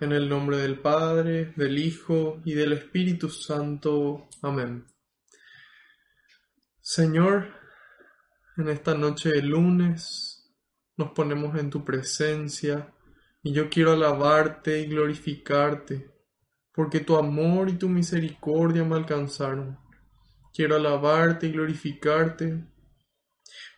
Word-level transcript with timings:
En 0.00 0.10
el 0.10 0.28
nombre 0.28 0.56
del 0.56 0.80
Padre, 0.80 1.52
del 1.54 1.78
Hijo 1.78 2.42
y 2.44 2.54
del 2.54 2.72
Espíritu 2.72 3.28
Santo. 3.28 4.28
Amén. 4.42 4.84
Señor, 6.80 7.46
en 8.56 8.68
esta 8.70 8.94
noche 8.94 9.28
de 9.30 9.42
lunes 9.42 10.52
nos 10.96 11.12
ponemos 11.12 11.56
en 11.56 11.70
tu 11.70 11.84
presencia 11.84 12.92
y 13.44 13.52
yo 13.52 13.70
quiero 13.70 13.92
alabarte 13.92 14.80
y 14.80 14.86
glorificarte, 14.86 16.10
porque 16.72 16.98
tu 16.98 17.16
amor 17.16 17.68
y 17.68 17.74
tu 17.74 17.88
misericordia 17.88 18.82
me 18.82 18.96
alcanzaron. 18.96 19.78
Quiero 20.52 20.74
alabarte 20.74 21.46
y 21.46 21.52
glorificarte, 21.52 22.66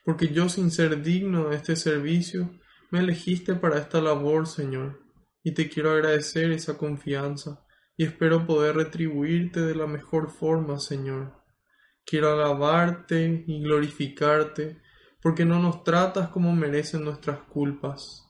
porque 0.02 0.28
yo 0.28 0.48
sin 0.48 0.70
ser 0.70 1.02
digno 1.02 1.50
de 1.50 1.56
este 1.56 1.76
servicio, 1.76 2.58
me 2.90 3.00
elegiste 3.00 3.54
para 3.54 3.78
esta 3.78 4.00
labor, 4.00 4.46
Señor 4.46 5.05
y 5.46 5.52
te 5.52 5.68
quiero 5.68 5.92
agradecer 5.92 6.50
esa 6.50 6.76
confianza 6.76 7.64
y 7.96 8.02
espero 8.02 8.48
poder 8.48 8.74
retribuirte 8.74 9.60
de 9.60 9.76
la 9.76 9.86
mejor 9.86 10.28
forma, 10.28 10.80
Señor. 10.80 11.40
Quiero 12.04 12.32
alabarte 12.32 13.44
y 13.46 13.62
glorificarte 13.62 14.82
porque 15.22 15.44
no 15.44 15.60
nos 15.62 15.84
tratas 15.84 16.30
como 16.30 16.52
merecen 16.52 17.04
nuestras 17.04 17.38
culpas. 17.42 18.26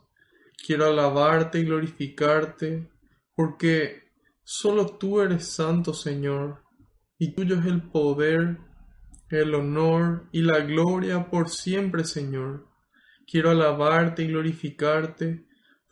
Quiero 0.66 0.84
alabarte 0.84 1.60
y 1.60 1.64
glorificarte 1.64 2.90
porque 3.34 4.12
solo 4.44 4.98
tú 4.98 5.22
eres 5.22 5.48
santo, 5.48 5.94
Señor, 5.94 6.64
y 7.18 7.32
tuyo 7.34 7.58
es 7.58 7.64
el 7.64 7.80
poder, 7.80 8.58
el 9.30 9.54
honor 9.54 10.28
y 10.32 10.42
la 10.42 10.58
gloria 10.58 11.30
por 11.30 11.48
siempre, 11.48 12.04
Señor. 12.04 12.68
Quiero 13.26 13.52
alabarte 13.52 14.22
y 14.22 14.26
glorificarte 14.26 15.45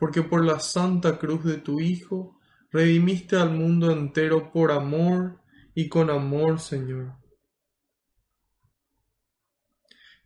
porque 0.04 0.22
por 0.22 0.44
la 0.44 0.60
santa 0.60 1.18
cruz 1.18 1.44
de 1.44 1.56
tu 1.56 1.80
Hijo 1.80 2.38
redimiste 2.70 3.36
al 3.36 3.52
mundo 3.52 3.90
entero 3.90 4.52
por 4.52 4.70
amor 4.70 5.40
y 5.74 5.88
con 5.88 6.10
amor, 6.10 6.60
Señor. 6.60 7.14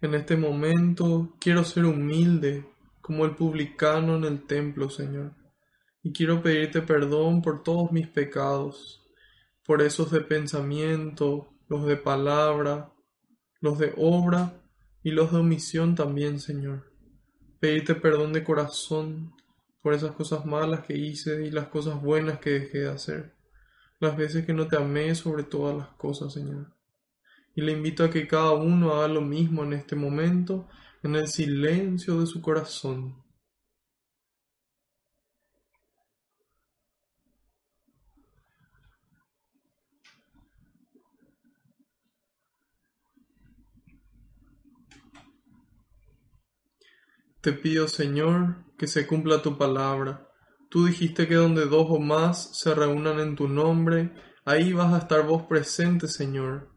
En 0.00 0.16
este 0.16 0.36
momento 0.36 1.36
quiero 1.38 1.62
ser 1.62 1.84
humilde 1.84 2.68
como 3.00 3.24
el 3.24 3.36
publicano 3.36 4.16
en 4.16 4.24
el 4.24 4.46
templo, 4.48 4.90
Señor, 4.90 5.36
y 6.02 6.12
quiero 6.12 6.42
pedirte 6.42 6.82
perdón 6.82 7.40
por 7.40 7.62
todos 7.62 7.92
mis 7.92 8.08
pecados, 8.08 9.06
por 9.64 9.80
esos 9.80 10.10
de 10.10 10.22
pensamiento, 10.22 11.54
los 11.68 11.86
de 11.86 11.96
palabra, 11.96 12.92
los 13.60 13.78
de 13.78 13.94
obra 13.96 14.60
y 15.04 15.12
los 15.12 15.30
de 15.30 15.38
omisión 15.38 15.94
también, 15.94 16.40
Señor. 16.40 16.92
Pedirte 17.60 17.94
perdón 17.94 18.32
de 18.32 18.42
corazón 18.42 19.37
por 19.82 19.94
esas 19.94 20.12
cosas 20.12 20.44
malas 20.44 20.84
que 20.86 20.96
hice 20.96 21.46
y 21.46 21.50
las 21.50 21.68
cosas 21.68 22.00
buenas 22.02 22.38
que 22.40 22.50
dejé 22.50 22.78
de 22.80 22.90
hacer, 22.90 23.36
las 24.00 24.16
veces 24.16 24.44
que 24.44 24.52
no 24.52 24.68
te 24.68 24.76
amé 24.76 25.14
sobre 25.14 25.44
todas 25.44 25.76
las 25.76 25.88
cosas, 25.96 26.32
Señor. 26.32 26.74
Y 27.54 27.62
le 27.62 27.72
invito 27.72 28.04
a 28.04 28.10
que 28.10 28.28
cada 28.28 28.52
uno 28.52 28.94
haga 28.94 29.08
lo 29.08 29.20
mismo 29.20 29.64
en 29.64 29.72
este 29.72 29.96
momento, 29.96 30.68
en 31.02 31.16
el 31.16 31.28
silencio 31.28 32.20
de 32.20 32.26
su 32.26 32.40
corazón. 32.40 33.22
Te 47.40 47.52
pido, 47.52 47.88
Señor, 47.88 48.67
que 48.78 48.86
se 48.86 49.06
cumpla 49.06 49.42
tu 49.42 49.58
palabra. 49.58 50.28
Tú 50.70 50.86
dijiste 50.86 51.26
que 51.26 51.34
donde 51.34 51.66
dos 51.66 51.86
o 51.90 51.98
más 51.98 52.56
se 52.56 52.74
reúnan 52.74 53.20
en 53.20 53.34
tu 53.34 53.48
nombre, 53.48 54.14
ahí 54.44 54.72
vas 54.72 54.94
a 54.94 54.98
estar 54.98 55.26
vos 55.26 55.42
presente, 55.42 56.08
Señor. 56.08 56.70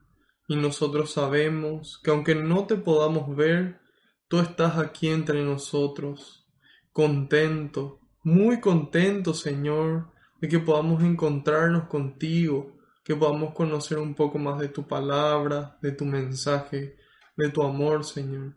Y 0.48 0.56
nosotros 0.56 1.12
sabemos 1.12 2.00
que 2.04 2.12
aunque 2.12 2.36
no 2.36 2.66
te 2.66 2.76
podamos 2.76 3.36
ver, 3.36 3.80
tú 4.28 4.40
estás 4.40 4.78
aquí 4.78 5.08
entre 5.08 5.44
nosotros, 5.44 6.48
contento, 6.92 8.00
muy 8.24 8.60
contento, 8.60 9.34
Señor, 9.34 10.12
de 10.40 10.48
que 10.48 10.60
podamos 10.60 11.04
encontrarnos 11.04 11.88
contigo, 11.88 12.78
que 13.04 13.16
podamos 13.16 13.54
conocer 13.54 13.98
un 14.00 14.16
poco 14.16 14.40
más 14.40 14.60
de 14.60 14.70
tu 14.70 14.88
palabra, 14.88 15.78
de 15.82 15.92
tu 15.92 16.06
mensaje, 16.06 16.98
de 17.36 17.50
tu 17.50 17.62
amor, 17.64 18.04
Señor. 18.04 18.56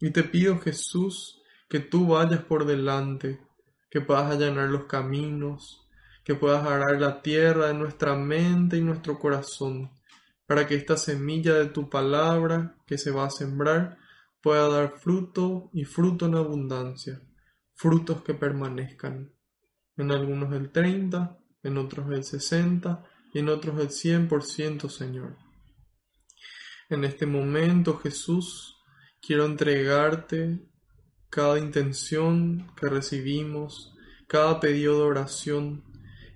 Y 0.00 0.10
te 0.10 0.22
pido, 0.22 0.58
Jesús, 0.58 1.37
que 1.68 1.80
tú 1.80 2.08
vayas 2.08 2.42
por 2.42 2.64
delante, 2.64 3.40
que 3.90 4.00
puedas 4.00 4.30
allanar 4.30 4.68
los 4.68 4.84
caminos, 4.84 5.86
que 6.24 6.34
puedas 6.34 6.66
arar 6.66 7.00
la 7.00 7.22
tierra 7.22 7.68
de 7.68 7.74
nuestra 7.74 8.14
mente 8.14 8.76
y 8.76 8.82
nuestro 8.82 9.18
corazón, 9.18 9.90
para 10.46 10.66
que 10.66 10.74
esta 10.74 10.96
semilla 10.96 11.54
de 11.54 11.66
tu 11.66 11.88
palabra 11.90 12.76
que 12.86 12.98
se 12.98 13.10
va 13.10 13.26
a 13.26 13.30
sembrar 13.30 13.98
pueda 14.42 14.68
dar 14.68 14.98
fruto 14.98 15.70
y 15.72 15.84
fruto 15.84 16.26
en 16.26 16.36
abundancia, 16.36 17.20
frutos 17.74 18.22
que 18.22 18.34
permanezcan, 18.34 19.32
en 19.96 20.10
algunos 20.10 20.52
el 20.54 20.70
30, 20.70 21.38
en 21.62 21.76
otros 21.76 22.10
el 22.10 22.24
60 22.24 23.04
y 23.34 23.40
en 23.40 23.48
otros 23.48 23.78
el 23.80 23.88
100%, 23.88 24.88
Señor. 24.88 25.36
En 26.88 27.04
este 27.04 27.26
momento, 27.26 27.98
Jesús, 27.98 28.76
quiero 29.20 29.44
entregarte 29.44 30.66
cada 31.30 31.58
intención 31.58 32.72
que 32.76 32.88
recibimos, 32.88 33.94
cada 34.26 34.60
pedido 34.60 34.96
de 34.96 35.02
oración 35.02 35.84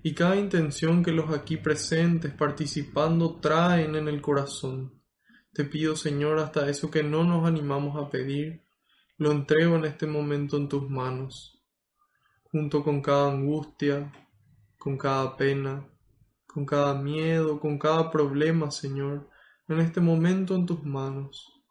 y 0.03 0.13
cada 0.13 0.35
intención 0.35 1.03
que 1.03 1.11
los 1.11 1.31
aquí 1.31 1.57
presentes 1.57 2.33
participando 2.33 3.39
traen 3.39 3.95
en 3.95 4.07
el 4.07 4.21
corazón. 4.21 5.01
Te 5.53 5.63
pido, 5.63 5.95
Señor, 5.95 6.39
hasta 6.39 6.69
eso 6.69 6.91
que 6.91 7.03
no 7.03 7.23
nos 7.23 7.47
animamos 7.47 7.95
a 8.01 8.09
pedir, 8.09 8.63
lo 9.17 9.31
entrego 9.31 9.75
en 9.75 9.85
este 9.85 10.07
momento 10.07 10.57
en 10.57 10.67
tus 10.67 10.89
manos, 10.89 11.63
junto 12.43 12.83
con 12.83 13.01
cada 13.01 13.31
angustia, 13.31 14.11
con 14.77 14.97
cada 14.97 15.37
pena, 15.37 15.87
con 16.45 16.65
cada 16.65 16.95
miedo, 16.95 17.59
con 17.59 17.79
cada 17.79 18.11
problema, 18.11 18.71
Señor, 18.71 19.29
en 19.67 19.79
este 19.79 20.01
momento 20.01 20.55
en 20.55 20.65
tus 20.65 20.83
manos. 20.83 21.63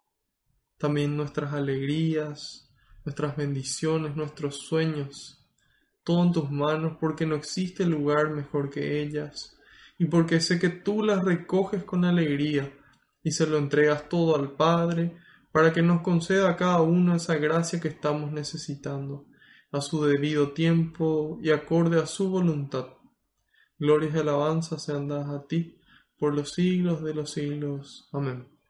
También 0.78 1.16
nuestras 1.16 1.52
alegrías, 1.52 2.71
nuestras 3.04 3.36
bendiciones, 3.36 4.16
nuestros 4.16 4.58
sueños, 4.58 5.44
todo 6.04 6.24
en 6.24 6.32
tus 6.32 6.50
manos 6.50 6.96
porque 7.00 7.26
no 7.26 7.34
existe 7.34 7.84
lugar 7.86 8.30
mejor 8.30 8.70
que 8.70 9.02
ellas 9.02 9.56
y 9.98 10.06
porque 10.06 10.40
sé 10.40 10.58
que 10.58 10.68
tú 10.68 11.02
las 11.02 11.24
recoges 11.24 11.84
con 11.84 12.04
alegría 12.04 12.72
y 13.22 13.30
se 13.32 13.46
lo 13.46 13.58
entregas 13.58 14.08
todo 14.08 14.36
al 14.36 14.52
Padre 14.52 15.16
para 15.52 15.72
que 15.72 15.82
nos 15.82 16.00
conceda 16.00 16.50
a 16.50 16.56
cada 16.56 16.80
uno 16.80 17.14
esa 17.14 17.36
gracia 17.36 17.78
que 17.78 17.88
estamos 17.88 18.32
necesitando, 18.32 19.26
a 19.70 19.80
su 19.80 20.04
debido 20.04 20.52
tiempo 20.52 21.38
y 21.42 21.50
acorde 21.50 22.00
a 22.00 22.06
su 22.06 22.30
voluntad. 22.30 22.86
Glorias 23.78 24.14
y 24.14 24.18
alabanzas 24.18 24.84
sean 24.84 25.08
dadas 25.08 25.28
a 25.28 25.46
ti 25.46 25.78
por 26.18 26.34
los 26.34 26.52
siglos 26.52 27.02
de 27.02 27.14
los 27.14 27.32
siglos. 27.32 28.08
Amén. 28.12 28.61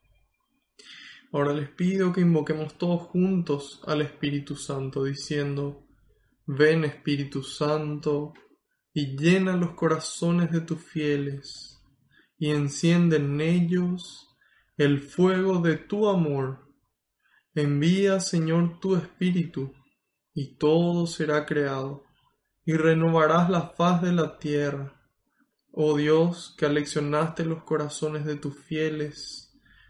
Ahora 1.32 1.54
les 1.54 1.70
pido 1.70 2.12
que 2.12 2.20
invoquemos 2.20 2.76
todos 2.76 3.04
juntos 3.04 3.80
al 3.86 4.02
Espíritu 4.02 4.54
Santo, 4.54 5.04
diciendo, 5.04 5.86
Ven 6.46 6.84
Espíritu 6.84 7.42
Santo, 7.42 8.34
y 8.92 9.16
llena 9.16 9.56
los 9.56 9.70
corazones 9.70 10.50
de 10.50 10.60
tus 10.60 10.82
fieles, 10.82 11.80
y 12.36 12.50
enciende 12.50 13.16
en 13.16 13.40
ellos 13.40 14.28
el 14.76 15.00
fuego 15.00 15.60
de 15.60 15.78
tu 15.78 16.06
amor. 16.06 16.68
Envía, 17.54 18.20
Señor, 18.20 18.78
tu 18.78 18.96
Espíritu, 18.96 19.72
y 20.34 20.58
todo 20.58 21.06
será 21.06 21.46
creado, 21.46 22.04
y 22.66 22.74
renovarás 22.74 23.48
la 23.48 23.70
faz 23.70 24.02
de 24.02 24.12
la 24.12 24.38
tierra. 24.38 25.00
Oh 25.70 25.96
Dios, 25.96 26.54
que 26.58 26.66
aleccionaste 26.66 27.46
los 27.46 27.64
corazones 27.64 28.26
de 28.26 28.36
tus 28.36 28.54
fieles, 28.54 29.41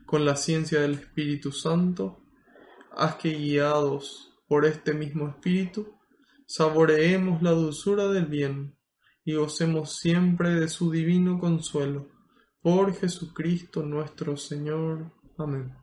con 0.06 0.24
la 0.24 0.36
ciencia 0.36 0.80
del 0.80 0.94
Espíritu 0.94 1.52
Santo, 1.52 2.22
haz 2.96 3.16
que 3.16 3.30
guiados 3.30 4.34
por 4.46 4.66
este 4.66 4.94
mismo 4.94 5.28
Espíritu, 5.28 5.98
saboreemos 6.46 7.42
la 7.42 7.52
dulzura 7.52 8.08
del 8.08 8.26
bien 8.26 8.76
y 9.24 9.34
gocemos 9.34 9.98
siempre 9.98 10.50
de 10.50 10.68
su 10.68 10.90
divino 10.90 11.38
consuelo. 11.38 12.08
Por 12.60 12.94
Jesucristo 12.94 13.82
nuestro 13.82 14.36
Señor. 14.36 15.12
Amén. 15.38 15.74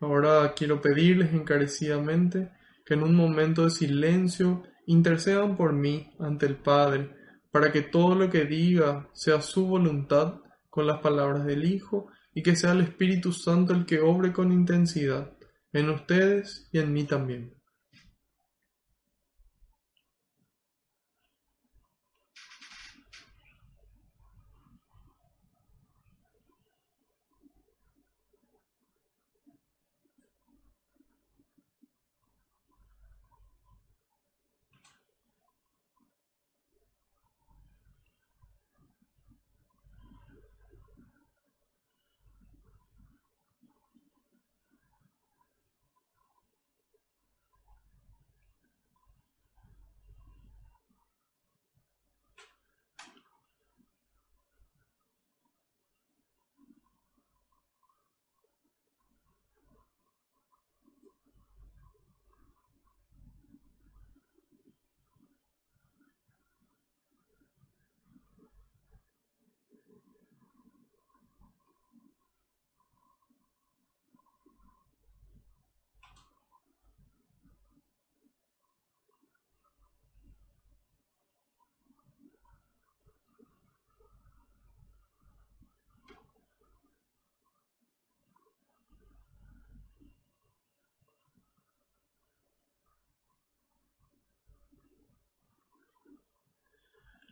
Ahora 0.00 0.52
quiero 0.54 0.80
pedirles 0.80 1.32
encarecidamente 1.32 2.52
que 2.84 2.94
en 2.94 3.02
un 3.02 3.14
momento 3.14 3.64
de 3.64 3.70
silencio 3.70 4.62
intercedan 4.86 5.56
por 5.56 5.72
mí 5.72 6.14
ante 6.18 6.46
el 6.46 6.56
Padre, 6.56 7.10
para 7.50 7.72
que 7.72 7.82
todo 7.82 8.14
lo 8.14 8.30
que 8.30 8.44
diga 8.44 9.08
sea 9.12 9.40
su 9.40 9.66
voluntad 9.66 10.40
con 10.68 10.86
las 10.86 11.00
palabras 11.00 11.44
del 11.46 11.64
Hijo 11.64 12.08
y 12.34 12.42
que 12.42 12.56
sea 12.56 12.72
el 12.72 12.80
Espíritu 12.82 13.32
Santo 13.32 13.72
el 13.72 13.86
que 13.86 14.00
obre 14.00 14.32
con 14.32 14.52
intensidad 14.52 15.30
en 15.72 15.90
ustedes 15.90 16.68
y 16.72 16.78
en 16.78 16.92
mí 16.92 17.04
también. 17.04 17.54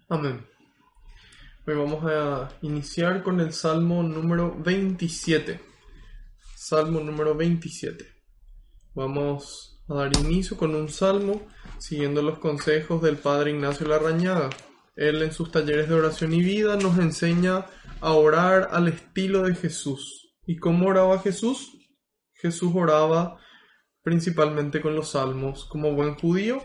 Amén. 0.09 0.45
Hoy 1.67 1.75
vamos 1.75 2.05
a 2.05 2.51
iniciar 2.61 3.23
con 3.23 3.41
el 3.41 3.53
Salmo 3.53 4.03
número 4.03 4.55
27. 4.59 5.61
Salmo 6.57 7.01
número 7.01 7.35
27. 7.35 8.05
Vamos 8.95 9.81
a 9.89 9.95
dar 9.95 10.17
inicio 10.19 10.57
con 10.57 10.75
un 10.75 10.89
salmo 10.89 11.47
siguiendo 11.79 12.21
los 12.21 12.39
consejos 12.41 13.01
del 13.01 13.17
Padre 13.17 13.53
Ignacio 13.53 13.87
Larrañaga. 13.87 14.51
Él 14.97 15.23
en 15.23 15.33
sus 15.33 15.51
talleres 15.51 15.89
de 15.89 15.95
oración 15.95 16.35
y 16.35 16.43
vida 16.43 16.77
nos 16.77 16.99
enseña 16.99 17.67
a 18.01 18.13
orar 18.13 18.69
al 18.73 18.89
estilo 18.89 19.43
de 19.43 19.55
Jesús. 19.55 20.35
¿Y 20.47 20.57
cómo 20.57 20.89
oraba 20.89 21.21
Jesús? 21.21 21.79
Jesús 22.35 22.73
oraba 22.75 23.39
principalmente 24.03 24.83
con 24.83 24.97
los 24.97 25.11
salmos. 25.11 25.65
Como 25.67 25.95
buen 25.95 26.17
judío, 26.17 26.63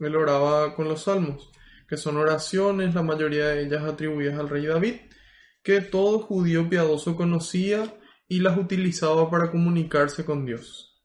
él 0.00 0.16
oraba 0.16 0.74
con 0.74 0.88
los 0.88 1.04
salmos 1.04 1.50
que 1.90 1.96
son 1.96 2.16
oraciones, 2.18 2.94
la 2.94 3.02
mayoría 3.02 3.48
de 3.48 3.64
ellas 3.64 3.82
atribuidas 3.82 4.38
al 4.38 4.48
rey 4.48 4.64
David, 4.64 4.94
que 5.60 5.80
todo 5.80 6.20
judío 6.20 6.68
piadoso 6.68 7.16
conocía 7.16 7.92
y 8.28 8.38
las 8.38 8.56
utilizaba 8.56 9.28
para 9.28 9.50
comunicarse 9.50 10.24
con 10.24 10.46
Dios. 10.46 11.02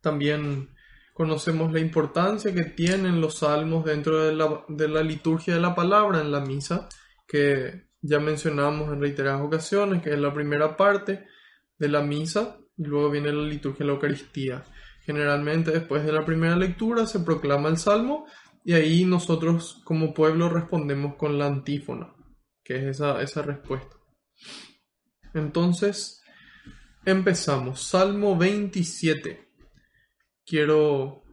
También 0.00 0.70
conocemos 1.12 1.70
la 1.70 1.80
importancia 1.80 2.54
que 2.54 2.64
tienen 2.64 3.20
los 3.20 3.34
salmos 3.40 3.84
dentro 3.84 4.24
de 4.24 4.34
la, 4.34 4.64
de 4.68 4.88
la 4.88 5.02
liturgia 5.02 5.52
de 5.52 5.60
la 5.60 5.74
palabra 5.74 6.22
en 6.22 6.32
la 6.32 6.40
misa, 6.40 6.88
que 7.28 7.90
ya 8.00 8.20
mencionamos 8.20 8.90
en 8.90 9.02
reiteradas 9.02 9.42
ocasiones, 9.42 10.02
que 10.02 10.14
es 10.14 10.18
la 10.18 10.32
primera 10.32 10.78
parte 10.78 11.26
de 11.78 11.88
la 11.88 12.00
misa, 12.00 12.56
y 12.78 12.84
luego 12.84 13.10
viene 13.10 13.34
la 13.34 13.42
liturgia 13.42 13.80
de 13.80 13.88
la 13.88 13.92
Eucaristía. 13.92 14.64
Generalmente 15.04 15.72
después 15.72 16.06
de 16.06 16.12
la 16.12 16.24
primera 16.24 16.56
lectura 16.56 17.06
se 17.06 17.20
proclama 17.20 17.68
el 17.68 17.76
salmo 17.76 18.24
y 18.70 18.72
ahí 18.72 19.04
nosotros 19.04 19.80
como 19.82 20.14
pueblo 20.14 20.48
respondemos 20.48 21.16
con 21.16 21.36
la 21.36 21.46
antífona, 21.46 22.14
que 22.62 22.76
es 22.76 22.84
esa, 22.84 23.20
esa 23.20 23.42
respuesta. 23.42 23.96
Entonces, 25.34 26.22
empezamos. 27.04 27.82
Salmo 27.82 28.38
27. 28.38 29.50
Quiero, 30.46 31.24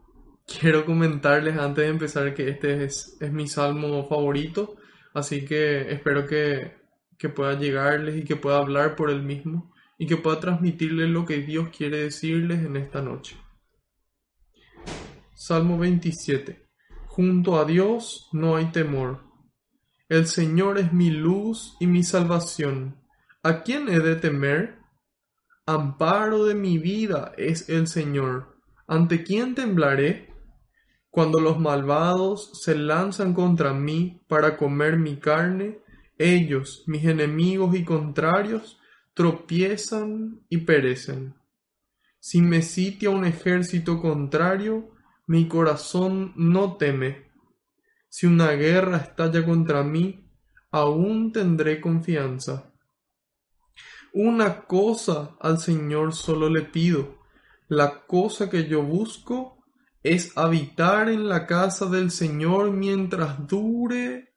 quiero 0.48 0.84
comentarles 0.84 1.56
antes 1.56 1.84
de 1.84 1.90
empezar 1.90 2.34
que 2.34 2.48
este 2.48 2.82
es, 2.82 3.16
es 3.20 3.32
mi 3.32 3.46
salmo 3.46 4.04
favorito, 4.08 4.74
así 5.14 5.44
que 5.44 5.92
espero 5.92 6.26
que, 6.26 6.76
que 7.16 7.28
pueda 7.28 7.56
llegarles 7.56 8.16
y 8.16 8.24
que 8.24 8.34
pueda 8.34 8.58
hablar 8.58 8.96
por 8.96 9.10
él 9.10 9.22
mismo 9.22 9.72
y 9.96 10.08
que 10.08 10.16
pueda 10.16 10.40
transmitirles 10.40 11.08
lo 11.08 11.24
que 11.24 11.38
Dios 11.38 11.68
quiere 11.68 11.98
decirles 11.98 12.64
en 12.64 12.76
esta 12.76 13.00
noche. 13.00 13.36
Salmo 15.36 15.78
27. 15.78 16.67
Junto 17.18 17.58
a 17.58 17.64
Dios 17.64 18.28
no 18.30 18.54
hay 18.54 18.66
temor. 18.66 19.24
El 20.08 20.28
Señor 20.28 20.78
es 20.78 20.92
mi 20.92 21.10
luz 21.10 21.76
y 21.80 21.88
mi 21.88 22.04
salvación. 22.04 22.94
¿A 23.42 23.64
quién 23.64 23.88
he 23.88 23.98
de 23.98 24.14
temer? 24.14 24.78
Amparo 25.66 26.44
de 26.44 26.54
mi 26.54 26.78
vida 26.78 27.32
es 27.36 27.68
el 27.70 27.88
Señor. 27.88 28.60
¿Ante 28.86 29.24
quién 29.24 29.56
temblaré? 29.56 30.32
Cuando 31.10 31.40
los 31.40 31.58
malvados 31.58 32.52
se 32.62 32.76
lanzan 32.76 33.34
contra 33.34 33.74
mí 33.74 34.22
para 34.28 34.56
comer 34.56 34.96
mi 34.96 35.16
carne, 35.16 35.80
ellos, 36.18 36.84
mis 36.86 37.04
enemigos 37.04 37.74
y 37.74 37.84
contrarios, 37.84 38.78
tropiezan 39.14 40.42
y 40.48 40.58
perecen. 40.58 41.34
Si 42.20 42.42
me 42.42 42.62
sitia 42.62 43.10
un 43.10 43.24
ejército 43.24 44.00
contrario, 44.00 44.92
mi 45.28 45.46
corazón 45.46 46.32
no 46.36 46.78
teme. 46.78 47.30
Si 48.08 48.26
una 48.26 48.52
guerra 48.52 48.96
estalla 48.96 49.44
contra 49.44 49.84
mí, 49.84 50.26
aún 50.70 51.32
tendré 51.32 51.82
confianza. 51.82 52.72
Una 54.14 54.64
cosa 54.64 55.36
al 55.38 55.58
Señor 55.58 56.14
solo 56.14 56.48
le 56.48 56.62
pido, 56.62 57.18
la 57.68 58.06
cosa 58.06 58.48
que 58.48 58.66
yo 58.68 58.82
busco 58.82 59.62
es 60.02 60.36
habitar 60.38 61.10
en 61.10 61.28
la 61.28 61.46
casa 61.46 61.84
del 61.86 62.10
Señor 62.10 62.70
mientras 62.70 63.46
dure 63.46 64.34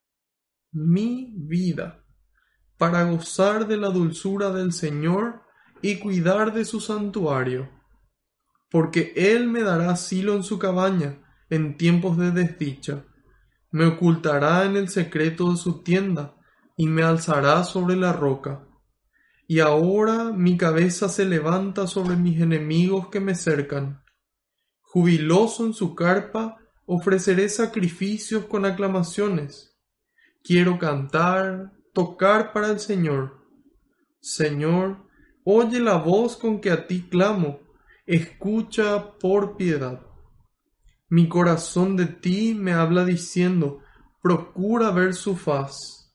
mi 0.74 1.34
vida, 1.38 2.04
para 2.78 3.06
gozar 3.06 3.66
de 3.66 3.78
la 3.78 3.92
dulzura 3.92 4.52
del 4.52 4.74
Señor 4.74 5.44
y 5.82 6.00
cuidar 6.00 6.54
de 6.54 6.66
su 6.66 6.82
santuario 6.82 7.81
porque 8.72 9.14
Él 9.16 9.48
me 9.48 9.62
dará 9.62 9.92
asilo 9.92 10.34
en 10.34 10.44
su 10.44 10.58
cabaña 10.58 11.20
en 11.50 11.78
tiempos 11.78 12.18
de 12.18 12.32
desdicha. 12.32 13.06
Me 13.70 13.86
ocultará 13.86 14.66
en 14.66 14.78
el 14.78 14.88
secreto 14.88 15.52
de 15.52 15.58
su 15.58 15.84
tienda 15.84 16.36
y 16.78 16.88
me 16.88 17.04
alzará 17.04 17.66
sobre 17.66 17.98
la 17.98 18.14
roca. 18.14 18.66
Y 19.48 19.60
ahora 19.60 20.32
mi 20.32 20.56
cabeza 20.56 21.10
se 21.10 21.26
levanta 21.26 21.86
sobre 21.86 22.16
mis 22.16 22.40
enemigos 22.40 23.10
que 23.10 23.20
me 23.20 23.36
cercan. 23.36 24.02
Jubiloso 24.82 25.66
en 25.66 25.74
su 25.74 25.94
carpa, 25.94 26.58
ofreceré 26.86 27.50
sacrificios 27.50 28.46
con 28.46 28.66
aclamaciones. 28.66 29.78
Quiero 30.44 30.80
cantar, 30.80 31.74
tocar 31.94 32.54
para 32.54 32.70
el 32.70 32.80
Señor. 32.80 33.46
Señor, 34.22 35.06
oye 35.44 35.82
la 35.82 35.98
voz 35.98 36.38
con 36.38 36.62
que 36.62 36.72
a 36.72 36.88
ti 36.88 37.08
clamo 37.10 37.60
escucha 38.16 39.18
por 39.20 39.56
piedad. 39.56 40.06
Mi 41.08 41.30
corazón 41.30 41.96
de 41.96 42.08
ti 42.08 42.54
me 42.54 42.74
habla 42.74 43.06
diciendo, 43.06 43.80
procura 44.22 44.92
ver 44.92 45.14
su 45.14 45.38
faz. 45.38 46.14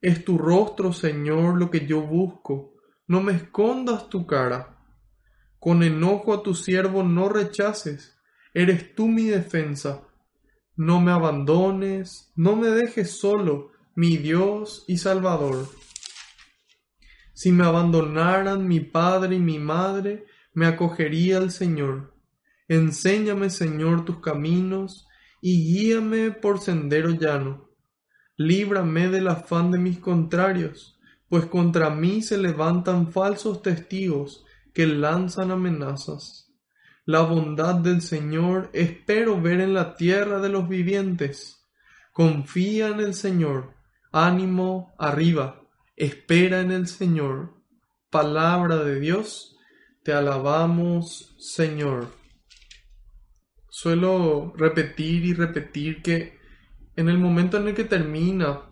Es 0.00 0.24
tu 0.24 0.38
rostro, 0.38 0.94
Señor, 0.94 1.58
lo 1.58 1.70
que 1.70 1.86
yo 1.86 2.00
busco, 2.00 2.72
no 3.06 3.20
me 3.20 3.34
escondas 3.34 4.08
tu 4.08 4.26
cara. 4.26 4.78
Con 5.58 5.82
enojo 5.82 6.32
a 6.32 6.42
tu 6.42 6.54
siervo 6.54 7.02
no 7.02 7.28
rechaces, 7.28 8.18
eres 8.54 8.94
tú 8.94 9.06
mi 9.06 9.24
defensa. 9.24 10.04
no 10.76 11.00
me 11.00 11.10
abandones, 11.10 12.32
no 12.36 12.54
me 12.56 12.68
dejes 12.68 13.18
solo, 13.18 13.72
mi 13.96 14.16
Dios 14.16 14.84
y 14.86 14.96
Salvador. 14.96 15.68
Si 17.34 17.52
me 17.52 17.64
abandonaran 17.64 18.66
mi 18.66 18.80
padre 18.80 19.36
y 19.36 19.40
mi 19.40 19.58
madre, 19.58 20.24
me 20.58 20.66
acogería 20.66 21.36
al 21.36 21.52
Señor. 21.52 22.16
Enséñame, 22.66 23.48
Señor, 23.48 24.04
tus 24.04 24.18
caminos 24.18 25.06
y 25.40 25.62
guíame 25.62 26.32
por 26.32 26.58
sendero 26.58 27.10
llano. 27.10 27.70
Líbrame 28.36 29.08
del 29.08 29.28
afán 29.28 29.70
de 29.70 29.78
mis 29.78 30.00
contrarios, 30.00 30.98
pues 31.28 31.46
contra 31.46 31.90
mí 31.90 32.22
se 32.22 32.38
levantan 32.38 33.12
falsos 33.12 33.62
testigos 33.62 34.44
que 34.74 34.88
lanzan 34.88 35.52
amenazas. 35.52 36.52
La 37.04 37.20
bondad 37.20 37.76
del 37.76 38.02
Señor 38.02 38.68
espero 38.72 39.40
ver 39.40 39.60
en 39.60 39.74
la 39.74 39.94
tierra 39.94 40.40
de 40.40 40.48
los 40.48 40.68
vivientes. 40.68 41.68
Confía 42.12 42.88
en 42.88 42.98
el 42.98 43.14
Señor, 43.14 43.74
ánimo 44.10 44.92
arriba, 44.98 45.62
espera 45.94 46.62
en 46.62 46.72
el 46.72 46.88
Señor. 46.88 47.54
Palabra 48.10 48.78
de 48.78 48.98
Dios, 48.98 49.54
te 50.08 50.14
alabamos, 50.14 51.36
Señor. 51.38 52.08
Suelo 53.68 54.54
repetir 54.56 55.26
y 55.26 55.34
repetir 55.34 56.00
que 56.00 56.38
en 56.96 57.10
el 57.10 57.18
momento 57.18 57.58
en 57.58 57.68
el 57.68 57.74
que 57.74 57.84
termina 57.84 58.70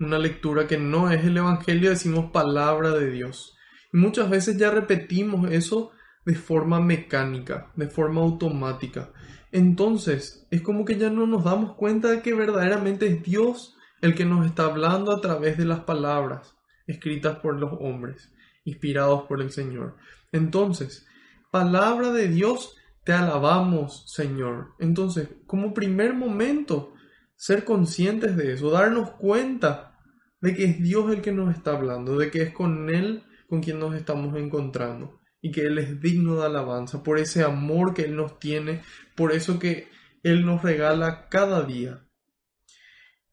una 0.00 0.18
lectura 0.18 0.66
que 0.66 0.78
no 0.78 1.12
es 1.12 1.24
el 1.24 1.36
Evangelio, 1.36 1.90
decimos 1.90 2.32
palabra 2.32 2.90
de 2.90 3.08
Dios. 3.12 3.56
Y 3.92 3.98
muchas 3.98 4.28
veces 4.28 4.56
ya 4.56 4.72
repetimos 4.72 5.48
eso 5.52 5.92
de 6.24 6.34
forma 6.34 6.80
mecánica, 6.80 7.70
de 7.76 7.86
forma 7.86 8.22
automática. 8.22 9.12
Entonces, 9.52 10.48
es 10.50 10.60
como 10.60 10.84
que 10.84 10.98
ya 10.98 11.08
no 11.08 11.28
nos 11.28 11.44
damos 11.44 11.76
cuenta 11.76 12.08
de 12.08 12.22
que 12.22 12.34
verdaderamente 12.34 13.06
es 13.06 13.22
Dios 13.22 13.76
el 14.00 14.16
que 14.16 14.24
nos 14.24 14.44
está 14.44 14.64
hablando 14.64 15.12
a 15.12 15.20
través 15.20 15.56
de 15.56 15.66
las 15.66 15.84
palabras 15.84 16.56
escritas 16.88 17.38
por 17.38 17.60
los 17.60 17.72
hombres, 17.78 18.32
inspirados 18.66 19.22
por 19.22 19.40
el 19.40 19.50
Señor. 19.50 19.96
Entonces, 20.32 21.06
palabra 21.50 22.12
de 22.12 22.28
Dios, 22.28 22.76
te 23.04 23.14
alabamos, 23.14 24.04
Señor. 24.12 24.74
Entonces, 24.78 25.28
como 25.46 25.72
primer 25.72 26.12
momento, 26.12 26.92
ser 27.36 27.64
conscientes 27.64 28.36
de 28.36 28.52
eso, 28.52 28.70
darnos 28.70 29.12
cuenta 29.12 29.98
de 30.40 30.54
que 30.54 30.64
es 30.64 30.82
Dios 30.82 31.10
el 31.12 31.22
que 31.22 31.32
nos 31.32 31.54
está 31.56 31.72
hablando, 31.72 32.18
de 32.18 32.30
que 32.30 32.42
es 32.42 32.52
con 32.52 32.90
Él 32.90 33.22
con 33.48 33.62
quien 33.62 33.78
nos 33.78 33.94
estamos 33.94 34.36
encontrando 34.36 35.20
y 35.40 35.52
que 35.52 35.62
Él 35.62 35.78
es 35.78 36.00
digno 36.00 36.36
de 36.36 36.46
alabanza 36.46 37.02
por 37.02 37.18
ese 37.18 37.44
amor 37.44 37.94
que 37.94 38.02
Él 38.02 38.16
nos 38.16 38.38
tiene, 38.38 38.82
por 39.14 39.32
eso 39.32 39.58
que 39.58 39.88
Él 40.22 40.44
nos 40.44 40.62
regala 40.62 41.28
cada 41.28 41.62
día. 41.62 42.06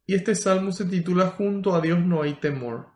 Y 0.06 0.16
este 0.16 0.36
salmo 0.36 0.72
se 0.72 0.86
titula 0.86 1.28
Junto 1.28 1.74
a 1.74 1.82
Dios 1.82 2.00
no 2.00 2.22
hay 2.22 2.36
temor. 2.36 2.93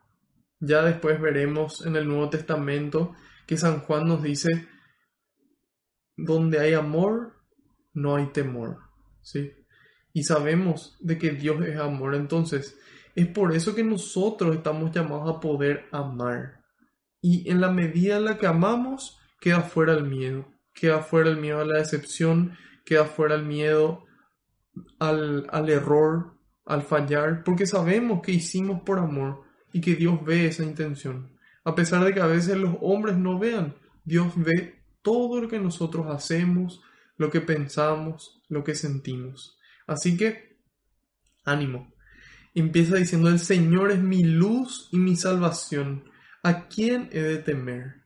Ya 0.59 0.81
después 0.81 1.21
veremos 1.21 1.85
en 1.85 1.95
el 1.95 2.07
Nuevo 2.07 2.29
Testamento 2.29 3.13
que 3.45 3.57
San 3.57 3.79
Juan 3.81 4.07
nos 4.07 4.23
dice, 4.23 4.67
donde 6.15 6.59
hay 6.59 6.73
amor, 6.73 7.35
no 7.93 8.15
hay 8.15 8.27
temor. 8.27 8.79
¿Sí? 9.21 9.51
Y 10.13 10.23
sabemos 10.23 10.97
de 10.99 11.17
que 11.17 11.31
Dios 11.31 11.63
es 11.65 11.77
amor. 11.77 12.15
Entonces, 12.15 12.77
es 13.15 13.27
por 13.27 13.55
eso 13.55 13.75
que 13.75 13.83
nosotros 13.83 14.55
estamos 14.55 14.91
llamados 14.91 15.35
a 15.35 15.39
poder 15.39 15.85
amar. 15.91 16.63
Y 17.21 17.49
en 17.49 17.61
la 17.61 17.71
medida 17.71 18.17
en 18.17 18.25
la 18.25 18.37
que 18.37 18.47
amamos, 18.47 19.19
queda 19.39 19.61
fuera 19.61 19.93
el 19.93 20.05
miedo. 20.05 20.47
Queda 20.73 20.99
fuera 21.01 21.29
el 21.29 21.37
miedo 21.37 21.59
a 21.59 21.65
la 21.65 21.79
decepción, 21.79 22.57
queda 22.85 23.05
fuera 23.05 23.35
el 23.35 23.43
miedo 23.43 24.05
al, 24.99 25.47
al 25.51 25.69
error, 25.69 26.37
al 26.65 26.83
fallar, 26.83 27.43
porque 27.43 27.65
sabemos 27.65 28.21
que 28.21 28.31
hicimos 28.31 28.81
por 28.83 28.99
amor 28.99 29.46
y 29.77 29.81
que 29.81 29.95
Dios 29.95 30.25
ve 30.25 30.47
esa 30.47 30.63
intención. 30.63 31.37
A 31.63 31.75
pesar 31.75 32.03
de 32.03 32.11
que 32.11 32.19
a 32.19 32.25
veces 32.25 32.57
los 32.57 32.75
hombres 32.81 33.15
no 33.15 33.37
vean, 33.37 33.75
Dios 34.03 34.33
ve 34.35 34.81
todo 35.03 35.39
lo 35.39 35.47
que 35.47 35.59
nosotros 35.59 36.07
hacemos, 36.09 36.81
lo 37.15 37.29
que 37.29 37.41
pensamos, 37.41 38.41
lo 38.49 38.63
que 38.63 38.73
sentimos. 38.73 39.59
Así 39.85 40.17
que, 40.17 40.57
ánimo. 41.45 41.93
Empieza 42.55 42.95
diciendo, 42.95 43.29
el 43.29 43.37
Señor 43.37 43.91
es 43.91 43.99
mi 43.99 44.23
luz 44.23 44.89
y 44.91 44.97
mi 44.97 45.15
salvación. 45.15 46.05
¿A 46.41 46.67
quién 46.67 47.07
he 47.11 47.21
de 47.21 47.37
temer? 47.37 48.01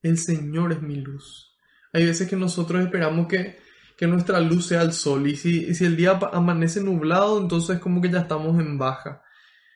El 0.00 0.16
Señor 0.16 0.72
es 0.72 0.80
mi 0.80 0.96
luz. 0.96 1.54
Hay 1.92 2.06
veces 2.06 2.26
que 2.26 2.36
nosotros 2.36 2.82
esperamos 2.82 3.28
que 3.28 3.58
que 3.96 4.06
nuestra 4.08 4.40
luz 4.40 4.66
sea 4.66 4.82
el 4.82 4.92
sol. 4.92 5.28
Y 5.28 5.36
si, 5.36 5.74
si 5.74 5.84
el 5.84 5.96
día 5.96 6.18
amanece 6.32 6.82
nublado, 6.82 7.40
entonces 7.40 7.78
como 7.78 8.00
que 8.00 8.10
ya 8.10 8.20
estamos 8.20 8.58
en 8.58 8.78
baja. 8.78 9.22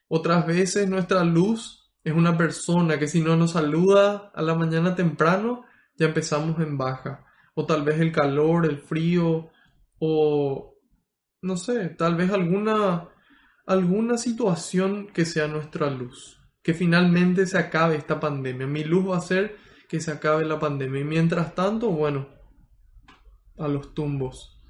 Otras 0.08 0.46
veces 0.46 0.88
nuestra 0.88 1.24
luz 1.24 1.92
es 2.04 2.12
una 2.12 2.36
persona 2.36 2.98
que 2.98 3.08
si 3.08 3.20
no 3.20 3.36
nos 3.36 3.52
saluda 3.52 4.30
a 4.34 4.42
la 4.42 4.54
mañana 4.54 4.94
temprano, 4.94 5.64
ya 5.96 6.06
empezamos 6.06 6.60
en 6.60 6.78
baja. 6.78 7.24
O 7.54 7.66
tal 7.66 7.82
vez 7.82 8.00
el 8.00 8.12
calor, 8.12 8.66
el 8.66 8.78
frío, 8.78 9.50
o 9.98 10.74
no 11.42 11.56
sé, 11.56 11.88
tal 11.90 12.14
vez 12.16 12.30
alguna, 12.30 13.08
alguna 13.66 14.18
situación 14.18 15.08
que 15.08 15.24
sea 15.24 15.48
nuestra 15.48 15.90
luz. 15.90 16.40
Que 16.62 16.74
finalmente 16.74 17.46
se 17.46 17.58
acabe 17.58 17.96
esta 17.96 18.20
pandemia. 18.20 18.66
Mi 18.66 18.84
luz 18.84 19.10
va 19.10 19.16
a 19.16 19.20
ser 19.20 19.56
que 19.88 20.00
se 20.00 20.12
acabe 20.12 20.44
la 20.44 20.58
pandemia. 20.58 21.00
Y 21.00 21.04
mientras 21.04 21.54
tanto, 21.54 21.90
bueno, 21.90 22.28
a 23.58 23.68
los 23.68 23.94
tumbos. 23.94 24.60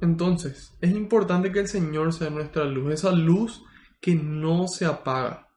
Entonces, 0.00 0.76
es 0.80 0.90
importante 0.90 1.50
que 1.50 1.60
el 1.60 1.68
Señor 1.68 2.12
sea 2.12 2.30
nuestra 2.30 2.64
luz, 2.64 2.92
esa 2.92 3.12
luz 3.12 3.64
que 4.04 4.14
no 4.14 4.68
se 4.68 4.84
apaga. 4.84 5.48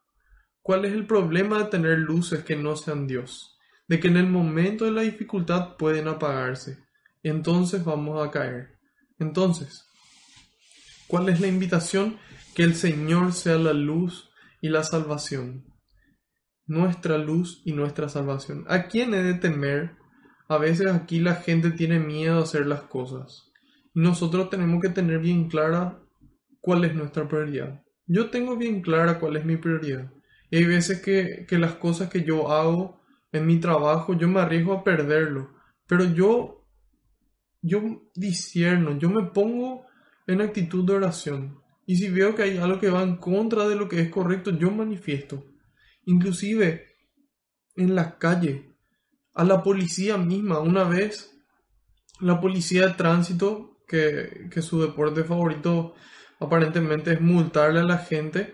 ¿Cuál 0.61 0.85
es 0.85 0.93
el 0.93 1.05
problema 1.05 1.57
de 1.57 1.65
tener 1.65 1.99
luces 1.99 2.45
que 2.45 2.55
no 2.55 2.77
sean 2.77 3.05
Dios? 3.05 3.57
De 3.89 3.99
que 3.99 4.07
en 4.07 4.15
el 4.15 4.27
momento 4.27 4.85
de 4.85 4.91
la 4.91 5.01
dificultad 5.01 5.75
pueden 5.75 6.07
apagarse. 6.07 6.77
Entonces 7.23 7.83
vamos 7.83 8.25
a 8.25 8.31
caer. 8.31 8.79
Entonces, 9.19 9.85
¿cuál 11.07 11.27
es 11.27 11.41
la 11.41 11.47
invitación? 11.47 12.19
Que 12.55 12.63
el 12.63 12.75
Señor 12.75 13.33
sea 13.33 13.57
la 13.57 13.73
luz 13.73 14.29
y 14.61 14.69
la 14.69 14.85
salvación. 14.85 15.65
Nuestra 16.67 17.17
luz 17.17 17.61
y 17.65 17.73
nuestra 17.73 18.07
salvación. 18.07 18.63
¿A 18.69 18.87
quién 18.87 19.13
he 19.13 19.23
de 19.23 19.33
temer? 19.33 19.97
A 20.47 20.57
veces 20.57 20.87
aquí 20.87 21.19
la 21.19 21.35
gente 21.35 21.71
tiene 21.71 21.99
miedo 21.99 22.39
a 22.39 22.43
hacer 22.43 22.65
las 22.65 22.83
cosas. 22.83 23.51
Y 23.93 23.99
nosotros 23.99 24.49
tenemos 24.49 24.81
que 24.81 24.87
tener 24.87 25.19
bien 25.19 25.49
clara 25.49 25.99
cuál 26.61 26.85
es 26.85 26.95
nuestra 26.95 27.27
prioridad. 27.27 27.83
Yo 28.07 28.29
tengo 28.29 28.55
bien 28.55 28.81
clara 28.81 29.19
cuál 29.19 29.37
es 29.37 29.45
mi 29.45 29.57
prioridad. 29.57 30.11
Y 30.49 30.57
hay 30.57 30.65
veces 30.65 31.01
que, 31.01 31.45
que 31.47 31.57
las 31.57 31.75
cosas 31.75 32.09
que 32.09 32.23
yo 32.23 32.51
hago 32.51 33.01
en 33.31 33.45
mi 33.45 33.59
trabajo, 33.59 34.13
yo 34.13 34.27
me 34.27 34.39
arriesgo 34.39 34.73
a 34.73 34.83
perderlo. 34.83 35.51
Pero 35.87 36.05
yo, 36.05 36.65
yo 37.61 38.09
discierno, 38.15 38.97
yo 38.97 39.09
me 39.09 39.23
pongo 39.23 39.85
en 40.25 40.41
actitud 40.41 40.85
de 40.85 40.93
oración. 40.93 41.59
Y 41.85 41.97
si 41.97 42.09
veo 42.09 42.35
que 42.35 42.43
hay 42.43 42.57
algo 42.57 42.79
que 42.79 42.89
va 42.89 43.03
en 43.03 43.17
contra 43.17 43.67
de 43.67 43.75
lo 43.75 43.87
que 43.87 44.01
es 44.01 44.09
correcto, 44.09 44.51
yo 44.51 44.71
manifiesto. 44.71 45.45
Inclusive 46.05 46.87
en 47.75 47.95
la 47.95 48.17
calle, 48.17 48.75
a 49.33 49.43
la 49.43 49.63
policía 49.63 50.17
misma. 50.17 50.59
Una 50.59 50.83
vez, 50.83 51.33
la 52.19 52.41
policía 52.41 52.87
de 52.87 52.93
tránsito, 52.95 53.77
que, 53.87 54.49
su 54.61 54.81
deporte 54.81 55.23
favorito 55.23 55.93
aparentemente 56.39 57.13
es 57.13 57.22
multarle 57.22 57.79
a 57.79 57.84
la 57.84 57.98
gente 57.98 58.53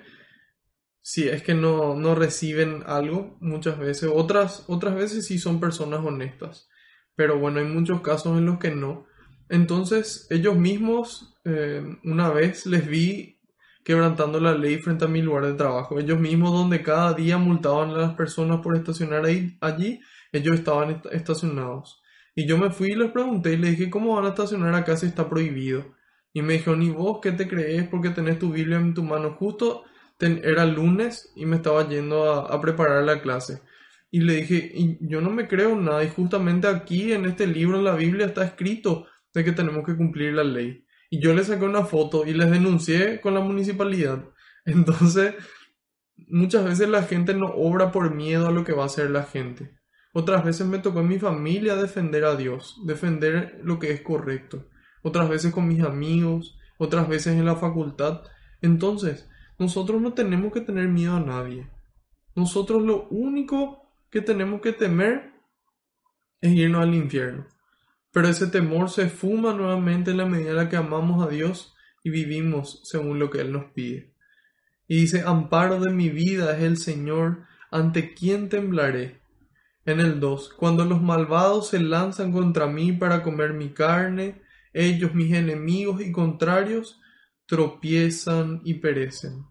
si 1.01 1.27
es 1.27 1.43
que 1.43 1.53
no, 1.53 1.95
no 1.95 2.15
reciben 2.15 2.83
algo 2.85 3.37
muchas 3.41 3.77
veces. 3.77 4.09
Otras, 4.13 4.63
otras 4.67 4.95
veces 4.95 5.27
sí 5.27 5.37
son 5.37 5.59
personas 5.59 5.99
honestas. 6.03 6.69
Pero 7.15 7.37
bueno, 7.37 7.59
hay 7.59 7.65
muchos 7.65 8.01
casos 8.01 8.37
en 8.37 8.45
los 8.45 8.57
que 8.57 8.71
no. 8.71 9.05
Entonces, 9.49 10.27
ellos 10.29 10.55
mismos, 10.55 11.35
eh, 11.43 11.83
una 12.05 12.29
vez 12.29 12.65
les 12.65 12.87
vi 12.87 13.41
quebrantando 13.83 14.39
la 14.39 14.55
ley 14.55 14.77
frente 14.77 15.05
a 15.05 15.09
mi 15.09 15.21
lugar 15.21 15.45
de 15.45 15.53
trabajo. 15.53 15.99
Ellos 15.99 16.19
mismos, 16.19 16.51
donde 16.51 16.81
cada 16.81 17.13
día 17.13 17.37
multaban 17.37 17.89
a 17.91 17.97
las 17.97 18.13
personas 18.15 18.61
por 18.61 18.77
estacionar 18.77 19.25
ahí, 19.25 19.57
allí, 19.59 19.99
ellos 20.31 20.55
estaban 20.55 21.01
estacionados. 21.11 22.01
Y 22.33 22.47
yo 22.47 22.57
me 22.57 22.71
fui 22.71 22.91
y 22.91 22.95
les 22.95 23.11
pregunté 23.11 23.53
y 23.53 23.57
les 23.57 23.71
dije, 23.71 23.89
¿cómo 23.89 24.15
van 24.15 24.25
a 24.25 24.29
estacionar 24.29 24.73
acá 24.73 24.95
si 24.97 25.05
está 25.05 25.29
prohibido? 25.29 25.92
Y 26.33 26.41
me 26.41 26.53
dijeron, 26.53 26.81
¿y 26.81 26.89
vos 26.89 27.19
qué 27.21 27.31
te 27.31 27.47
crees 27.47 27.87
porque 27.87 28.09
tenés 28.09 28.39
tu 28.39 28.51
Biblia 28.51 28.77
en 28.77 28.93
tu 28.93 29.03
mano? 29.03 29.35
Justo 29.35 29.83
era 30.19 30.65
lunes 30.65 31.31
y 31.35 31.45
me 31.45 31.57
estaba 31.57 31.87
yendo 31.87 32.31
a, 32.31 32.61
preparar 32.61 33.03
la 33.03 33.21
clase. 33.21 33.61
Y 34.11 34.21
le 34.21 34.35
dije, 34.35 34.97
yo 35.01 35.21
no 35.21 35.29
me 35.29 35.47
creo 35.47 35.75
nada. 35.75 36.03
Y 36.03 36.09
justamente 36.09 36.67
aquí 36.67 37.13
en 37.13 37.25
este 37.25 37.47
libro, 37.47 37.77
en 37.77 37.83
la 37.83 37.95
Biblia, 37.95 38.27
está 38.27 38.43
escrito 38.43 39.07
de 39.33 39.43
que 39.43 39.51
tenemos 39.51 39.85
que 39.85 39.95
cumplir 39.95 40.33
la 40.33 40.43
ley. 40.43 40.85
Y 41.09 41.19
yo 41.19 41.33
les 41.33 41.47
saqué 41.47 41.65
una 41.65 41.83
foto 41.83 42.25
y 42.25 42.33
les 42.33 42.49
denuncié 42.49 43.21
con 43.21 43.33
la 43.33 43.39
municipalidad. 43.39 44.23
Entonces, 44.65 45.35
muchas 46.27 46.63
veces 46.63 46.89
la 46.89 47.03
gente 47.03 47.33
no 47.33 47.47
obra 47.47 47.91
por 47.91 48.13
miedo 48.13 48.47
a 48.47 48.51
lo 48.51 48.63
que 48.63 48.73
va 48.73 48.83
a 48.83 48.87
hacer 48.87 49.09
la 49.09 49.23
gente. 49.23 49.77
Otras 50.13 50.45
veces 50.45 50.67
me 50.67 50.77
tocó 50.77 50.99
en 50.99 51.07
mi 51.07 51.19
familia 51.19 51.75
defender 51.75 52.23
a 52.23 52.35
Dios, 52.35 52.79
defender 52.85 53.59
lo 53.63 53.79
que 53.79 53.91
es 53.91 54.01
correcto. 54.01 54.69
Otras 55.03 55.29
veces 55.29 55.53
con 55.53 55.67
mis 55.67 55.83
amigos, 55.83 56.57
otras 56.77 57.07
veces 57.07 57.37
en 57.37 57.45
la 57.45 57.55
facultad. 57.55 58.21
Entonces, 58.61 59.29
nosotros 59.59 60.01
no 60.01 60.13
tenemos 60.13 60.51
que 60.51 60.61
tener 60.61 60.87
miedo 60.87 61.15
a 61.15 61.19
nadie. 61.19 61.69
Nosotros 62.35 62.81
lo 62.81 63.07
único 63.09 63.93
que 64.09 64.21
tenemos 64.21 64.61
que 64.61 64.73
temer 64.73 65.33
es 66.41 66.51
irnos 66.53 66.81
al 66.81 66.95
infierno. 66.95 67.45
Pero 68.11 68.27
ese 68.27 68.47
temor 68.47 68.89
se 68.89 69.09
fuma 69.09 69.53
nuevamente 69.53 70.11
en 70.11 70.17
la 70.17 70.25
medida 70.25 70.51
en 70.51 70.57
la 70.57 70.69
que 70.69 70.77
amamos 70.77 71.25
a 71.25 71.29
Dios 71.29 71.73
y 72.03 72.09
vivimos 72.09 72.81
según 72.83 73.19
lo 73.19 73.29
que 73.29 73.41
Él 73.41 73.51
nos 73.51 73.71
pide. 73.71 74.13
Y 74.87 74.97
dice, 74.97 75.23
amparo 75.25 75.79
de 75.79 75.91
mi 75.91 76.09
vida 76.09 76.55
es 76.55 76.63
el 76.63 76.77
Señor, 76.77 77.45
ante 77.71 78.13
quien 78.13 78.49
temblaré. 78.49 79.21
En 79.85 79.99
el 79.99 80.19
2, 80.19 80.53
cuando 80.53 80.85
los 80.85 81.01
malvados 81.01 81.69
se 81.69 81.79
lanzan 81.79 82.31
contra 82.31 82.67
mí 82.67 82.91
para 82.91 83.23
comer 83.23 83.53
mi 83.53 83.69
carne, 83.69 84.42
ellos, 84.73 85.13
mis 85.13 85.33
enemigos 85.33 86.01
y 86.01 86.11
contrarios, 86.11 86.99
tropiezan 87.45 88.61
y 88.63 88.75
perecen. 88.75 89.45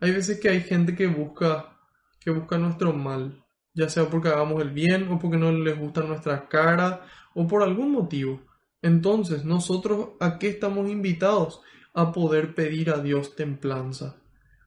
Hay 0.00 0.10
veces 0.12 0.38
que 0.38 0.48
hay 0.48 0.60
gente 0.60 0.94
que 0.94 1.06
busca, 1.06 1.78
que 2.20 2.30
busca 2.30 2.58
nuestro 2.58 2.92
mal, 2.92 3.44
ya 3.74 3.88
sea 3.88 4.08
porque 4.08 4.28
hagamos 4.28 4.62
el 4.62 4.70
bien 4.70 5.08
o 5.10 5.18
porque 5.18 5.38
no 5.38 5.50
les 5.52 5.78
gusta 5.78 6.02
nuestra 6.02 6.48
cara 6.48 7.06
o 7.34 7.46
por 7.46 7.62
algún 7.62 7.92
motivo. 7.92 8.40
Entonces, 8.82 9.44
nosotros 9.44 10.10
a 10.20 10.38
qué 10.38 10.48
estamos 10.48 10.90
invitados? 10.90 11.60
A 11.94 12.12
poder 12.12 12.54
pedir 12.54 12.90
a 12.90 12.98
Dios 12.98 13.36
templanza, 13.36 14.16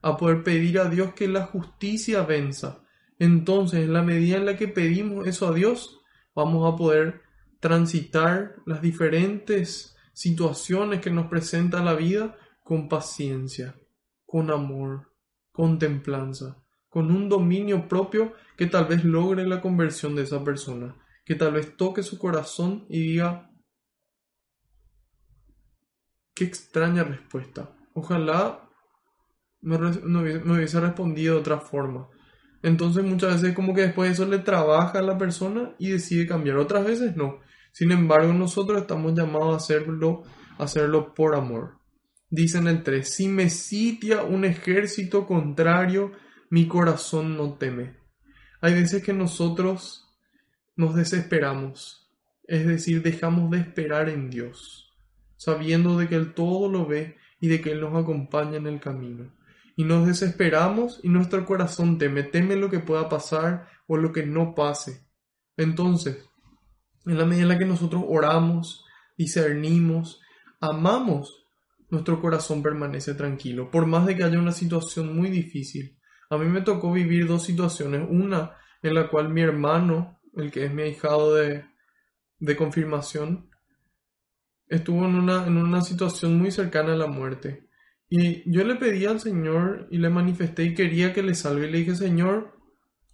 a 0.02 0.16
poder 0.16 0.42
pedir 0.42 0.80
a 0.80 0.88
Dios 0.88 1.14
que 1.14 1.28
la 1.28 1.44
justicia 1.44 2.22
venza. 2.22 2.82
Entonces, 3.18 3.80
en 3.80 3.92
la 3.92 4.02
medida 4.02 4.36
en 4.36 4.46
la 4.46 4.56
que 4.56 4.66
pedimos 4.66 5.26
eso 5.28 5.48
a 5.48 5.54
Dios, 5.54 6.00
vamos 6.34 6.72
a 6.72 6.76
poder 6.76 7.22
transitar 7.60 8.56
las 8.66 8.82
diferentes 8.82 9.96
situaciones 10.12 11.00
que 11.00 11.10
nos 11.10 11.26
presenta 11.26 11.82
la 11.82 11.94
vida 11.94 12.36
con 12.62 12.88
paciencia, 12.88 13.74
con 14.26 14.50
amor, 14.50 15.12
con 15.52 15.78
templanza, 15.78 16.62
con 16.88 17.10
un 17.10 17.28
dominio 17.28 17.88
propio 17.88 18.34
que 18.56 18.66
tal 18.66 18.86
vez 18.86 19.04
logre 19.04 19.46
la 19.46 19.60
conversión 19.60 20.14
de 20.14 20.22
esa 20.22 20.44
persona, 20.44 20.96
que 21.24 21.34
tal 21.34 21.52
vez 21.52 21.76
toque 21.76 22.02
su 22.02 22.18
corazón 22.18 22.86
y 22.88 23.00
diga, 23.00 23.50
qué 26.34 26.44
extraña 26.44 27.04
respuesta. 27.04 27.70
Ojalá 27.92 28.68
me, 29.60 29.76
hubiese 29.76 30.80
respondido 30.80 31.34
de 31.34 31.40
otra 31.40 31.58
forma. 31.58 32.08
Entonces 32.62 33.04
muchas 33.04 33.40
veces 33.40 33.54
como 33.54 33.74
que 33.74 33.82
después 33.82 34.08
de 34.08 34.14
eso 34.14 34.26
le 34.26 34.38
trabaja 34.38 34.98
a 34.98 35.02
la 35.02 35.18
persona 35.18 35.74
y 35.78 35.90
decide 35.90 36.26
cambiar. 36.26 36.56
Otras 36.56 36.84
veces 36.84 37.16
no. 37.16 37.40
Sin 37.72 37.92
embargo, 37.92 38.32
nosotros 38.32 38.80
estamos 38.80 39.14
llamados 39.14 39.54
a 39.54 39.56
hacerlo, 39.56 40.22
hacerlo 40.58 41.14
por 41.14 41.34
amor. 41.34 41.78
Dicen 42.28 42.68
el 42.68 42.82
3, 42.82 43.08
si 43.08 43.28
me 43.28 43.50
sitia 43.50 44.22
un 44.22 44.44
ejército 44.44 45.26
contrario, 45.26 46.12
mi 46.48 46.68
corazón 46.68 47.36
no 47.36 47.54
teme. 47.54 47.96
Hay 48.60 48.74
veces 48.74 49.02
que 49.02 49.12
nosotros 49.12 50.08
nos 50.76 50.94
desesperamos, 50.94 52.10
es 52.46 52.66
decir, 52.66 53.02
dejamos 53.02 53.50
de 53.50 53.58
esperar 53.58 54.08
en 54.08 54.30
Dios, 54.30 54.92
sabiendo 55.36 55.96
de 55.98 56.08
que 56.08 56.16
Él 56.16 56.34
todo 56.34 56.68
lo 56.68 56.86
ve 56.86 57.16
y 57.40 57.48
de 57.48 57.60
que 57.60 57.72
Él 57.72 57.80
nos 57.80 58.00
acompaña 58.00 58.56
en 58.56 58.66
el 58.66 58.80
camino. 58.80 59.34
Y 59.76 59.84
nos 59.84 60.06
desesperamos 60.06 61.00
y 61.02 61.08
nuestro 61.08 61.44
corazón 61.46 61.98
teme, 61.98 62.22
teme 62.22 62.56
lo 62.56 62.70
que 62.70 62.80
pueda 62.80 63.08
pasar 63.08 63.68
o 63.86 63.96
lo 63.96 64.12
que 64.12 64.26
no 64.26 64.54
pase. 64.54 65.06
Entonces, 65.56 66.29
en 67.06 67.18
la 67.18 67.24
medida 67.24 67.42
en 67.42 67.48
la 67.48 67.58
que 67.58 67.66
nosotros 67.66 68.04
oramos, 68.06 68.84
discernimos, 69.16 70.20
amamos, 70.60 71.46
nuestro 71.90 72.20
corazón 72.20 72.62
permanece 72.62 73.14
tranquilo, 73.14 73.70
por 73.70 73.86
más 73.86 74.06
de 74.06 74.16
que 74.16 74.24
haya 74.24 74.38
una 74.38 74.52
situación 74.52 75.14
muy 75.16 75.28
difícil. 75.30 75.98
A 76.30 76.38
mí 76.38 76.46
me 76.46 76.60
tocó 76.60 76.92
vivir 76.92 77.26
dos 77.26 77.44
situaciones, 77.44 78.06
una 78.08 78.56
en 78.82 78.94
la 78.94 79.08
cual 79.08 79.28
mi 79.28 79.42
hermano, 79.42 80.20
el 80.36 80.50
que 80.50 80.66
es 80.66 80.72
mi 80.72 80.82
ahijado 80.82 81.34
de, 81.34 81.64
de 82.38 82.56
confirmación, 82.56 83.50
estuvo 84.68 85.04
en 85.04 85.16
una, 85.16 85.46
en 85.46 85.56
una 85.56 85.82
situación 85.82 86.38
muy 86.38 86.50
cercana 86.50 86.92
a 86.92 86.96
la 86.96 87.08
muerte. 87.08 87.68
Y 88.08 88.50
yo 88.50 88.64
le 88.64 88.76
pedí 88.76 89.04
al 89.06 89.20
Señor 89.20 89.88
y 89.90 89.98
le 89.98 90.08
manifesté 90.08 90.64
y 90.64 90.74
quería 90.74 91.12
que 91.12 91.22
le 91.22 91.34
salve. 91.34 91.68
Y 91.68 91.70
le 91.70 91.78
dije, 91.78 91.96
Señor, 91.96 92.56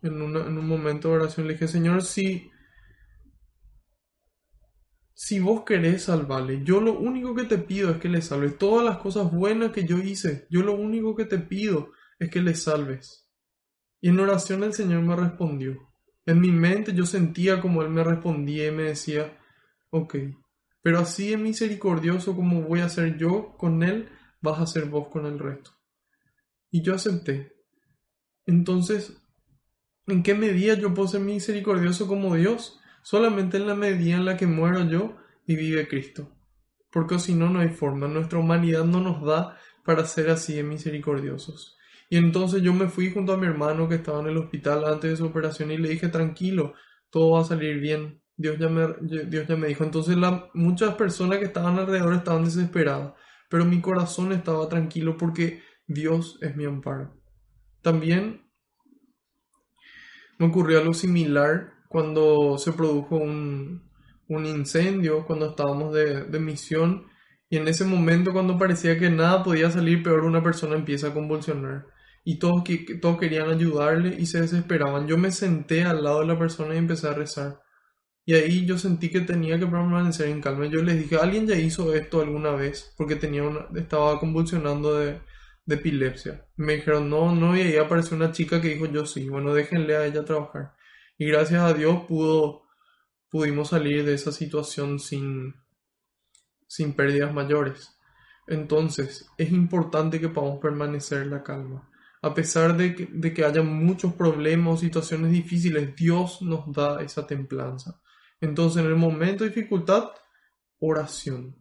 en, 0.03 0.15
en 0.15 0.59
un 0.59 0.67
momento 0.67 1.09
de 1.09 1.17
oración, 1.17 1.47
le 1.47 1.55
dije, 1.55 1.69
Señor, 1.69 2.03
si 2.03 2.51
si 5.19 5.41
vos 5.41 5.65
querés 5.65 6.03
salvarle, 6.03 6.63
yo 6.63 6.83
lo 6.83 6.93
único 6.93 7.35
que 7.35 7.45
te 7.45 7.57
pido 7.57 7.91
es 7.91 7.97
que 7.97 8.11
le 8.11 8.21
salves. 8.21 8.59
Todas 8.59 8.85
las 8.85 8.99
cosas 8.99 9.33
buenas 9.33 9.73
que 9.73 9.87
yo 9.87 9.97
hice, 9.97 10.47
yo 10.51 10.63
lo 10.63 10.75
único 10.75 11.17
que 11.17 11.25
te 11.25 11.39
pido 11.39 11.91
es 12.19 12.29
que 12.29 12.43
le 12.43 12.55
salves. 12.55 13.27
Y 14.03 14.11
en 14.11 14.21
oración 14.21 14.63
el 14.63 14.75
Señor 14.75 15.01
me 15.01 15.17
respondió. 15.17 15.89
En 16.27 16.39
mi 16.39 16.51
mente 16.51 16.93
yo 16.93 17.07
sentía 17.07 17.63
como 17.63 17.81
Él 17.81 17.89
me 17.89 18.05
respondía 18.05 18.67
y 18.67 18.73
me 18.73 18.83
decía, 18.83 19.41
ok, 19.89 20.17
pero 20.83 20.99
así 20.99 21.33
es 21.33 21.39
misericordioso 21.39 22.37
como 22.37 22.61
voy 22.61 22.81
a 22.81 22.91
ser 22.91 23.17
yo 23.17 23.57
con 23.57 23.83
Él, 23.83 24.11
vas 24.43 24.61
a 24.61 24.67
ser 24.67 24.85
vos 24.85 25.09
con 25.09 25.25
el 25.25 25.39
resto. 25.39 25.71
Y 26.71 26.83
yo 26.83 26.95
acepté. 26.95 27.57
Entonces, 28.45 29.17
¿en 30.09 30.23
qué 30.23 30.35
medida 30.35 30.75
yo 30.75 30.93
puedo 30.93 31.09
ser 31.09 31.23
misericordioso 31.23 32.07
como 32.07 32.35
Dios? 32.35 32.79
Solamente 33.07 33.57
en 33.57 33.69
la 33.69 33.77
medida 33.77 34.17
en 34.17 34.25
la 34.25 34.37
que 34.37 34.49
muero 34.49 34.83
yo 34.83 35.17
y 35.47 35.55
vive 35.55 35.87
Cristo. 35.87 36.29
Porque 36.91 37.21
si 37.21 37.37
no, 37.37 37.49
no 37.49 37.61
hay 37.61 37.69
forma. 37.69 38.09
Nuestra 38.09 38.41
humanidad 38.41 38.85
no 38.85 39.01
nos 39.01 39.25
da 39.25 39.57
para 39.85 40.05
ser 40.07 40.29
así 40.29 40.55
de 40.57 40.65
misericordiosos. 40.65 41.79
Y 42.11 42.17
entonces 42.17 42.63
yo 42.63 42.75
me 42.75 42.89
fui 42.89 43.13
junto 43.13 43.33
a 43.33 43.37
mi 43.37 43.47
hermano 43.47 43.89
que 43.89 43.95
estaba 43.95 44.19
en 44.23 44.27
el 44.27 44.37
hospital 44.37 44.85
antes 44.87 45.13
de 45.13 45.17
su 45.17 45.27
operación 45.27 45.71
y 45.71 45.79
le 45.79 45.91
dije, 45.91 46.09
tranquilo, 46.09 46.75
todo 47.09 47.35
va 47.35 47.43
a 47.43 47.45
salir 47.45 47.79
bien. 47.79 48.21
Dios 48.37 48.59
ya 48.59 48.69
me, 48.69 48.89
Dios 49.01 49.47
ya 49.47 49.55
me 49.55 49.69
dijo. 49.69 49.85
Entonces 49.85 50.17
muchas 50.55 50.97
personas 50.97 51.39
que 51.39 51.45
estaban 51.45 51.79
alrededor 51.79 52.13
estaban 52.13 52.45
desesperadas, 52.45 53.13
pero 53.49 53.65
mi 53.65 53.81
corazón 53.81 54.33
estaba 54.33 54.69
tranquilo 54.69 55.17
porque 55.17 55.63
Dios 55.87 56.41
es 56.43 56.57
mi 56.57 56.65
amparo. 56.65 57.15
También 57.83 58.51
me 60.39 60.47
ocurrió 60.47 60.81
algo 60.81 60.93
similar 60.93 61.76
cuando 61.89 62.59
se 62.59 62.73
produjo 62.73 63.17
un, 63.17 63.83
incendio, 64.29 65.25
cuando 65.27 65.51
estábamos 65.51 65.95
de, 65.95 66.41
misión, 66.41 67.07
y 67.49 67.57
en 67.57 67.69
ese 67.69 67.85
momento 67.85 68.33
cuando 68.33 68.59
parecía 68.59 68.99
que 68.99 69.11
nada 69.11 69.45
podía 69.45 69.71
salir 69.71 70.03
peor, 70.03 70.25
una 70.25 70.43
persona 70.43 70.75
empieza 70.75 71.09
a 71.09 71.15
convulsionar. 71.15 71.87
Y 72.25 72.39
todos, 72.41 72.65
todos 73.01 73.19
querían 73.19 73.51
ayudarle 73.51 74.17
y 74.19 74.27
se 74.27 74.41
desesperaban. 74.41 75.07
Yo 75.07 75.17
me 75.17 75.31
senté 75.31 75.85
al 75.85 76.03
lado 76.03 76.21
de 76.21 76.27
la 76.27 76.39
persona 76.39 76.75
y 76.75 76.79
empecé 76.79 77.07
a 77.09 77.15
rezar. 77.15 77.61
Y 78.25 78.35
ahí 78.35 78.67
yo 78.67 78.77
sentí 78.77 79.09
que 79.11 79.21
tenía 79.21 79.59
que 79.59 79.67
permanecer 79.67 80.29
en 80.29 80.41
calma. 80.41 80.67
Yo 80.67 80.83
les 80.83 80.99
dije, 80.99 81.17
¿alguien 81.17 81.47
ya 81.47 81.55
hizo 81.55 81.95
esto 81.95 82.21
alguna 82.21 82.51
vez? 82.51 82.93
Porque 82.97 83.15
tenía 83.15 83.45
una, 83.45 83.69
estaba 83.77 84.19
convulsionando 84.19 84.97
de, 84.97 85.21
de 85.67 85.75
epilepsia. 85.77 86.45
Me 86.57 86.75
dijeron, 86.77 87.09
no, 87.09 87.33
no, 87.33 87.57
y 87.57 87.61
ahí 87.61 87.77
apareció 87.77 88.17
una 88.17 88.33
chica 88.33 88.61
que 88.61 88.71
dijo, 88.71 88.87
yo 88.87 89.07
sí. 89.07 89.29
Bueno, 89.29 89.55
déjenle 89.55 89.97
a 89.97 90.07
ella 90.07 90.25
trabajar. 90.25 90.76
Y 91.19 91.27
gracias 91.27 91.63
a 91.63 91.73
Dios 91.73 92.05
pudo, 92.07 92.63
pudimos 93.31 93.69
salir 93.69 94.05
de 94.05 94.15
esa 94.15 94.33
situación 94.33 94.99
sin, 94.99 95.55
sin 96.67 96.93
pérdidas 96.93 97.33
mayores. 97.33 97.97
Entonces, 98.47 99.29
es 99.39 99.51
importante 99.51 100.21
que 100.21 100.29
podamos 100.29 100.61
permanecer 100.61 101.23
en 101.23 101.31
la 101.31 101.43
calma. 101.43 101.91
A 102.23 102.35
pesar 102.35 102.77
de 102.77 102.95
que, 102.95 103.09
de 103.11 103.33
que 103.33 103.45
haya 103.45 103.63
muchos 103.63 104.15
problemas 104.15 104.75
o 104.75 104.77
situaciones 104.77 105.33
difíciles, 105.33 105.95
Dios 105.97 106.43
nos 106.43 106.71
da 106.73 107.03
esa 107.03 107.27
templanza. 107.27 108.01
Entonces, 108.41 108.83
en 108.83 108.89
el 108.89 108.97
momento 108.97 109.45
de 109.45 109.51
dificultad, 109.51 110.11
oración. 110.79 111.57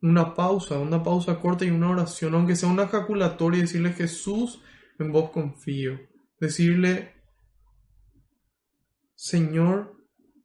Una 0.00 0.34
pausa, 0.34 0.78
una 0.78 1.02
pausa 1.02 1.38
corta 1.40 1.64
y 1.64 1.70
una 1.70 1.90
oración, 1.90 2.34
aunque 2.34 2.56
sea 2.56 2.68
una 2.68 2.84
ejaculatoria, 2.84 3.62
decirle 3.62 3.92
Jesús, 3.92 4.60
en 4.98 5.12
vos 5.12 5.30
confío. 5.30 5.98
Decirle 6.38 7.11
Señor, 9.22 9.94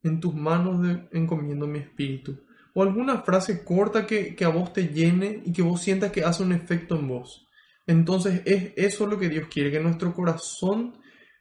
en 0.04 0.20
tus 0.20 0.36
manos 0.36 1.00
encomiendo 1.12 1.66
mi 1.66 1.80
espíritu. 1.80 2.46
O 2.76 2.84
alguna 2.84 3.24
frase 3.24 3.64
corta 3.64 4.06
que, 4.06 4.38
a 4.46 4.50
vos 4.50 4.72
te 4.72 4.90
llene 4.90 5.42
y 5.44 5.52
que 5.52 5.64
vos 5.64 5.82
sientas 5.82 6.12
que 6.12 6.24
hace 6.24 6.44
un 6.44 6.52
efecto 6.52 6.96
en 6.96 7.08
vos. 7.08 7.48
Entonces 7.88 8.44
es 8.46 8.74
eso 8.76 9.08
lo 9.08 9.18
que 9.18 9.30
Dios 9.30 9.48
quiere, 9.52 9.72
que 9.72 9.80
nuestro 9.80 10.14
corazón 10.14 10.96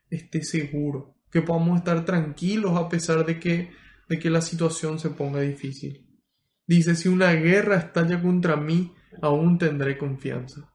esté 0.09 0.42
seguro, 0.42 1.18
que 1.31 1.42
podamos 1.42 1.77
estar 1.77 2.07
tranquilos 2.07 2.75
a 2.75 2.88
pesar 2.88 3.27
de 3.27 3.38
que, 3.38 3.70
de 4.09 4.18
que 4.18 4.31
la 4.31 4.40
situación 4.40 4.99
se 4.99 5.11
ponga 5.11 5.42
difícil. 5.42 6.09
Dice, 6.66 6.96
si 6.96 7.11
una 7.11 7.33
guerra 7.33 7.77
estalla 7.77 8.22
contra 8.22 8.57
mí, 8.57 8.94
aún 9.20 9.59
tendré 9.59 9.99
confianza. 9.99 10.72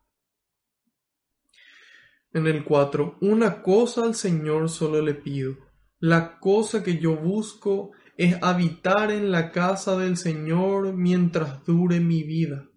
En 2.33 2.45
el 2.45 2.63
4, 2.63 3.17
una 3.21 3.63
cosa 3.63 4.03
al 4.03 4.13
Señor 4.13 4.69
solo 4.69 5.01
le 5.01 5.15
pido 5.15 5.70
la 6.01 6.39
cosa 6.39 6.83
que 6.83 6.97
yo 6.97 7.15
busco, 7.15 7.91
es 8.17 8.37
habitar 8.41 9.11
en 9.11 9.31
la 9.31 9.51
casa 9.51 9.97
del 9.97 10.17
Señor 10.17 10.93
mientras 10.93 11.63
dure 11.65 11.99
mi 11.99 12.23
vida, 12.23 12.67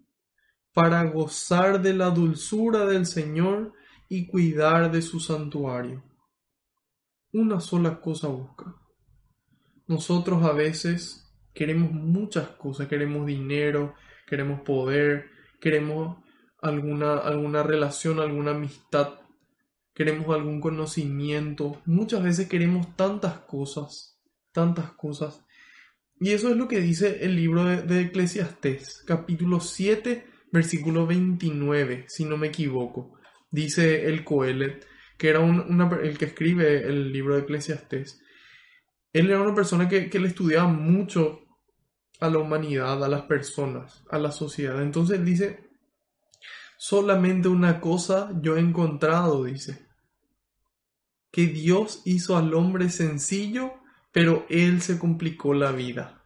para 0.73 1.03
gozar 1.03 1.81
de 1.81 1.93
la 1.93 2.11
dulzura 2.11 2.85
del 2.85 3.05
Señor 3.05 3.73
y 4.07 4.27
cuidar 4.27 4.91
de 4.91 5.01
su 5.01 5.19
santuario. 5.19 6.03
Una 7.33 7.59
sola 7.59 7.99
cosa 7.99 8.27
busca. 8.27 8.75
Nosotros 9.87 10.43
a 10.43 10.53
veces 10.53 11.35
queremos 11.53 11.91
muchas 11.91 12.47
cosas, 12.49 12.87
queremos 12.87 13.25
dinero, 13.25 13.95
queremos 14.27 14.61
poder, 14.61 15.25
queremos 15.59 16.17
alguna, 16.61 17.17
alguna 17.17 17.63
relación, 17.63 18.19
alguna 18.19 18.51
amistad, 18.51 19.19
queremos 19.95 20.35
algún 20.35 20.59
conocimiento, 20.59 21.81
muchas 21.85 22.21
veces 22.21 22.47
queremos 22.47 22.95
tantas 22.95 23.39
cosas, 23.39 24.19
tantas 24.51 24.91
cosas. 24.91 25.43
Y 26.19 26.31
eso 26.31 26.49
es 26.49 26.57
lo 26.57 26.67
que 26.67 26.81
dice 26.81 27.23
el 27.25 27.35
libro 27.35 27.63
de, 27.63 27.81
de 27.81 28.11
capítulo 29.05 29.59
7, 29.59 30.25
versículo 30.51 31.07
29, 31.07 32.05
si 32.07 32.25
no 32.25 32.37
me 32.37 32.47
equivoco. 32.47 33.17
Dice 33.49 34.05
el 34.07 34.25
Coelet, 34.25 34.85
que 35.17 35.29
era 35.29 35.39
el 35.43 36.17
que 36.17 36.25
escribe 36.25 36.85
el 36.87 37.13
libro 37.13 37.35
de 37.35 37.41
Eclesiastés. 37.41 38.21
Él 39.13 39.29
era 39.29 39.41
una 39.41 39.55
persona 39.55 39.87
que, 39.87 40.09
que 40.09 40.19
le 40.19 40.27
estudiaba 40.27 40.67
mucho 40.67 41.41
a 42.19 42.29
la 42.29 42.39
humanidad, 42.39 43.01
a 43.01 43.07
las 43.07 43.23
personas, 43.23 44.03
a 44.09 44.17
la 44.19 44.31
sociedad. 44.31 44.81
Entonces 44.81 45.23
dice, 45.23 45.69
solamente 46.77 47.47
una 47.47 47.79
cosa 47.79 48.31
yo 48.41 48.57
he 48.57 48.59
encontrado, 48.59 49.45
dice, 49.45 49.84
que 51.35 51.47
Dios 51.47 52.01
hizo 52.05 52.37
al 52.37 52.53
hombre 52.53 52.89
sencillo, 52.89 53.73
pero 54.13 54.45
él 54.47 54.81
se 54.81 54.97
complicó 54.97 55.53
la 55.53 55.73
vida. 55.73 56.23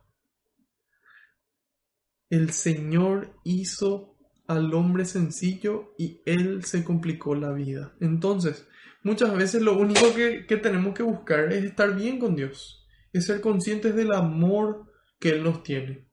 El 2.30 2.52
Señor 2.52 3.34
hizo 3.44 4.20
al 4.46 4.72
hombre 4.76 5.06
sencillo 5.06 5.96
y 5.98 6.22
él 6.28 6.64
se 6.64 6.84
complicó 6.84 7.34
la 7.34 7.52
vida. 7.54 7.96
Entonces, 8.00 8.68
muchas 9.04 9.36
veces 9.36 9.64
lo 9.64 9.80
único 9.80 10.14
que, 10.14 10.46
que 10.46 10.58
tenemos 10.58 10.94
que 10.94 11.02
buscar 11.02 11.52
es 11.54 11.64
estar 11.64 11.96
bien 11.96 12.20
con 12.20 12.36
Dios, 12.36 12.86
es 13.12 13.26
ser 13.26 13.42
conscientes 13.42 13.96
del 13.96 14.14
amor 14.14 14.92
que 15.20 15.30
Él 15.30 15.44
nos 15.44 15.64
tiene. 15.64 16.08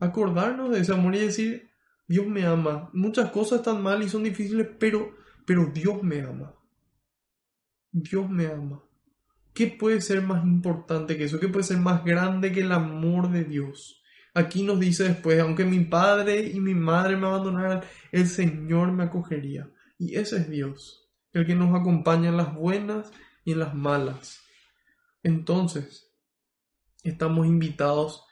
Acordarnos 0.00 0.72
de 0.72 0.80
ese 0.80 0.92
amor 0.92 1.14
y 1.14 1.20
decir, 1.20 1.70
Dios 2.08 2.26
me 2.26 2.44
ama. 2.44 2.90
Muchas 2.94 3.30
cosas 3.30 3.60
están 3.60 3.80
mal 3.80 4.02
y 4.02 4.08
son 4.08 4.24
difíciles, 4.24 4.66
pero, 4.80 5.14
pero 5.46 5.70
Dios 5.72 6.02
me 6.02 6.20
ama. 6.20 6.52
Dios 7.96 8.28
me 8.28 8.48
ama. 8.48 8.82
¿Qué 9.52 9.68
puede 9.68 10.00
ser 10.00 10.20
más 10.20 10.44
importante 10.44 11.16
que 11.16 11.24
eso? 11.24 11.38
¿Qué 11.38 11.46
puede 11.46 11.62
ser 11.62 11.76
más 11.76 12.04
grande 12.04 12.50
que 12.50 12.62
el 12.62 12.72
amor 12.72 13.30
de 13.30 13.44
Dios? 13.44 14.02
Aquí 14.34 14.64
nos 14.64 14.80
dice 14.80 15.04
después, 15.04 15.38
aunque 15.38 15.64
mi 15.64 15.78
padre 15.84 16.40
y 16.40 16.58
mi 16.58 16.74
madre 16.74 17.16
me 17.16 17.28
abandonaran, 17.28 17.82
el 18.10 18.26
Señor 18.26 18.90
me 18.90 19.04
acogería. 19.04 19.70
Y 19.96 20.16
ese 20.16 20.38
es 20.38 20.50
Dios, 20.50 21.08
el 21.32 21.46
que 21.46 21.54
nos 21.54 21.72
acompaña 21.72 22.30
en 22.30 22.36
las 22.36 22.52
buenas 22.52 23.12
y 23.44 23.52
en 23.52 23.60
las 23.60 23.76
malas. 23.76 24.42
Entonces, 25.22 26.12
estamos 27.04 27.46
invitados 27.46 28.24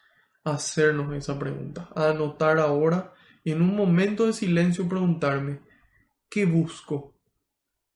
a 0.42 0.54
hacernos 0.54 1.14
esa 1.14 1.38
pregunta, 1.38 1.88
a 1.94 2.08
anotar 2.10 2.58
ahora 2.58 3.14
y 3.44 3.52
en 3.52 3.62
un 3.62 3.76
momento 3.76 4.26
de 4.26 4.32
silencio 4.32 4.88
preguntarme, 4.88 5.60
¿qué 6.28 6.46
busco? 6.46 7.14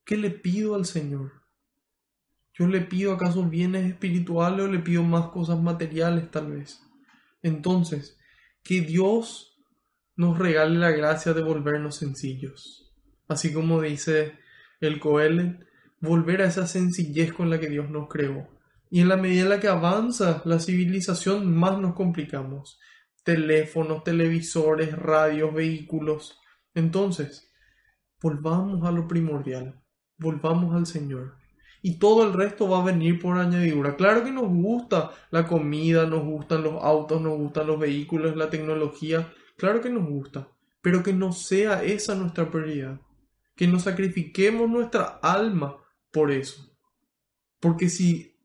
¿Qué 0.05 0.16
le 0.16 0.31
pido 0.31 0.76
al 0.76 0.85
Señor? 0.85 1.36
¿Yo 2.58 2.66
le 2.66 2.80
pido 2.80 3.12
acaso 3.12 3.44
bienes 3.44 3.86
espirituales 3.86 4.64
o 4.64 4.68
le 4.68 4.78
pido 4.78 5.02
más 5.02 5.28
cosas 5.28 5.60
materiales 5.60 6.30
tal 6.30 6.52
vez? 6.52 6.82
Entonces, 7.42 8.18
que 8.62 8.80
Dios 8.80 9.58
nos 10.16 10.38
regale 10.38 10.78
la 10.78 10.90
gracia 10.90 11.34
de 11.34 11.42
volvernos 11.42 11.96
sencillos. 11.96 12.92
Así 13.28 13.52
como 13.52 13.82
dice 13.82 14.38
el 14.80 14.98
Coelet, 15.00 15.66
volver 16.00 16.42
a 16.42 16.46
esa 16.46 16.66
sencillez 16.66 17.32
con 17.32 17.50
la 17.50 17.60
que 17.60 17.68
Dios 17.68 17.90
nos 17.90 18.08
creó 18.08 18.56
y 18.90 19.00
en 19.00 19.08
la 19.08 19.16
medida 19.16 19.42
en 19.42 19.48
la 19.48 19.60
que 19.60 19.68
avanza 19.68 20.42
la 20.44 20.60
civilización, 20.60 21.54
más 21.54 21.78
nos 21.78 21.94
complicamos. 21.94 22.78
Teléfonos, 23.24 24.04
televisores, 24.04 24.96
radios, 24.96 25.52
vehículos. 25.52 26.38
Entonces, 26.74 27.52
volvamos 28.22 28.86
a 28.86 28.92
lo 28.92 29.08
primordial, 29.08 29.82
volvamos 30.18 30.74
al 30.74 30.86
Señor. 30.86 31.36
Y 31.82 31.98
todo 31.98 32.26
el 32.26 32.32
resto 32.32 32.68
va 32.68 32.80
a 32.80 32.84
venir 32.84 33.20
por 33.20 33.38
añadidura. 33.38 33.96
Claro 33.96 34.24
que 34.24 34.32
nos 34.32 34.48
gusta 34.48 35.12
la 35.30 35.46
comida, 35.46 36.06
nos 36.06 36.24
gustan 36.24 36.62
los 36.62 36.82
autos, 36.82 37.20
nos 37.20 37.36
gustan 37.38 37.66
los 37.66 37.78
vehículos, 37.78 38.36
la 38.36 38.50
tecnología. 38.50 39.32
Claro 39.56 39.80
que 39.80 39.90
nos 39.90 40.08
gusta. 40.08 40.48
Pero 40.82 41.02
que 41.02 41.12
no 41.12 41.32
sea 41.32 41.82
esa 41.82 42.14
nuestra 42.14 42.50
prioridad. 42.50 43.00
Que 43.54 43.66
no 43.66 43.78
sacrifiquemos 43.78 44.68
nuestra 44.68 45.18
alma 45.22 45.76
por 46.10 46.30
eso. 46.30 46.76
Porque 47.60 47.88
si 47.88 48.36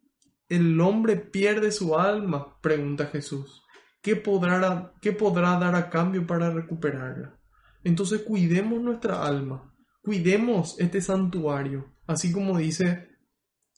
el 0.50 0.80
hombre 0.82 1.16
pierde 1.16 1.72
su 1.72 1.98
alma? 1.98 2.60
pregunta 2.62 3.08
Jesús. 3.08 3.64
¿Qué 4.02 4.16
podrá, 4.16 4.94
¿Qué 5.02 5.12
podrá 5.12 5.58
dar 5.60 5.76
a 5.76 5.90
cambio 5.90 6.26
para 6.26 6.50
recuperarla? 6.50 7.38
Entonces 7.84 8.22
cuidemos 8.22 8.82
nuestra 8.82 9.26
alma, 9.26 9.74
cuidemos 10.02 10.80
este 10.80 11.02
santuario, 11.02 11.96
así 12.06 12.32
como 12.32 12.58
dice 12.58 13.10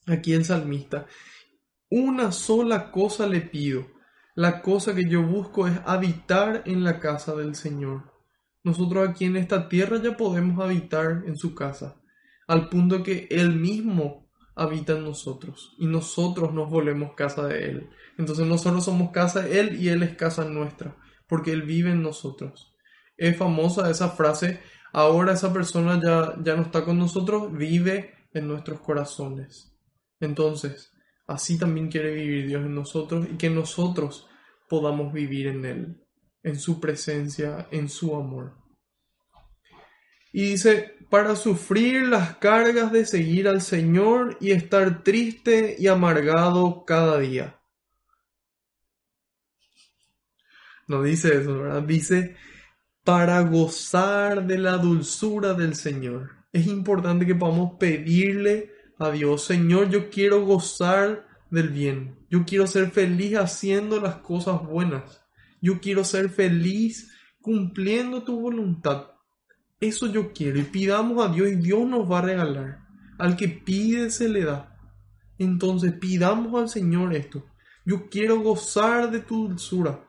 aquí 0.07 0.33
el 0.33 0.45
salmista. 0.45 1.05
Una 1.89 2.31
sola 2.31 2.91
cosa 2.91 3.27
le 3.27 3.41
pido, 3.41 3.87
la 4.35 4.61
cosa 4.61 4.95
que 4.95 5.07
yo 5.07 5.21
busco 5.21 5.67
es 5.67 5.79
habitar 5.85 6.63
en 6.65 6.83
la 6.83 6.99
casa 6.99 7.35
del 7.35 7.55
Señor. 7.55 8.11
Nosotros 8.63 9.07
aquí 9.07 9.25
en 9.25 9.35
esta 9.35 9.69
tierra 9.69 10.01
ya 10.01 10.17
podemos 10.17 10.63
habitar 10.63 11.23
en 11.27 11.35
su 11.35 11.53
casa, 11.53 12.01
al 12.47 12.69
punto 12.69 13.03
que 13.03 13.27
Él 13.29 13.55
mismo 13.55 14.31
habita 14.55 14.93
en 14.93 15.03
nosotros 15.03 15.75
y 15.79 15.87
nosotros 15.87 16.53
nos 16.53 16.69
volvemos 16.69 17.13
casa 17.15 17.47
de 17.47 17.65
Él. 17.65 17.89
Entonces 18.17 18.47
nosotros 18.47 18.85
somos 18.85 19.11
casa 19.11 19.41
de 19.41 19.59
Él 19.59 19.81
y 19.81 19.89
Él 19.89 20.03
es 20.03 20.15
casa 20.15 20.45
nuestra, 20.45 20.95
porque 21.27 21.51
Él 21.51 21.63
vive 21.63 21.91
en 21.91 22.01
nosotros. 22.01 22.73
Es 23.17 23.37
famosa 23.37 23.89
esa 23.89 24.09
frase, 24.09 24.61
ahora 24.91 25.33
esa 25.33 25.53
persona 25.53 25.99
ya, 26.01 26.35
ya 26.43 26.55
no 26.55 26.63
está 26.63 26.85
con 26.85 26.97
nosotros, 26.97 27.51
vive 27.51 28.13
en 28.33 28.47
nuestros 28.47 28.79
corazones. 28.79 29.72
Entonces, 30.25 30.91
así 31.27 31.57
también 31.57 31.89
quiere 31.89 32.13
vivir 32.13 32.47
Dios 32.47 32.65
en 32.65 32.75
nosotros 32.75 33.27
y 33.31 33.37
que 33.37 33.49
nosotros 33.49 34.27
podamos 34.69 35.13
vivir 35.13 35.47
en 35.47 35.65
Él, 35.65 36.03
en 36.43 36.59
su 36.59 36.79
presencia, 36.79 37.67
en 37.71 37.89
su 37.89 38.15
amor. 38.15 38.55
Y 40.31 40.49
dice, 40.49 40.95
para 41.09 41.35
sufrir 41.35 42.07
las 42.07 42.37
cargas 42.37 42.91
de 42.91 43.05
seguir 43.05 43.47
al 43.47 43.61
Señor 43.61 44.37
y 44.41 44.51
estar 44.51 45.03
triste 45.03 45.75
y 45.77 45.87
amargado 45.87 46.85
cada 46.85 47.19
día. 47.19 47.59
No 50.87 51.03
dice 51.03 51.37
eso, 51.37 51.59
¿verdad? 51.59 51.83
Dice, 51.83 52.35
para 53.03 53.41
gozar 53.41 54.47
de 54.47 54.57
la 54.57 54.77
dulzura 54.77 55.53
del 55.53 55.75
Señor. 55.75 56.31
Es 56.51 56.67
importante 56.67 57.25
que 57.25 57.35
podamos 57.35 57.77
pedirle 57.79 58.72
a 59.03 59.11
Dios, 59.11 59.43
Señor, 59.43 59.89
yo 59.89 60.09
quiero 60.09 60.45
gozar 60.45 61.27
del 61.49 61.69
bien. 61.69 62.17
Yo 62.29 62.45
quiero 62.45 62.65
ser 62.67 62.91
feliz 62.91 63.37
haciendo 63.37 63.99
las 63.99 64.15
cosas 64.15 64.65
buenas. 64.65 65.21
Yo 65.61 65.79
quiero 65.79 66.03
ser 66.03 66.29
feliz 66.29 67.11
cumpliendo 67.41 68.23
tu 68.23 68.39
voluntad. 68.39 69.07
Eso 69.79 70.07
yo 70.07 70.33
quiero 70.33 70.59
y 70.59 70.63
pidamos 70.63 71.23
a 71.23 71.31
Dios 71.31 71.49
y 71.49 71.55
Dios 71.55 71.85
nos 71.87 72.09
va 72.09 72.19
a 72.19 72.23
regalar. 72.23 72.79
Al 73.19 73.35
que 73.35 73.49
pide 73.49 74.09
se 74.09 74.29
le 74.29 74.43
da. 74.45 74.77
Entonces 75.37 75.93
pidamos 75.93 76.59
al 76.59 76.69
Señor 76.69 77.13
esto. 77.13 77.45
Yo 77.85 78.09
quiero 78.09 78.39
gozar 78.41 79.11
de 79.11 79.19
tu 79.19 79.47
dulzura. 79.47 80.03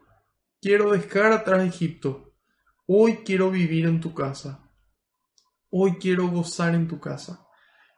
Quiero 0.61 0.92
dejar 0.92 1.33
atrás 1.33 1.66
Egipto. 1.66 2.35
Hoy 2.87 3.18
quiero 3.24 3.50
vivir 3.50 3.87
en 3.87 4.00
tu 4.00 4.14
casa. 4.14 4.70
Hoy 5.70 5.96
quiero 6.00 6.28
gozar 6.28 6.74
en 6.74 6.87
tu 6.87 7.00
casa. 7.00 7.43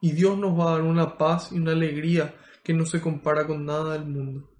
Y 0.00 0.12
Dios 0.12 0.38
nos 0.38 0.58
va 0.58 0.68
a 0.68 0.72
dar 0.72 0.82
una 0.82 1.16
paz 1.18 1.52
y 1.52 1.58
una 1.58 1.72
alegría 1.72 2.34
que 2.62 2.74
no 2.74 2.84
se 2.86 3.00
compara 3.00 3.46
con 3.46 3.64
nada 3.64 3.94
del 3.94 4.06
mundo. 4.06 4.50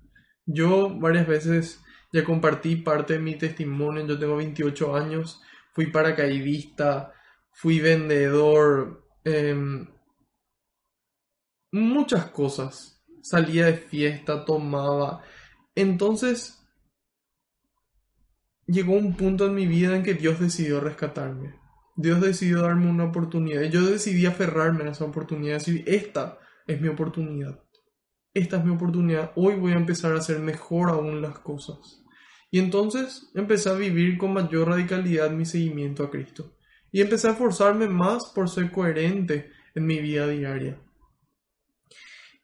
Yo 0.44 0.90
varias 0.98 1.26
veces 1.26 1.82
ya 2.12 2.24
compartí 2.24 2.76
parte 2.76 3.14
de 3.14 3.18
mi 3.18 3.36
testimonio. 3.36 4.06
Yo 4.06 4.18
tengo 4.18 4.36
28 4.36 4.96
años 4.96 5.42
fui 5.76 5.92
paracaidista, 5.92 7.12
fui 7.50 7.80
vendedor, 7.80 9.04
em, 9.24 9.86
muchas 11.70 12.30
cosas. 12.30 13.04
Salía 13.20 13.66
de 13.66 13.74
fiesta, 13.74 14.42
tomaba. 14.46 15.22
Entonces, 15.74 16.66
llegó 18.66 18.94
un 18.94 19.14
punto 19.16 19.46
en 19.46 19.54
mi 19.54 19.66
vida 19.66 19.96
en 19.96 20.02
que 20.02 20.14
Dios 20.14 20.40
decidió 20.40 20.80
rescatarme. 20.80 21.60
Dios 21.96 22.20
decidió 22.20 22.62
darme 22.62 22.90
una 22.90 23.04
oportunidad. 23.04 23.62
Y 23.62 23.70
yo 23.70 23.84
decidí 23.84 24.26
aferrarme 24.26 24.84
a 24.84 24.90
esa 24.90 25.04
oportunidad. 25.04 25.54
Decir, 25.54 25.82
esta 25.86 26.38
es 26.66 26.80
mi 26.80 26.88
oportunidad. 26.88 27.62
esta 28.34 28.58
es 28.58 28.64
mi 28.64 28.74
oportunidad, 28.74 29.32
hoy 29.34 29.54
voy 29.54 29.72
a 29.72 29.76
empezar 29.76 30.12
a 30.12 30.18
hacer 30.18 30.40
mejor 30.40 30.90
aún 30.90 31.22
las 31.22 31.38
cosas. 31.38 32.04
Y 32.50 32.58
entonces 32.58 33.30
empecé 33.34 33.70
a 33.70 33.74
vivir 33.74 34.18
con 34.18 34.34
mayor 34.34 34.68
radicalidad 34.68 35.30
mi 35.30 35.46
seguimiento 35.46 36.04
a 36.04 36.10
Cristo. 36.10 36.54
Y 36.92 37.00
empecé 37.00 37.28
a 37.28 37.32
esforzarme 37.32 37.88
más 37.88 38.32
por 38.34 38.50
ser 38.50 38.70
coherente 38.70 39.50
en 39.74 39.86
mi 39.86 40.00
vida 40.00 40.28
diaria. 40.28 40.78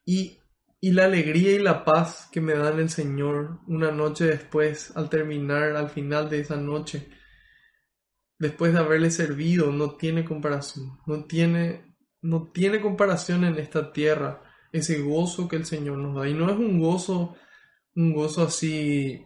Y, 0.07 0.39
y 0.81 0.93
la 0.93 1.05
alegría 1.05 1.53
y 1.53 1.59
la 1.59 1.85
paz 1.85 2.29
que 2.33 2.41
me 2.41 2.55
dan 2.55 2.81
el 2.81 2.89
Señor 2.89 3.61
una 3.67 3.91
noche 3.91 4.25
después, 4.25 4.97
al 4.97 5.11
terminar, 5.11 5.77
al 5.77 5.91
final 5.91 6.31
de 6.31 6.41
esa 6.41 6.57
noche, 6.57 7.09
después 8.43 8.73
de 8.73 8.81
haberle 8.81 9.13
servido, 9.13 9.71
no 9.71 9.93
tiene 9.93 10.25
comparación. 10.25 10.99
No 11.07 11.27
tiene, 11.27 11.95
no 12.23 12.51
tiene 12.53 12.81
comparación 12.81 13.45
en 13.45 13.57
esta 13.57 13.93
tierra 13.93 14.43
ese 14.73 15.01
gozo 15.01 15.47
que 15.47 15.55
el 15.55 15.65
Señor 15.65 15.99
nos 15.99 16.17
da. 16.17 16.29
Y 16.29 16.35
no 16.35 16.51
es 16.51 16.59
un 16.59 16.81
gozo, 16.81 17.37
un 17.95 18.13
gozo 18.13 18.43
así 18.43 19.25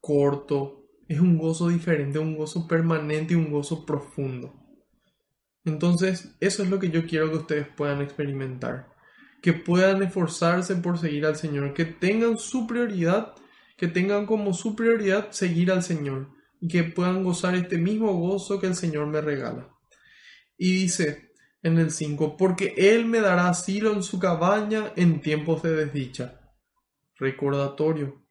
corto, 0.00 0.88
es 1.06 1.20
un 1.20 1.38
gozo 1.38 1.68
diferente, 1.68 2.18
un 2.18 2.36
gozo 2.36 2.66
permanente 2.66 3.34
y 3.34 3.36
un 3.36 3.52
gozo 3.52 3.86
profundo. 3.86 4.52
Entonces, 5.64 6.34
eso 6.40 6.64
es 6.64 6.70
lo 6.70 6.80
que 6.80 6.90
yo 6.90 7.06
quiero 7.06 7.30
que 7.30 7.36
ustedes 7.36 7.68
puedan 7.68 8.02
experimentar. 8.02 8.88
Que 9.40 9.52
puedan 9.52 10.02
esforzarse 10.02 10.74
por 10.74 10.98
seguir 10.98 11.24
al 11.24 11.36
Señor, 11.36 11.72
que 11.72 11.84
tengan 11.84 12.36
su 12.36 12.66
prioridad, 12.66 13.34
que 13.76 13.86
tengan 13.86 14.26
como 14.26 14.54
su 14.54 14.74
prioridad 14.74 15.30
seguir 15.30 15.70
al 15.70 15.84
Señor 15.84 16.41
y 16.62 16.68
que 16.68 16.84
puedan 16.84 17.24
gozar 17.24 17.56
este 17.56 17.76
mismo 17.76 18.12
gozo 18.12 18.60
que 18.60 18.68
el 18.68 18.76
Señor 18.76 19.08
me 19.08 19.20
regala. 19.20 19.68
Y 20.56 20.82
dice, 20.82 21.32
en 21.60 21.76
el 21.80 21.90
5, 21.90 22.36
porque 22.36 22.74
Él 22.76 23.04
me 23.04 23.20
dará 23.20 23.48
asilo 23.48 23.92
en 23.92 24.04
su 24.04 24.20
cabaña 24.20 24.92
en 24.94 25.20
tiempos 25.20 25.64
de 25.64 25.74
desdicha. 25.74 26.40
Recordatorio. 27.16 28.22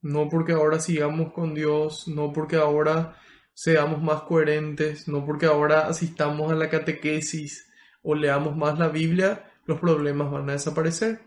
No 0.00 0.28
porque 0.28 0.52
ahora 0.52 0.78
sigamos 0.78 1.32
con 1.32 1.54
Dios, 1.54 2.06
no 2.06 2.32
porque 2.32 2.54
ahora 2.54 3.16
seamos 3.52 4.00
más 4.00 4.22
coherentes, 4.22 5.08
no 5.08 5.26
porque 5.26 5.46
ahora 5.46 5.88
asistamos 5.88 6.52
a 6.52 6.54
la 6.54 6.70
catequesis 6.70 7.68
o 8.02 8.14
leamos 8.14 8.56
más 8.56 8.78
la 8.78 8.88
Biblia, 8.88 9.50
los 9.64 9.80
problemas 9.80 10.30
van 10.30 10.50
a 10.50 10.52
desaparecer. 10.52 11.20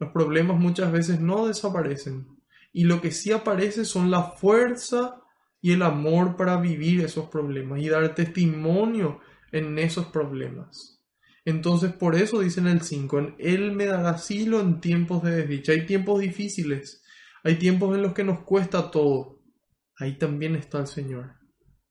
Los 0.00 0.10
problemas 0.10 0.58
muchas 0.58 0.90
veces 0.90 1.20
no 1.20 1.46
desaparecen. 1.46 2.26
Y 2.72 2.84
lo 2.84 3.00
que 3.00 3.12
sí 3.12 3.30
aparece 3.30 3.84
son 3.84 4.10
la 4.10 4.32
fuerza 4.32 5.22
y 5.66 5.72
el 5.72 5.82
amor 5.82 6.36
para 6.36 6.58
vivir 6.58 7.00
esos 7.00 7.28
problemas 7.28 7.80
y 7.80 7.88
dar 7.88 8.14
testimonio 8.14 9.18
en 9.50 9.80
esos 9.80 10.06
problemas. 10.06 11.02
Entonces 11.44 11.92
por 11.92 12.14
eso 12.14 12.38
dicen 12.38 12.68
el 12.68 12.82
5, 12.82 13.34
Él 13.40 13.72
me 13.72 13.86
dará 13.86 14.10
asilo 14.10 14.60
en 14.60 14.80
tiempos 14.80 15.24
de 15.24 15.32
desdicha. 15.32 15.72
Hay 15.72 15.84
tiempos 15.84 16.20
difíciles, 16.20 17.02
hay 17.42 17.56
tiempos 17.56 17.96
en 17.96 18.02
los 18.02 18.14
que 18.14 18.22
nos 18.22 18.44
cuesta 18.44 18.92
todo. 18.92 19.42
Ahí 19.98 20.16
también 20.16 20.54
está 20.54 20.78
el 20.78 20.86
Señor. 20.86 21.32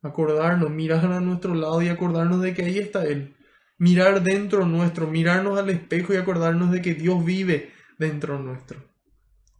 Acordarnos, 0.01 0.69
mirar 0.69 1.11
a 1.11 1.19
nuestro 1.19 1.53
lado 1.53 1.81
y 1.81 1.89
acordarnos 1.89 2.41
de 2.41 2.53
que 2.53 2.63
ahí 2.63 2.79
está 2.79 3.03
Él. 3.03 3.35
Mirar 3.77 4.23
dentro 4.23 4.65
nuestro, 4.65 5.05
mirarnos 5.05 5.59
al 5.59 5.69
espejo 5.69 6.13
y 6.13 6.15
acordarnos 6.15 6.71
de 6.71 6.81
que 6.81 6.93
Dios 6.93 7.25
vive 7.25 7.73
dentro 7.99 8.39
nuestro. 8.39 8.81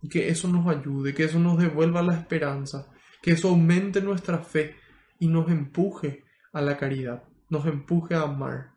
Y 0.02 0.08
que 0.08 0.30
eso 0.30 0.48
nos 0.48 0.74
ayude, 0.74 1.14
que 1.14 1.26
eso 1.26 1.38
nos 1.38 1.58
devuelva 1.58 2.02
la 2.02 2.14
esperanza, 2.14 2.95
que 3.26 3.32
eso 3.32 3.50
aumente 3.50 4.02
nuestra 4.02 4.38
fe 4.38 4.76
y 5.20 5.28
nos 5.28 5.50
empuje 5.50 6.24
a 6.54 6.62
la 6.62 6.78
caridad 6.78 7.24
nos 7.50 7.66
empuje 7.66 8.16
a 8.16 8.22
amar. 8.22 8.76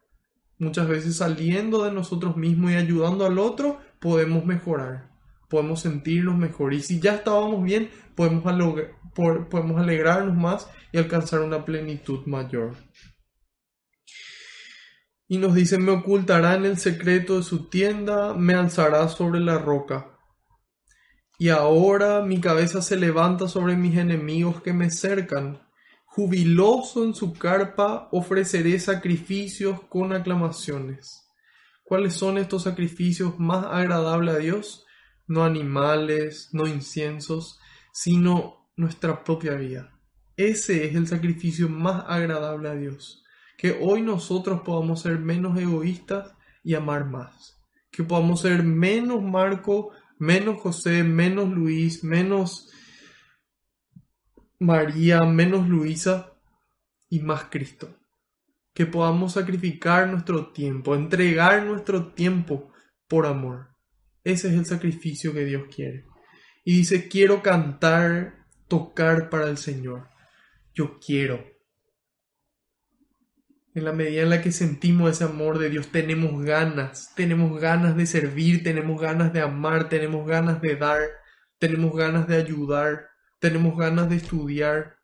Muchas 0.58 0.88
veces 0.88 1.16
saliendo 1.16 1.84
de 1.84 1.92
nosotros 1.92 2.36
mismos 2.36 2.72
y 2.72 2.74
ayudando 2.74 3.24
al 3.24 3.38
otro, 3.38 3.80
podemos 4.00 4.44
mejorar, 4.44 5.10
podemos 5.48 5.80
sentirnos 5.80 6.36
mejor. 6.36 6.74
Y 6.74 6.82
si 6.82 7.00
ya 7.00 7.16
estábamos 7.16 7.62
bien, 7.62 7.90
podemos, 8.16 8.44
alegrarnos 9.76 10.36
más 10.36 10.68
y 10.92 10.98
alcanzar 10.98 11.40
una 11.40 11.64
plenitud 11.64 12.26
mayor. 12.26 12.74
Y 15.28 15.38
nos 15.38 15.54
dice, 15.54 15.78
me 15.78 15.92
ocultará 15.92 16.54
en 16.54 16.64
el 16.64 16.78
secreto 16.78 17.36
de 17.36 17.42
su 17.42 17.68
tienda, 17.68 18.34
me 18.34 18.54
alzará 18.54 19.08
sobre 19.08 19.40
la 19.40 19.58
roca. 19.58 20.17
Y 21.38 21.48
ahora 21.50 22.20
mi 22.22 22.40
cabeza 22.40 22.82
se 22.82 22.96
levanta 22.96 23.48
sobre 23.48 23.76
mis 23.76 23.96
enemigos 23.96 24.60
que 24.60 24.72
me 24.72 24.90
cercan 24.90 25.60
Jubiloso 26.18 27.04
en 27.04 27.14
su 27.14 27.32
carpa 27.32 28.08
ofreceré 28.10 28.80
sacrificios 28.80 29.82
con 29.82 30.12
aclamaciones. 30.12 31.30
¿Cuáles 31.84 32.14
son 32.14 32.38
estos 32.38 32.64
sacrificios 32.64 33.38
más 33.38 33.66
agradables 33.66 34.34
a 34.34 34.38
Dios? 34.38 34.84
No 35.28 35.44
animales, 35.44 36.48
no 36.52 36.66
inciensos, 36.66 37.60
sino 37.92 38.68
nuestra 38.74 39.22
propia 39.22 39.54
vida. 39.54 39.96
Ese 40.36 40.86
es 40.86 40.96
el 40.96 41.06
sacrificio 41.06 41.68
más 41.68 42.02
agradable 42.08 42.68
a 42.68 42.74
Dios. 42.74 43.22
Que 43.56 43.78
hoy 43.80 44.02
nosotros 44.02 44.62
podamos 44.62 45.02
ser 45.02 45.20
menos 45.20 45.56
egoístas 45.56 46.32
y 46.64 46.74
amar 46.74 47.04
más. 47.04 47.62
Que 47.92 48.02
podamos 48.02 48.40
ser 48.40 48.64
menos 48.64 49.22
Marco, 49.22 49.92
menos 50.18 50.60
José, 50.60 51.04
menos 51.04 51.48
Luis, 51.50 52.04
menos 52.04 52.70
María, 54.58 55.22
menos 55.24 55.68
Luisa 55.68 56.32
y 57.08 57.20
más 57.20 57.44
Cristo. 57.44 57.96
Que 58.74 58.86
podamos 58.86 59.34
sacrificar 59.34 60.08
nuestro 60.08 60.52
tiempo, 60.52 60.94
entregar 60.94 61.64
nuestro 61.64 62.12
tiempo 62.12 62.72
por 63.08 63.26
amor. 63.26 63.68
Ese 64.24 64.48
es 64.48 64.54
el 64.54 64.66
sacrificio 64.66 65.32
que 65.32 65.44
Dios 65.44 65.64
quiere. 65.74 66.04
Y 66.64 66.76
dice, 66.76 67.08
quiero 67.08 67.42
cantar, 67.42 68.46
tocar 68.68 69.30
para 69.30 69.48
el 69.48 69.56
Señor. 69.56 70.10
Yo 70.74 70.98
quiero. 71.00 71.57
En 73.74 73.84
la 73.84 73.92
medida 73.92 74.22
en 74.22 74.30
la 74.30 74.42
que 74.42 74.50
sentimos 74.50 75.10
ese 75.10 75.24
amor 75.24 75.58
de 75.58 75.70
Dios, 75.70 75.88
tenemos 75.88 76.42
ganas, 76.42 77.12
tenemos 77.14 77.60
ganas 77.60 77.96
de 77.96 78.06
servir, 78.06 78.62
tenemos 78.64 79.00
ganas 79.00 79.32
de 79.32 79.40
amar, 79.40 79.88
tenemos 79.88 80.26
ganas 80.26 80.60
de 80.60 80.76
dar, 80.76 81.02
tenemos 81.58 81.94
ganas 81.94 82.26
de 82.26 82.36
ayudar, 82.36 83.08
tenemos 83.38 83.76
ganas 83.76 84.08
de 84.08 84.16
estudiar, 84.16 84.96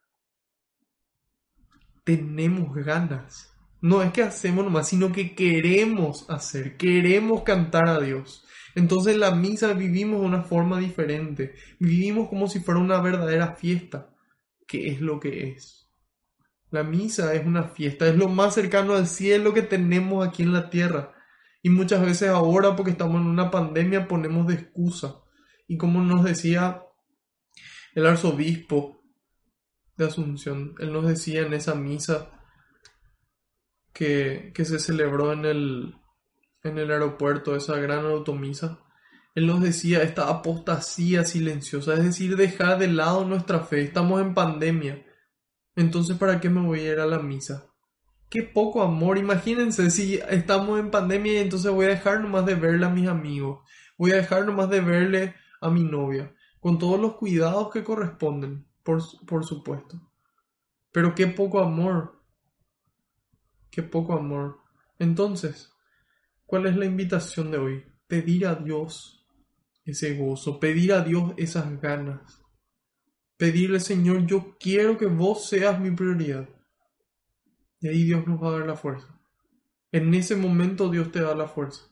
tenemos 2.04 2.74
ganas. 2.74 3.50
No 3.80 4.02
es 4.02 4.12
que 4.12 4.22
hacemos 4.22 4.64
nomás, 4.64 4.88
sino 4.88 5.12
que 5.12 5.34
queremos 5.34 6.28
hacer, 6.30 6.76
queremos 6.76 7.42
cantar 7.42 7.88
a 7.88 8.00
Dios. 8.00 8.44
Entonces 8.74 9.16
la 9.16 9.34
misa 9.34 9.72
vivimos 9.74 10.20
de 10.20 10.26
una 10.26 10.42
forma 10.42 10.80
diferente, 10.80 11.54
vivimos 11.78 12.28
como 12.28 12.48
si 12.48 12.60
fuera 12.60 12.80
una 12.80 13.00
verdadera 13.00 13.54
fiesta, 13.54 14.10
que 14.66 14.88
es 14.88 15.00
lo 15.00 15.20
que 15.20 15.50
es. 15.50 15.83
La 16.70 16.82
misa 16.82 17.34
es 17.34 17.46
una 17.46 17.64
fiesta, 17.64 18.08
es 18.08 18.16
lo 18.16 18.28
más 18.28 18.54
cercano 18.54 18.94
al 18.94 19.06
cielo 19.06 19.54
que 19.54 19.62
tenemos 19.62 20.26
aquí 20.26 20.42
en 20.42 20.52
la 20.52 20.70
tierra. 20.70 21.14
Y 21.62 21.70
muchas 21.70 22.02
veces 22.02 22.28
ahora, 22.28 22.76
porque 22.76 22.90
estamos 22.90 23.20
en 23.20 23.26
una 23.26 23.50
pandemia, 23.50 24.08
ponemos 24.08 24.46
de 24.46 24.54
excusa. 24.54 25.20
Y 25.66 25.78
como 25.78 26.02
nos 26.02 26.24
decía 26.24 26.82
el 27.94 28.06
arzobispo 28.06 29.02
de 29.96 30.06
Asunción, 30.06 30.74
él 30.78 30.92
nos 30.92 31.06
decía 31.06 31.42
en 31.42 31.54
esa 31.54 31.74
misa 31.74 32.30
que, 33.92 34.52
se 34.56 34.78
celebró 34.78 35.32
en 35.32 35.44
el, 35.44 35.94
en 36.62 36.78
el 36.78 36.90
aeropuerto, 36.90 37.54
esa 37.56 37.76
gran 37.76 38.04
automisa, 38.04 38.80
él 39.34 39.46
nos 39.46 39.62
decía 39.62 40.02
esta 40.02 40.28
apostasía 40.28 41.24
silenciosa, 41.24 41.94
es 41.94 42.04
decir, 42.04 42.36
dejar 42.36 42.78
de 42.78 42.88
lado 42.88 43.24
nuestra 43.24 43.60
fe, 43.60 43.82
estamos 43.82 44.20
en 44.20 44.34
pandemia, 44.34 45.04
entonces 45.76 46.16
¿para 46.16 46.40
qué 46.40 46.50
me 46.50 46.60
voy 46.60 46.80
a 46.80 46.92
ir 46.92 47.00
a 47.00 47.06
la 47.06 47.18
misa? 47.18 47.66
Qué 48.30 48.42
poco 48.42 48.82
amor, 48.82 49.18
imagínense 49.18 49.90
si 49.90 50.16
estamos 50.28 50.80
en 50.80 50.90
pandemia 50.90 51.34
y 51.34 51.36
entonces 51.36 51.70
voy 51.70 51.86
a 51.86 51.90
dejar 51.90 52.20
nomás 52.20 52.46
de 52.46 52.54
verle 52.54 52.86
a 52.86 52.90
mis 52.90 53.08
amigos, 53.08 53.60
voy 53.96 54.12
a 54.12 54.16
dejar 54.16 54.44
nomás 54.44 54.70
de 54.70 54.80
verle 54.80 55.34
a 55.60 55.70
mi 55.70 55.84
novia 55.84 56.34
con 56.64 56.78
todos 56.78 56.98
los 56.98 57.16
cuidados 57.16 57.70
que 57.70 57.84
corresponden, 57.84 58.66
por, 58.82 59.02
por 59.26 59.44
supuesto. 59.44 60.00
Pero 60.92 61.14
qué 61.14 61.26
poco 61.26 61.60
amor, 61.60 62.22
qué 63.70 63.82
poco 63.82 64.14
amor. 64.14 64.60
Entonces, 64.98 65.70
¿cuál 66.46 66.64
es 66.64 66.74
la 66.74 66.86
invitación 66.86 67.50
de 67.50 67.58
hoy? 67.58 67.84
Pedir 68.06 68.46
a 68.46 68.54
Dios 68.54 69.26
ese 69.84 70.16
gozo, 70.16 70.58
pedir 70.58 70.94
a 70.94 71.02
Dios 71.02 71.34
esas 71.36 71.80
ganas. 71.80 72.43
Pedirle, 73.44 73.78
Señor, 73.78 74.24
yo 74.24 74.56
quiero 74.58 74.96
que 74.96 75.04
vos 75.04 75.50
seas 75.50 75.78
mi 75.78 75.90
prioridad. 75.90 76.48
Y 77.78 77.88
ahí 77.88 78.04
Dios 78.04 78.26
nos 78.26 78.42
va 78.42 78.48
a 78.48 78.52
dar 78.52 78.66
la 78.66 78.74
fuerza. 78.74 79.20
En 79.92 80.14
ese 80.14 80.34
momento 80.34 80.88
Dios 80.88 81.12
te 81.12 81.20
da 81.20 81.34
la 81.34 81.46
fuerza 81.46 81.82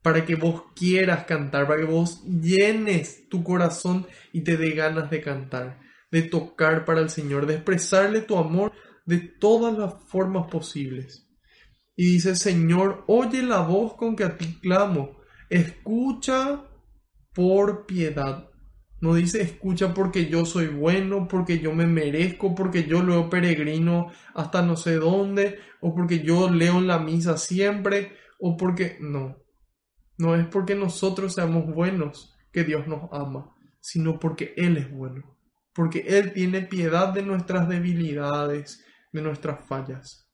para 0.00 0.24
que 0.24 0.36
vos 0.36 0.62
quieras 0.76 1.24
cantar, 1.24 1.66
para 1.66 1.80
que 1.80 1.90
vos 1.90 2.22
llenes 2.24 3.28
tu 3.28 3.42
corazón 3.42 4.06
y 4.32 4.44
te 4.44 4.56
dé 4.56 4.70
ganas 4.76 5.10
de 5.10 5.20
cantar, 5.20 5.80
de 6.12 6.22
tocar 6.22 6.84
para 6.84 7.00
el 7.00 7.10
Señor, 7.10 7.46
de 7.46 7.54
expresarle 7.54 8.20
tu 8.20 8.36
amor 8.36 8.70
de 9.04 9.18
todas 9.18 9.76
las 9.76 9.94
formas 10.04 10.48
posibles. 10.52 11.28
Y 11.96 12.12
dice, 12.12 12.36
Señor, 12.36 13.02
oye 13.08 13.42
la 13.42 13.62
voz 13.62 13.94
con 13.94 14.14
que 14.14 14.22
a 14.22 14.38
ti 14.38 14.60
clamo, 14.60 15.18
escucha 15.50 16.62
por 17.34 17.86
piedad. 17.86 18.51
No 19.02 19.14
dice 19.14 19.42
escucha 19.42 19.92
porque 19.92 20.26
yo 20.26 20.46
soy 20.46 20.68
bueno, 20.68 21.26
porque 21.26 21.58
yo 21.58 21.74
me 21.74 21.88
merezco, 21.88 22.54
porque 22.54 22.84
yo 22.84 23.02
leo 23.02 23.28
peregrino 23.28 24.12
hasta 24.32 24.62
no 24.62 24.76
sé 24.76 24.94
dónde, 24.94 25.58
o 25.80 25.92
porque 25.92 26.20
yo 26.20 26.48
leo 26.48 26.80
la 26.80 27.00
misa 27.00 27.36
siempre, 27.36 28.16
o 28.38 28.56
porque 28.56 28.98
no. 29.00 29.38
No 30.18 30.36
es 30.36 30.46
porque 30.46 30.76
nosotros 30.76 31.34
seamos 31.34 31.66
buenos 31.74 32.32
que 32.52 32.62
Dios 32.62 32.86
nos 32.86 33.12
ama, 33.12 33.56
sino 33.80 34.20
porque 34.20 34.54
Él 34.56 34.76
es 34.76 34.88
bueno, 34.88 35.36
porque 35.72 36.04
Él 36.06 36.32
tiene 36.32 36.62
piedad 36.62 37.12
de 37.12 37.24
nuestras 37.24 37.68
debilidades, 37.68 38.84
de 39.12 39.20
nuestras 39.20 39.66
fallas. 39.66 40.30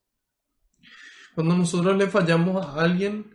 Cuando 1.34 1.56
nosotros 1.56 1.96
le 1.96 2.08
fallamos 2.08 2.66
a 2.66 2.82
alguien, 2.82 3.34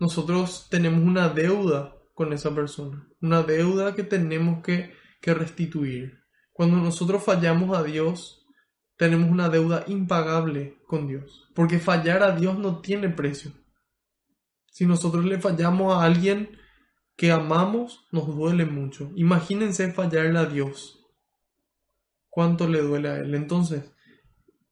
nosotros 0.00 0.66
tenemos 0.68 1.04
una 1.04 1.28
deuda 1.28 2.01
con 2.12 2.32
esa 2.32 2.54
persona, 2.54 3.08
una 3.20 3.42
deuda 3.42 3.94
que 3.94 4.02
tenemos 4.02 4.62
que, 4.62 4.92
que 5.20 5.34
restituir. 5.34 6.20
Cuando 6.52 6.76
nosotros 6.76 7.22
fallamos 7.22 7.76
a 7.76 7.82
Dios, 7.82 8.46
tenemos 8.96 9.30
una 9.30 9.48
deuda 9.48 9.84
impagable 9.88 10.78
con 10.86 11.08
Dios, 11.08 11.50
porque 11.54 11.78
fallar 11.78 12.22
a 12.22 12.36
Dios 12.36 12.58
no 12.58 12.80
tiene 12.80 13.08
precio. 13.08 13.52
Si 14.66 14.86
nosotros 14.86 15.24
le 15.24 15.40
fallamos 15.40 15.94
a 15.94 16.04
alguien 16.04 16.58
que 17.16 17.30
amamos, 17.30 18.06
nos 18.10 18.26
duele 18.26 18.64
mucho. 18.64 19.10
Imagínense 19.16 19.92
fallarle 19.92 20.38
a 20.38 20.46
Dios. 20.46 20.98
¿Cuánto 22.28 22.66
le 22.66 22.80
duele 22.80 23.08
a 23.08 23.16
Él? 23.18 23.34
Entonces, 23.34 23.92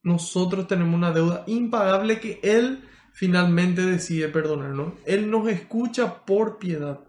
nosotros 0.02 0.66
tenemos 0.66 0.94
una 0.94 1.12
deuda 1.12 1.44
impagable 1.46 2.20
que 2.20 2.40
Él 2.42 2.88
finalmente 3.12 3.82
decide 3.82 4.28
perdonarnos. 4.28 4.94
Él 5.04 5.30
nos 5.30 5.48
escucha 5.48 6.24
por 6.24 6.58
piedad. 6.58 7.00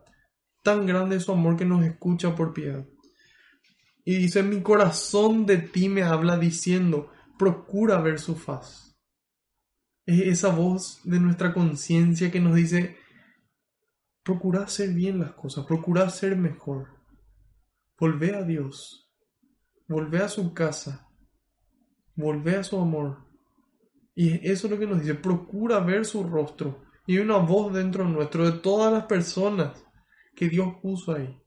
Tan 0.63 0.86
grande 0.86 1.17
es 1.17 1.24
su 1.24 1.32
amor 1.32 1.58
que 1.58 1.65
nos 1.65 1.84
escucha 1.84 2.36
por 2.36 2.54
piedad. 2.54 2.86
Y 4.04 4.17
dice, 4.17 4.43
mi 4.43 4.62
corazón 4.62 5.45
de 5.45 5.58
ti 5.58 5.89
me 5.89 6.04
habla 6.04 6.38
diciendo, 6.38 7.12
procura 7.38 8.00
ver 8.02 8.19
su 8.19 8.36
faz 8.36 8.91
es 10.06 10.28
esa 10.28 10.50
voz 10.50 11.02
de 11.04 11.19
nuestra 11.19 11.54
conciencia 11.54 12.32
que 12.32 12.39
nos 12.39 12.56
dice, 12.56 12.97
procura 14.24 14.63
hacer 14.63 14.93
bien 14.93 15.19
las 15.19 15.34
cosas, 15.34 15.65
procura 15.65 16.10
ser 16.10 16.36
mejor. 16.36 17.00
Volvé 18.00 18.36
a 18.36 18.43
Dios, 18.43 19.12
volvé 19.88 20.19
a 20.19 20.28
su 20.28 20.54
casa, 20.54 21.08
volvé 22.15 22.58
a 22.58 22.63
su 22.63 22.80
amor. 22.80 23.28
Y 24.15 24.47
eso 24.50 24.67
es 24.67 24.71
lo 24.71 24.80
que 24.80 24.88
nos 24.88 25.02
dice, 25.02 25.15
procura 25.15 25.80
ver 25.80 26.06
su 26.06 26.24
rostro. 26.24 26.84
Y 27.08 27.17
una 27.17 27.38
voz 27.38 27.74
dentro 27.74 28.04
nuestro 28.04 28.50
de 28.50 28.60
todas 28.60 28.91
las 28.91 29.06
personas 29.06 29.84
que 30.36 30.50
Dios 30.50 30.76
puso 30.82 31.15
ahí, 31.15 31.38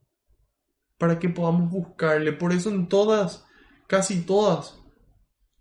para 0.97 1.19
que 1.19 1.29
podamos 1.29 1.69
buscarle. 1.71 2.33
Por 2.33 2.53
eso 2.53 2.69
en 2.69 2.87
todas, 2.87 3.45
casi 3.87 4.21
todas, 4.21 4.79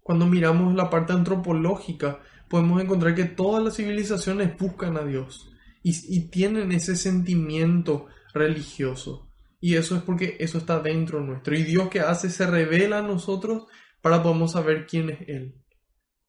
cuando 0.02 0.26
miramos 0.26 0.74
la 0.74 0.90
parte 0.90 1.12
antropológica, 1.12 2.20
podemos 2.48 2.82
encontrar 2.82 3.14
que 3.14 3.24
todas 3.24 3.64
las 3.64 3.76
civilizaciones 3.76 4.56
buscan 4.58 4.96
a 4.96 5.04
Dios 5.04 5.50
y, 5.82 6.28
tienen 6.28 6.72
ese 6.72 6.96
sentimiento 6.96 8.06
religioso. 8.32 9.30
Y 9.60 9.76
eso 9.76 9.96
es 9.96 10.02
porque 10.02 10.36
eso 10.40 10.58
está 10.58 10.80
dentro 10.80 11.20
nuestro. 11.20 11.54
Y 11.54 11.62
Dios 11.62 11.88
que 11.88 12.00
hace 12.00 12.30
se 12.30 12.46
revela 12.46 12.98
a 12.98 13.02
nosotros 13.02 13.66
para 14.00 14.22
podamos 14.22 14.52
saber 14.52 14.86
quién 14.86 15.10
es 15.10 15.28
Él. 15.28 15.62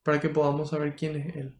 Para 0.02 0.20
que 0.20 0.28
podamos 0.28 0.70
saber 0.70 0.94
quién 0.94 1.16
es 1.16 1.36
Él. 1.36 1.58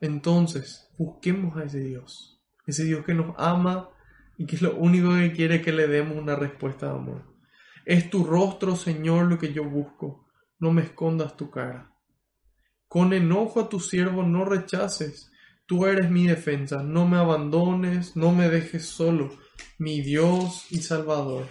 Entonces, 0.00 0.88
busquemos 0.98 1.56
a 1.56 1.64
ese 1.64 1.80
Dios. 1.80 2.42
Ese 2.66 2.84
Dios 2.84 3.04
que 3.04 3.14
nos 3.14 3.34
ama 3.38 3.90
y 4.36 4.46
que 4.46 4.56
es 4.56 4.62
lo 4.62 4.76
único 4.76 5.10
que 5.14 5.32
quiere 5.32 5.62
que 5.62 5.72
le 5.72 5.86
demos 5.86 6.16
una 6.16 6.36
respuesta 6.36 6.86
de 6.86 6.92
amor. 6.92 7.34
Es 7.84 8.10
tu 8.10 8.24
rostro, 8.24 8.76
Señor, 8.76 9.26
lo 9.26 9.38
que 9.38 9.52
yo 9.52 9.64
busco. 9.64 10.26
No 10.58 10.72
me 10.72 10.82
escondas 10.82 11.36
tu 11.36 11.50
cara. 11.50 11.92
Con 12.88 13.12
enojo 13.12 13.60
a 13.60 13.68
tu 13.68 13.80
siervo 13.80 14.22
no 14.22 14.44
rechaces. 14.44 15.30
Tú 15.66 15.86
eres 15.86 16.10
mi 16.10 16.26
defensa. 16.26 16.82
No 16.82 17.06
me 17.06 17.16
abandones, 17.16 18.16
no 18.16 18.32
me 18.32 18.48
dejes 18.48 18.86
solo, 18.86 19.30
mi 19.78 20.00
Dios 20.00 20.66
y 20.70 20.78
Salvador. 20.78 21.48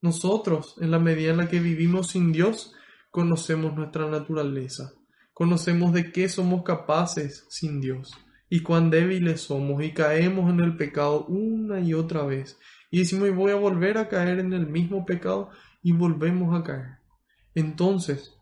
Nosotros, 0.00 0.76
en 0.80 0.90
la 0.90 0.98
medida 0.98 1.30
en 1.30 1.38
la 1.38 1.48
que 1.48 1.58
vivimos 1.58 2.08
sin 2.08 2.32
Dios, 2.32 2.72
conocemos 3.10 3.74
nuestra 3.74 4.08
naturaleza. 4.08 4.92
Conocemos 5.32 5.92
de 5.92 6.12
qué 6.12 6.28
somos 6.28 6.62
capaces 6.62 7.46
sin 7.48 7.80
Dios 7.80 8.12
y 8.50 8.60
cuán 8.60 8.90
débiles 8.90 9.42
somos 9.42 9.82
y 9.82 9.92
caemos 9.92 10.50
en 10.50 10.60
el 10.60 10.76
pecado 10.76 11.26
una 11.26 11.80
y 11.80 11.94
otra 11.94 12.24
vez. 12.24 12.58
Y 12.90 13.00
decimos, 13.00 13.34
voy 13.34 13.52
a 13.52 13.56
volver 13.56 13.98
a 13.98 14.08
caer 14.08 14.38
en 14.38 14.52
el 14.52 14.66
mismo 14.66 15.04
pecado 15.04 15.50
y 15.82 15.92
volvemos 15.92 16.58
a 16.58 16.64
caer. 16.64 16.98
Entonces, 17.54 18.34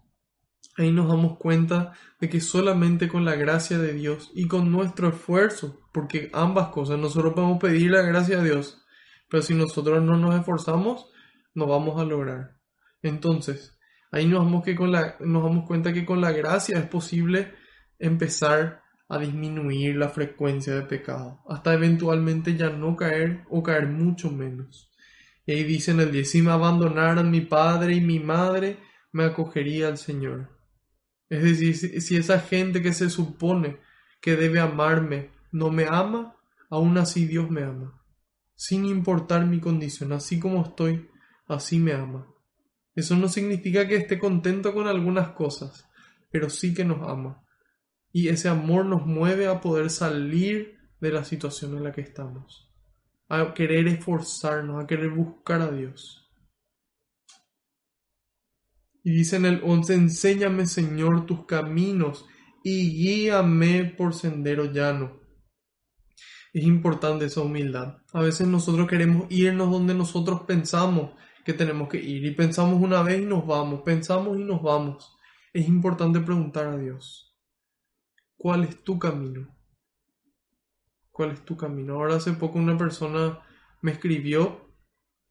ahí 0.76 0.92
nos 0.92 1.08
damos 1.08 1.38
cuenta 1.38 1.92
de 2.20 2.28
que 2.28 2.40
solamente 2.40 3.08
con 3.08 3.24
la 3.24 3.34
gracia 3.34 3.78
de 3.78 3.92
Dios 3.92 4.30
y 4.34 4.46
con 4.46 4.70
nuestro 4.70 5.08
esfuerzo, 5.08 5.80
porque 5.92 6.30
ambas 6.32 6.68
cosas, 6.68 6.98
nosotros 6.98 7.34
podemos 7.34 7.58
pedir 7.58 7.90
la 7.90 8.02
gracia 8.02 8.38
de 8.38 8.50
Dios, 8.50 8.82
pero 9.28 9.42
si 9.42 9.54
nosotros 9.54 10.02
no 10.02 10.16
nos 10.16 10.38
esforzamos, 10.38 11.10
no 11.54 11.66
vamos 11.66 12.00
a 12.00 12.04
lograr. 12.04 12.58
Entonces, 13.02 13.76
ahí 14.12 14.26
nos 14.26 14.44
damos, 14.44 14.64
que 14.64 14.76
con 14.76 14.92
la, 14.92 15.16
nos 15.20 15.42
damos 15.42 15.66
cuenta 15.66 15.92
que 15.92 16.04
con 16.04 16.20
la 16.20 16.32
gracia 16.32 16.78
es 16.78 16.86
posible 16.86 17.54
empezar 17.98 18.82
a 19.08 19.18
disminuir 19.18 19.96
la 19.96 20.08
frecuencia 20.08 20.74
de 20.74 20.82
pecado, 20.82 21.42
hasta 21.48 21.74
eventualmente 21.74 22.56
ya 22.56 22.70
no 22.70 22.96
caer 22.96 23.44
o 23.50 23.62
caer 23.62 23.86
mucho 23.86 24.30
menos. 24.30 24.90
Y 25.46 25.52
ahí 25.52 25.64
dicen 25.64 26.00
el 26.00 26.10
10, 26.10 26.28
si 26.28 26.42
me 26.42 26.50
abandonaran 26.50 27.30
mi 27.30 27.40
padre 27.40 27.94
y 27.94 28.00
mi 28.00 28.18
madre, 28.18 28.78
me 29.12 29.24
acogería 29.24 29.88
al 29.88 29.96
Señor. 29.96 30.50
Es 31.28 31.42
decir, 31.42 32.00
si 32.00 32.16
esa 32.16 32.40
gente 32.40 32.82
que 32.82 32.92
se 32.92 33.10
supone 33.10 33.78
que 34.20 34.36
debe 34.36 34.60
amarme 34.60 35.30
no 35.52 35.70
me 35.70 35.86
ama, 35.86 36.36
aún 36.68 36.98
así 36.98 37.26
Dios 37.26 37.48
me 37.48 37.62
ama. 37.62 38.02
Sin 38.54 38.84
importar 38.84 39.46
mi 39.46 39.60
condición, 39.60 40.12
así 40.12 40.40
como 40.40 40.62
estoy, 40.62 41.08
así 41.46 41.78
me 41.78 41.92
ama. 41.92 42.26
Eso 42.94 43.14
no 43.14 43.28
significa 43.28 43.86
que 43.86 43.96
esté 43.96 44.18
contento 44.18 44.72
con 44.72 44.88
algunas 44.88 45.28
cosas, 45.30 45.88
pero 46.30 46.50
sí 46.50 46.74
que 46.74 46.84
nos 46.84 47.06
ama. 47.08 47.45
Y 48.16 48.30
ese 48.30 48.48
amor 48.48 48.86
nos 48.86 49.04
mueve 49.04 49.46
a 49.46 49.60
poder 49.60 49.90
salir 49.90 50.78
de 51.02 51.12
la 51.12 51.22
situación 51.22 51.76
en 51.76 51.84
la 51.84 51.92
que 51.92 52.00
estamos, 52.00 52.74
a 53.28 53.52
querer 53.52 53.86
esforzarnos, 53.88 54.82
a 54.82 54.86
querer 54.86 55.10
buscar 55.10 55.60
a 55.60 55.70
Dios. 55.70 56.26
Y 59.04 59.10
dice 59.10 59.36
en 59.36 59.44
el 59.44 59.60
11, 59.62 59.92
enséñame 59.92 60.64
Señor 60.64 61.26
tus 61.26 61.44
caminos 61.44 62.24
y 62.64 62.90
guíame 62.96 63.84
por 63.84 64.14
sendero 64.14 64.72
llano. 64.72 65.20
Es 66.54 66.64
importante 66.64 67.26
esa 67.26 67.42
humildad. 67.42 67.98
A 68.14 68.22
veces 68.22 68.46
nosotros 68.46 68.88
queremos 68.88 69.26
irnos 69.28 69.70
donde 69.70 69.92
nosotros 69.92 70.44
pensamos 70.46 71.10
que 71.44 71.52
tenemos 71.52 71.90
que 71.90 71.98
ir 71.98 72.24
y 72.24 72.30
pensamos 72.30 72.80
una 72.80 73.02
vez 73.02 73.20
y 73.20 73.26
nos 73.26 73.46
vamos, 73.46 73.82
pensamos 73.82 74.38
y 74.38 74.42
nos 74.42 74.62
vamos. 74.62 75.14
Es 75.52 75.68
importante 75.68 76.20
preguntar 76.20 76.68
a 76.68 76.78
Dios, 76.78 77.25
¿cuál 78.36 78.64
es 78.64 78.82
tu 78.84 78.98
camino? 78.98 79.56
¿Cuál 81.10 81.32
es 81.32 81.44
tu 81.44 81.56
camino? 81.56 81.94
Ahora 81.94 82.16
hace 82.16 82.32
poco 82.34 82.58
una 82.58 82.76
persona 82.76 83.40
me 83.82 83.92
escribió 83.92 84.74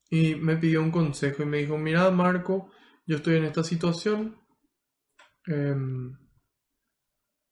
y 0.09 0.35
me 0.35 0.57
pidió 0.57 0.81
un 0.81 0.91
consejo 0.91 1.43
y 1.43 1.45
me 1.45 1.59
dijo, 1.59 1.77
mira 1.77 2.09
Marco, 2.11 2.71
yo 3.05 3.17
estoy 3.17 3.37
en 3.37 3.45
esta 3.45 3.63
situación, 3.63 4.37
em, 5.45 6.17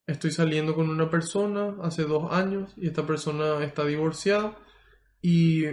estoy 0.08 0.32
saliendo 0.32 0.76
con 0.76 0.90
una 0.90 1.10
persona 1.10 1.76
hace 1.82 2.04
dos 2.04 2.32
años 2.32 2.74
y 2.78 2.88
esta 2.88 3.06
persona 3.06 3.64
está 3.64 3.86
divorciada 3.86 4.58
y, 5.22 5.66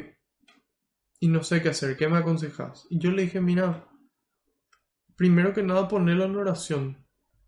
y 1.18 1.28
no 1.28 1.42
sé 1.42 1.62
qué 1.62 1.70
hacer, 1.70 1.96
¿qué 1.96 2.08
me 2.08 2.18
aconsejas? 2.18 2.86
Y 2.90 2.98
yo 2.98 3.10
le 3.10 3.22
dije, 3.22 3.40
mira, 3.40 3.88
primero 5.16 5.52
que 5.52 5.62
nada 5.62 5.88
ponerlo 5.88 6.24
en 6.24 6.36
oración, 6.36 7.06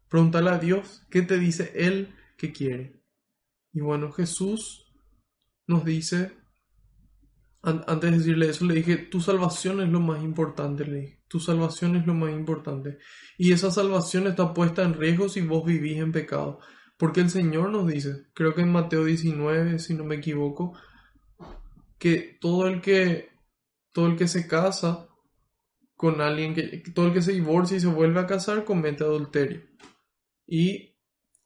pregúntale 0.08 0.50
a 0.50 0.58
Dios 0.58 1.06
qué 1.10 1.22
te 1.22 1.38
dice 1.38 1.72
Él 1.74 2.14
que 2.42 2.52
quiere. 2.52 3.00
Y 3.72 3.80
bueno, 3.80 4.10
Jesús 4.10 4.92
nos 5.68 5.84
dice, 5.84 6.36
antes 7.62 8.10
de 8.10 8.18
decirle 8.18 8.48
eso, 8.50 8.64
le 8.64 8.74
dije, 8.74 8.96
tu 8.96 9.20
salvación 9.20 9.80
es 9.80 9.88
lo 9.88 10.00
más 10.00 10.24
importante, 10.24 10.84
le 10.84 11.00
dije. 11.02 11.22
Tu 11.28 11.38
salvación 11.38 11.94
es 11.94 12.04
lo 12.04 12.14
más 12.14 12.32
importante. 12.32 12.98
Y 13.38 13.52
esa 13.52 13.70
salvación 13.70 14.26
está 14.26 14.52
puesta 14.52 14.82
en 14.82 14.94
riesgo 14.94 15.28
si 15.28 15.40
vos 15.42 15.64
vivís 15.64 15.98
en 15.98 16.10
pecado. 16.10 16.58
Porque 16.98 17.20
el 17.20 17.30
Señor 17.30 17.70
nos 17.70 17.86
dice, 17.86 18.26
creo 18.34 18.54
que 18.54 18.62
en 18.62 18.72
Mateo 18.72 19.04
19, 19.04 19.78
si 19.78 19.94
no 19.94 20.02
me 20.02 20.16
equivoco, 20.16 20.76
que 21.98 22.38
todo 22.40 22.66
el 22.66 22.80
que, 22.80 23.30
todo 23.92 24.08
el 24.08 24.16
que 24.16 24.26
se 24.26 24.48
casa 24.48 25.08
con 25.94 26.20
alguien, 26.20 26.54
que 26.54 26.82
todo 26.92 27.06
el 27.06 27.12
que 27.12 27.22
se 27.22 27.32
divorcia 27.32 27.76
y 27.76 27.80
se 27.80 27.86
vuelve 27.86 28.18
a 28.18 28.26
casar 28.26 28.64
comete 28.64 29.04
adulterio. 29.04 29.62
Y 30.46 30.91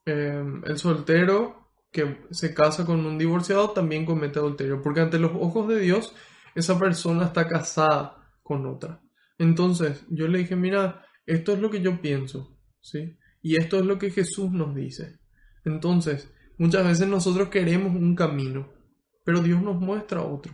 em, 0.06 0.62
el 0.64 0.78
soltero 0.78 1.66
que 1.92 2.26
se 2.30 2.54
casa 2.54 2.84
con 2.84 3.04
un 3.04 3.18
divorciado 3.18 3.70
también 3.70 4.06
comete 4.06 4.38
adulterio, 4.38 4.82
porque 4.82 5.00
ante 5.00 5.18
los 5.18 5.32
ojos 5.34 5.68
de 5.68 5.80
Dios 5.80 6.14
esa 6.54 6.78
persona 6.78 7.26
está 7.26 7.46
casada 7.46 8.16
con 8.42 8.66
otra. 8.66 9.02
Entonces 9.38 10.04
yo 10.08 10.28
le 10.28 10.38
dije, 10.38 10.56
mira, 10.56 11.04
esto 11.26 11.52
es 11.52 11.58
lo 11.58 11.70
que 11.70 11.82
yo 11.82 12.00
pienso, 12.00 12.58
¿sí? 12.80 13.18
Y 13.42 13.56
esto 13.56 13.78
es 13.78 13.84
lo 13.84 13.98
que 13.98 14.10
Jesús 14.10 14.50
nos 14.52 14.74
dice. 14.74 15.20
Entonces, 15.64 16.32
muchas 16.58 16.84
veces 16.84 17.08
nosotros 17.08 17.48
queremos 17.48 17.94
un 17.94 18.14
camino, 18.14 18.72
pero 19.24 19.42
Dios 19.42 19.60
nos 19.62 19.80
muestra 19.80 20.22
otro. 20.22 20.52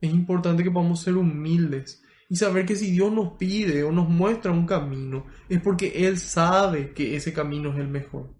Es 0.00 0.12
importante 0.12 0.64
que 0.64 0.70
podamos 0.70 1.00
ser 1.00 1.16
humildes 1.16 2.02
y 2.28 2.36
saber 2.36 2.66
que 2.66 2.76
si 2.76 2.90
Dios 2.90 3.12
nos 3.12 3.36
pide 3.36 3.84
o 3.84 3.92
nos 3.92 4.08
muestra 4.08 4.50
un 4.50 4.66
camino, 4.66 5.26
es 5.48 5.60
porque 5.60 6.06
Él 6.06 6.18
sabe 6.18 6.92
que 6.92 7.16
ese 7.16 7.32
camino 7.32 7.72
es 7.72 7.78
el 7.78 7.88
mejor. 7.88 8.34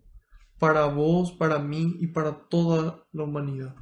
Para 0.58 0.86
vos, 0.86 1.32
para 1.32 1.58
mí 1.58 1.96
y 2.00 2.08
para 2.08 2.48
toda 2.48 3.06
la 3.12 3.24
humanidad. 3.24 3.74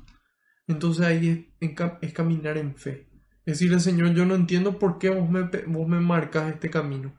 Entonces 0.67 1.05
ahí 1.05 1.55
es, 1.61 2.13
caminar 2.13 2.57
en 2.59 2.77
fe. 2.77 3.09
Decirle, 3.45 3.81
Señor, 3.81 4.15
yo 4.15 4.25
no 4.25 4.35
entiendo 4.35 4.79
por 4.79 4.99
qué 4.99 5.11
vos 5.11 5.29
me, 5.29 5.43
vos 5.67 5.89
me 5.89 6.01
marcas 6.01 6.53
este 6.53 6.71
camino, 6.71 7.15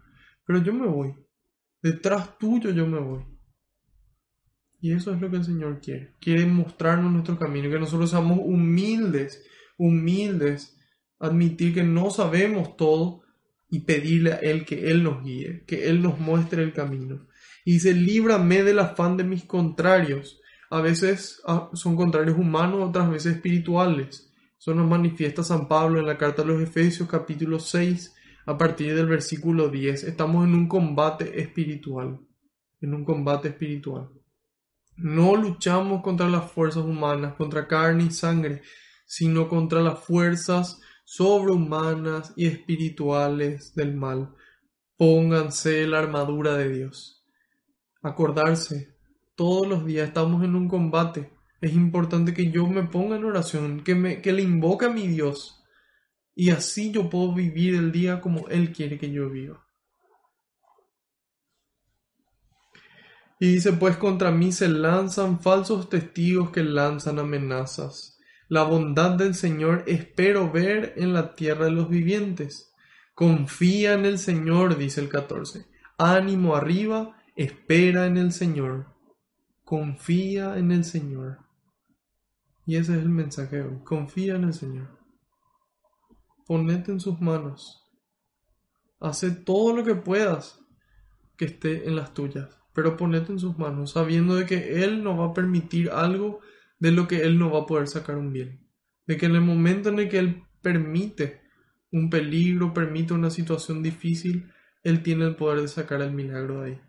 pero 0.45 0.59
yo 0.63 0.73
me 0.73 0.87
voy. 0.87 1.13
Detrás 1.81 2.37
tuyo 2.37 2.71
yo 2.71 2.87
me 2.87 2.99
voy. 2.99 3.25
Y 4.79 4.91
eso 4.91 5.13
es 5.13 5.21
lo 5.21 5.29
que 5.29 5.37
el 5.37 5.45
Señor 5.45 5.79
quiere. 5.81 6.13
Quiere 6.19 6.45
mostrarnos 6.45 7.11
nuestro 7.11 7.37
camino, 7.37 7.69
que 7.69 7.79
nosotros 7.79 8.09
seamos 8.09 8.39
humildes, 8.41 9.45
humildes, 9.77 10.77
admitir 11.19 11.73
que 11.73 11.83
no 11.83 12.09
sabemos 12.09 12.75
todo 12.75 13.21
y 13.69 13.81
pedirle 13.81 14.33
a 14.33 14.35
Él 14.37 14.65
que 14.65 14.91
Él 14.91 15.03
nos 15.03 15.23
guíe, 15.23 15.63
que 15.65 15.89
Él 15.89 16.01
nos 16.01 16.19
muestre 16.19 16.63
el 16.63 16.73
camino. 16.73 17.25
Y 17.65 17.73
dice, 17.73 17.93
líbrame 17.93 18.63
del 18.63 18.79
afán 18.79 19.17
de 19.17 19.23
mis 19.23 19.43
contrarios. 19.43 20.39
A 20.69 20.81
veces 20.81 21.41
ah, 21.45 21.69
son 21.73 21.95
contrarios 21.95 22.37
humanos, 22.37 22.89
otras 22.89 23.09
veces 23.09 23.35
espirituales. 23.35 24.31
Eso 24.59 24.73
nos 24.73 24.87
manifiesta 24.87 25.43
San 25.43 25.67
Pablo 25.67 25.99
en 25.99 26.05
la 26.05 26.17
carta 26.17 26.41
a 26.41 26.45
los 26.45 26.61
Efesios 26.61 27.09
capítulo 27.09 27.59
6 27.59 28.15
a 28.45 28.57
partir 28.57 28.95
del 28.95 29.07
versículo 29.07 29.69
10. 29.69 30.03
Estamos 30.03 30.45
en 30.45 30.53
un 30.53 30.67
combate 30.67 31.41
espiritual, 31.41 32.19
en 32.81 32.93
un 32.93 33.05
combate 33.05 33.49
espiritual. 33.49 34.09
No 34.95 35.35
luchamos 35.35 36.01
contra 36.01 36.29
las 36.29 36.51
fuerzas 36.51 36.83
humanas, 36.83 37.33
contra 37.33 37.67
carne 37.67 38.05
y 38.05 38.11
sangre, 38.11 38.61
sino 39.05 39.49
contra 39.49 39.81
las 39.81 39.99
fuerzas 39.99 40.79
sobrehumanas 41.03 42.33
y 42.35 42.47
espirituales 42.47 43.73
del 43.75 43.95
mal. 43.95 44.33
Pónganse 44.97 45.85
la 45.87 45.99
armadura 45.99 46.55
de 46.55 46.69
Dios. 46.69 47.22
Acordarse, 48.03 48.95
todos 49.35 49.67
los 49.67 49.85
días 49.85 50.09
estamos 50.09 50.43
en 50.43 50.55
un 50.55 50.67
combate 50.67 51.31
es 51.63 51.73
importante 51.75 52.33
que 52.33 52.51
yo 52.51 52.67
me 52.67 52.83
ponga 52.83 53.15
en 53.15 53.23
oración, 53.23 53.85
que, 53.85 53.95
me, 53.95 54.21
que 54.21 54.33
le 54.33 54.41
invoque 54.41 54.87
a 54.87 54.89
mi 54.89 55.07
Dios. 55.07 55.63
Y 56.35 56.49
así 56.49 56.91
yo 56.91 57.09
puedo 57.09 57.33
vivir 57.33 57.75
el 57.75 57.93
día 57.93 58.19
como 58.19 58.49
Él 58.49 58.73
quiere 58.73 58.99
que 58.99 59.09
yo 59.09 59.29
viva. 59.29 59.65
Y 63.39 63.53
dice, 63.53 63.71
pues 63.71 63.95
contra 63.95 64.29
mí 64.29 64.51
se 64.51 64.67
lanzan 64.67 65.39
falsos 65.39 65.87
testigos 65.87 66.51
que 66.51 66.65
lanzan 66.65 67.17
amenazas. 67.17 68.19
La 68.49 68.63
bondad 68.63 69.11
del 69.11 69.33
Señor 69.33 69.85
espero 69.87 70.51
ver 70.51 70.95
en 70.97 71.13
la 71.13 71.33
tierra 71.33 71.65
de 71.65 71.71
los 71.71 71.87
vivientes. 71.87 72.73
Confía 73.15 73.93
en 73.93 74.03
el 74.03 74.19
Señor, 74.19 74.77
dice 74.77 74.99
el 74.99 75.07
14. 75.07 75.65
Ánimo 75.97 76.57
arriba, 76.57 77.15
espera 77.35 78.05
en 78.05 78.17
el 78.17 78.31
Señor. 78.31 78.87
Confía 79.63 80.57
en 80.57 80.71
el 80.71 80.83
Señor. 80.83 81.39
Y 82.65 82.75
ese 82.75 82.93
es 82.93 83.03
el 83.03 83.09
mensaje. 83.09 83.65
Confía 83.83 84.35
en 84.35 84.45
el 84.45 84.53
Señor. 84.53 84.99
Ponete 86.45 86.91
en 86.91 86.99
sus 86.99 87.19
manos. 87.21 87.83
Hace 88.99 89.31
todo 89.31 89.75
lo 89.75 89.83
que 89.83 89.95
puedas 89.95 90.59
que 91.37 91.45
esté 91.45 91.87
en 91.87 91.95
las 91.95 92.13
tuyas. 92.13 92.57
Pero 92.73 92.97
ponete 92.97 93.31
en 93.31 93.39
sus 93.39 93.57
manos, 93.57 93.91
sabiendo 93.91 94.35
de 94.35 94.45
que 94.45 94.83
Él 94.83 95.03
no 95.03 95.17
va 95.17 95.27
a 95.27 95.33
permitir 95.33 95.91
algo 95.91 96.39
de 96.79 96.91
lo 96.91 97.07
que 97.07 97.21
Él 97.21 97.37
no 97.37 97.51
va 97.51 97.61
a 97.61 97.65
poder 97.65 97.87
sacar 97.87 98.17
un 98.17 98.33
bien. 98.33 98.67
De 99.05 99.17
que 99.17 99.25
en 99.25 99.35
el 99.35 99.41
momento 99.41 99.89
en 99.89 99.99
el 99.99 100.09
que 100.09 100.19
Él 100.19 100.43
permite 100.61 101.41
un 101.91 102.09
peligro, 102.09 102.73
permite 102.73 103.13
una 103.13 103.29
situación 103.29 103.83
difícil, 103.83 104.51
Él 104.83 105.03
tiene 105.03 105.25
el 105.25 105.35
poder 105.35 105.61
de 105.61 105.67
sacar 105.67 106.01
el 106.01 106.11
milagro 106.11 106.61
de 106.61 106.71
ahí. 106.71 106.81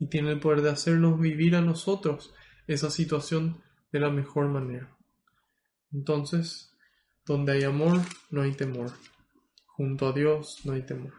Y 0.00 0.08
tiene 0.08 0.32
el 0.32 0.40
poder 0.40 0.62
de 0.62 0.70
hacernos 0.70 1.20
vivir 1.20 1.54
a 1.54 1.60
nosotros 1.60 2.34
esa 2.66 2.90
situación 2.90 3.62
de 3.92 4.00
la 4.00 4.10
mejor 4.10 4.48
manera. 4.48 4.96
Entonces, 5.92 6.76
donde 7.24 7.52
hay 7.52 7.62
amor, 7.62 8.00
no 8.30 8.42
hay 8.42 8.52
temor. 8.52 8.90
Junto 9.66 10.08
a 10.08 10.12
Dios 10.12 10.60
no 10.64 10.72
hay 10.72 10.82
temor. 10.82 11.12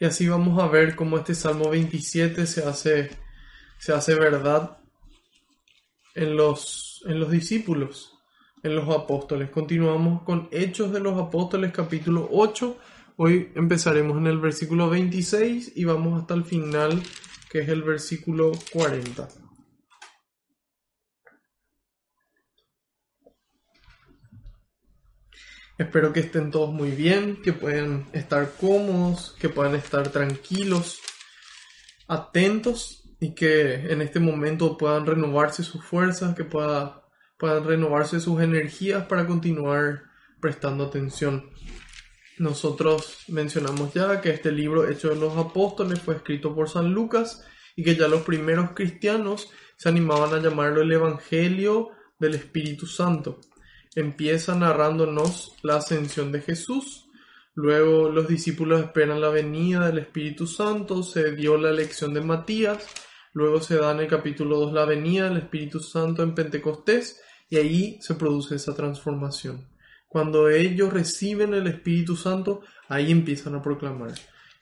Y 0.00 0.04
así 0.04 0.28
vamos 0.28 0.60
a 0.60 0.66
ver 0.68 0.96
cómo 0.96 1.18
este 1.18 1.34
Salmo 1.34 1.70
27 1.70 2.46
se 2.46 2.64
hace, 2.64 3.10
se 3.78 3.92
hace 3.92 4.14
verdad 4.14 4.78
en 6.14 6.36
los, 6.36 7.02
en 7.06 7.20
los 7.20 7.30
discípulos, 7.30 8.12
en 8.62 8.74
los 8.74 8.88
apóstoles. 8.88 9.50
Continuamos 9.50 10.22
con 10.22 10.48
Hechos 10.50 10.92
de 10.92 11.00
los 11.00 11.20
Apóstoles 11.20 11.72
capítulo 11.72 12.28
8. 12.32 12.78
Hoy 13.16 13.52
empezaremos 13.54 14.16
en 14.16 14.26
el 14.26 14.38
versículo 14.38 14.88
26 14.88 15.72
y 15.76 15.84
vamos 15.84 16.20
hasta 16.20 16.32
el 16.32 16.44
final, 16.44 17.02
que 17.50 17.60
es 17.60 17.68
el 17.68 17.82
versículo 17.82 18.52
40. 18.72 19.28
Espero 25.76 26.12
que 26.12 26.20
estén 26.20 26.50
todos 26.50 26.72
muy 26.72 26.90
bien, 26.92 27.42
que 27.42 27.52
puedan 27.52 28.06
estar 28.14 28.50
cómodos, 28.58 29.36
que 29.38 29.50
puedan 29.50 29.74
estar 29.74 30.08
tranquilos, 30.08 31.00
atentos 32.08 33.10
y 33.20 33.34
que 33.34 33.92
en 33.92 34.00
este 34.00 34.20
momento 34.20 34.78
puedan 34.78 35.04
renovarse 35.04 35.62
sus 35.62 35.84
fuerzas, 35.84 36.34
que 36.34 36.44
puedan 36.44 36.94
renovarse 37.38 38.20
sus 38.20 38.40
energías 38.40 39.04
para 39.04 39.26
continuar 39.26 40.04
prestando 40.40 40.86
atención. 40.86 41.50
Nosotros 42.42 43.24
mencionamos 43.28 43.94
ya 43.94 44.20
que 44.20 44.30
este 44.30 44.52
libro 44.52 44.88
Hecho 44.88 45.10
de 45.10 45.16
los 45.16 45.36
Apóstoles 45.36 46.00
fue 46.00 46.16
escrito 46.16 46.54
por 46.54 46.68
San 46.68 46.92
Lucas 46.92 47.44
y 47.76 47.82
que 47.82 47.96
ya 47.96 48.08
los 48.08 48.22
primeros 48.22 48.70
cristianos 48.72 49.50
se 49.76 49.88
animaban 49.88 50.34
a 50.34 50.42
llamarlo 50.42 50.82
el 50.82 50.92
Evangelio 50.92 51.90
del 52.18 52.34
Espíritu 52.34 52.86
Santo 52.86 53.40
empieza 53.94 54.54
narrándonos 54.54 55.56
la 55.62 55.76
ascensión 55.76 56.32
de 56.32 56.40
Jesús. 56.40 57.08
Luego 57.54 58.08
los 58.08 58.28
discípulos 58.28 58.80
esperan 58.80 59.20
la 59.20 59.28
venida 59.28 59.86
del 59.86 59.98
Espíritu 59.98 60.46
Santo, 60.46 61.02
se 61.02 61.32
dio 61.32 61.58
la 61.58 61.70
elección 61.70 62.14
de 62.14 62.22
Matías, 62.22 62.86
luego 63.34 63.60
se 63.60 63.76
da 63.76 63.92
en 63.92 64.00
el 64.00 64.08
capítulo 64.08 64.58
2 64.60 64.72
la 64.72 64.86
venida 64.86 65.28
del 65.28 65.38
Espíritu 65.38 65.80
Santo 65.80 66.22
en 66.22 66.34
Pentecostés 66.34 67.20
y 67.50 67.56
ahí 67.56 67.98
se 68.00 68.14
produce 68.14 68.54
esa 68.56 68.74
transformación. 68.74 69.71
Cuando 70.12 70.50
ellos 70.50 70.92
reciben 70.92 71.54
el 71.54 71.66
Espíritu 71.66 72.16
Santo, 72.16 72.60
ahí 72.88 73.10
empiezan 73.10 73.54
a 73.54 73.62
proclamar. 73.62 74.12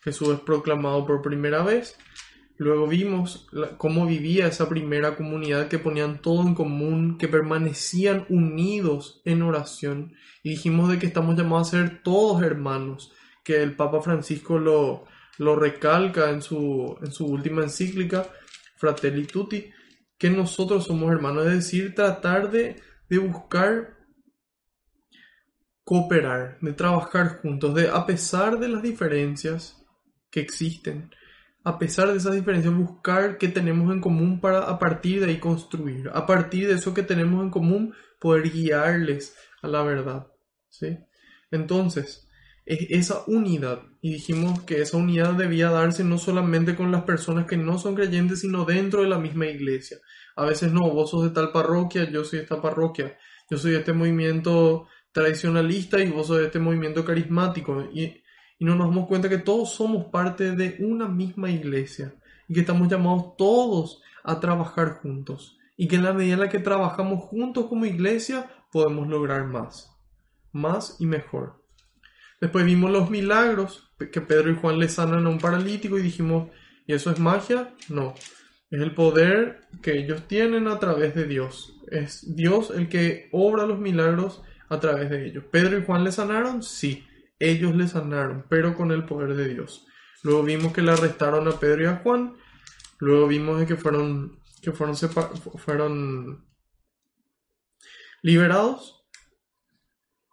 Jesús 0.02 0.28
es 0.28 0.40
proclamado 0.40 1.04
por 1.04 1.20
primera 1.20 1.62
vez 1.62 1.98
Luego 2.60 2.86
vimos 2.86 3.48
cómo 3.78 4.04
vivía 4.04 4.46
esa 4.46 4.68
primera 4.68 5.16
comunidad 5.16 5.68
que 5.68 5.78
ponían 5.78 6.20
todo 6.20 6.42
en 6.42 6.54
común, 6.54 7.16
que 7.16 7.26
permanecían 7.26 8.26
unidos 8.28 9.22
en 9.24 9.40
oración. 9.40 10.12
Y 10.42 10.50
dijimos 10.50 10.90
de 10.90 10.98
que 10.98 11.06
estamos 11.06 11.38
llamados 11.38 11.68
a 11.68 11.70
ser 11.70 12.02
todos 12.02 12.42
hermanos, 12.42 13.14
que 13.44 13.62
el 13.62 13.76
Papa 13.76 14.02
Francisco 14.02 14.58
lo, 14.58 15.06
lo 15.38 15.56
recalca 15.56 16.28
en 16.28 16.42
su, 16.42 16.98
en 17.00 17.10
su 17.12 17.28
última 17.28 17.62
encíclica, 17.62 18.26
Fratelli 18.76 19.24
Tutti, 19.24 19.70
que 20.18 20.28
nosotros 20.28 20.84
somos 20.84 21.10
hermanos, 21.10 21.46
es 21.46 21.54
decir, 21.54 21.94
tratar 21.94 22.50
de, 22.50 22.76
de 23.08 23.16
buscar 23.16 23.96
cooperar, 25.90 26.56
de 26.60 26.72
trabajar 26.72 27.40
juntos, 27.42 27.74
de 27.74 27.88
a 27.88 28.06
pesar 28.06 28.60
de 28.60 28.68
las 28.68 28.80
diferencias 28.80 29.76
que 30.30 30.38
existen, 30.38 31.10
a 31.64 31.80
pesar 31.80 32.06
de 32.06 32.16
esas 32.16 32.32
diferencias, 32.32 32.72
buscar 32.72 33.38
qué 33.38 33.48
tenemos 33.48 33.92
en 33.92 34.00
común 34.00 34.40
para 34.40 34.60
a 34.60 34.78
partir 34.78 35.18
de 35.18 35.32
ahí 35.32 35.38
construir. 35.40 36.08
A 36.14 36.26
partir 36.26 36.68
de 36.68 36.74
eso 36.74 36.94
que 36.94 37.02
tenemos 37.02 37.42
en 37.42 37.50
común, 37.50 37.92
poder 38.20 38.52
guiarles 38.52 39.34
a 39.62 39.66
la 39.66 39.82
verdad. 39.82 40.28
¿sí? 40.68 40.96
Entonces, 41.50 42.28
es 42.64 42.86
esa 42.90 43.24
unidad. 43.26 43.82
Y 44.00 44.12
dijimos 44.12 44.62
que 44.62 44.82
esa 44.82 44.96
unidad 44.96 45.34
debía 45.34 45.70
darse 45.70 46.04
no 46.04 46.18
solamente 46.18 46.76
con 46.76 46.92
las 46.92 47.02
personas 47.02 47.46
que 47.46 47.56
no 47.56 47.78
son 47.78 47.96
creyentes, 47.96 48.42
sino 48.42 48.64
dentro 48.64 49.02
de 49.02 49.08
la 49.08 49.18
misma 49.18 49.46
iglesia. 49.46 49.98
A 50.36 50.44
veces 50.44 50.72
no, 50.72 50.88
vos 50.88 51.10
sos 51.10 51.24
de 51.24 51.30
tal 51.30 51.50
parroquia, 51.50 52.08
yo 52.08 52.22
soy 52.22 52.38
de 52.38 52.42
esta 52.44 52.62
parroquia. 52.62 53.18
Yo 53.50 53.58
soy 53.58 53.72
de 53.72 53.78
este 53.78 53.92
movimiento 53.92 54.86
tradicionalista 55.12 56.00
y 56.00 56.10
vos 56.10 56.28
de 56.28 56.46
este 56.46 56.58
movimiento 56.58 57.04
carismático. 57.04 57.88
Y 57.92 58.20
y 58.60 58.66
no 58.66 58.76
nos 58.76 58.88
damos 58.88 59.08
cuenta 59.08 59.30
que 59.30 59.38
todos 59.38 59.72
somos 59.72 60.04
parte 60.06 60.54
de 60.54 60.76
una 60.80 61.08
misma 61.08 61.50
iglesia 61.50 62.14
y 62.46 62.52
que 62.52 62.60
estamos 62.60 62.88
llamados 62.88 63.34
todos 63.38 64.02
a 64.22 64.38
trabajar 64.38 65.00
juntos 65.00 65.58
y 65.78 65.88
que 65.88 65.96
en 65.96 66.04
la 66.04 66.12
medida 66.12 66.34
en 66.34 66.40
la 66.40 66.48
que 66.50 66.58
trabajamos 66.58 67.24
juntos 67.24 67.66
como 67.68 67.86
iglesia 67.86 68.50
podemos 68.70 69.08
lograr 69.08 69.46
más, 69.46 69.96
más 70.52 70.96
y 71.00 71.06
mejor. 71.06 71.64
Después 72.38 72.66
vimos 72.66 72.90
los 72.90 73.08
milagros, 73.08 73.90
que 74.12 74.20
Pedro 74.20 74.50
y 74.50 74.56
Juan 74.56 74.78
le 74.78 74.90
sanan 74.90 75.26
a 75.26 75.30
un 75.30 75.38
paralítico 75.38 75.98
y 75.98 76.02
dijimos, 76.02 76.50
¿y 76.86 76.92
eso 76.92 77.10
es 77.10 77.18
magia? 77.18 77.74
No, 77.88 78.14
es 78.70 78.80
el 78.80 78.94
poder 78.94 79.62
que 79.80 79.98
ellos 79.98 80.28
tienen 80.28 80.68
a 80.68 80.78
través 80.78 81.14
de 81.14 81.24
Dios. 81.24 81.80
Es 81.90 82.36
Dios 82.36 82.70
el 82.76 82.90
que 82.90 83.30
obra 83.32 83.64
los 83.64 83.78
milagros 83.78 84.42
a 84.70 84.80
través 84.80 85.10
de 85.10 85.26
ellos. 85.26 85.44
¿Pedro 85.50 85.78
y 85.78 85.84
Juan 85.84 86.04
le 86.04 86.12
sanaron? 86.12 86.62
Sí, 86.62 87.06
ellos 87.38 87.74
le 87.74 87.86
sanaron, 87.86 88.46
pero 88.48 88.74
con 88.74 88.92
el 88.92 89.04
poder 89.04 89.34
de 89.34 89.48
Dios. 89.48 89.86
Luego 90.22 90.42
vimos 90.42 90.72
que 90.72 90.82
le 90.82 90.92
arrestaron 90.92 91.46
a 91.48 91.58
Pedro 91.58 91.82
y 91.82 91.86
a 91.86 91.96
Juan. 91.96 92.36
Luego 92.98 93.26
vimos 93.26 93.62
que 93.64 93.76
fueron, 93.76 94.40
que 94.62 94.72
fueron, 94.72 94.96
fueron 94.96 96.46
liberados. 98.22 99.04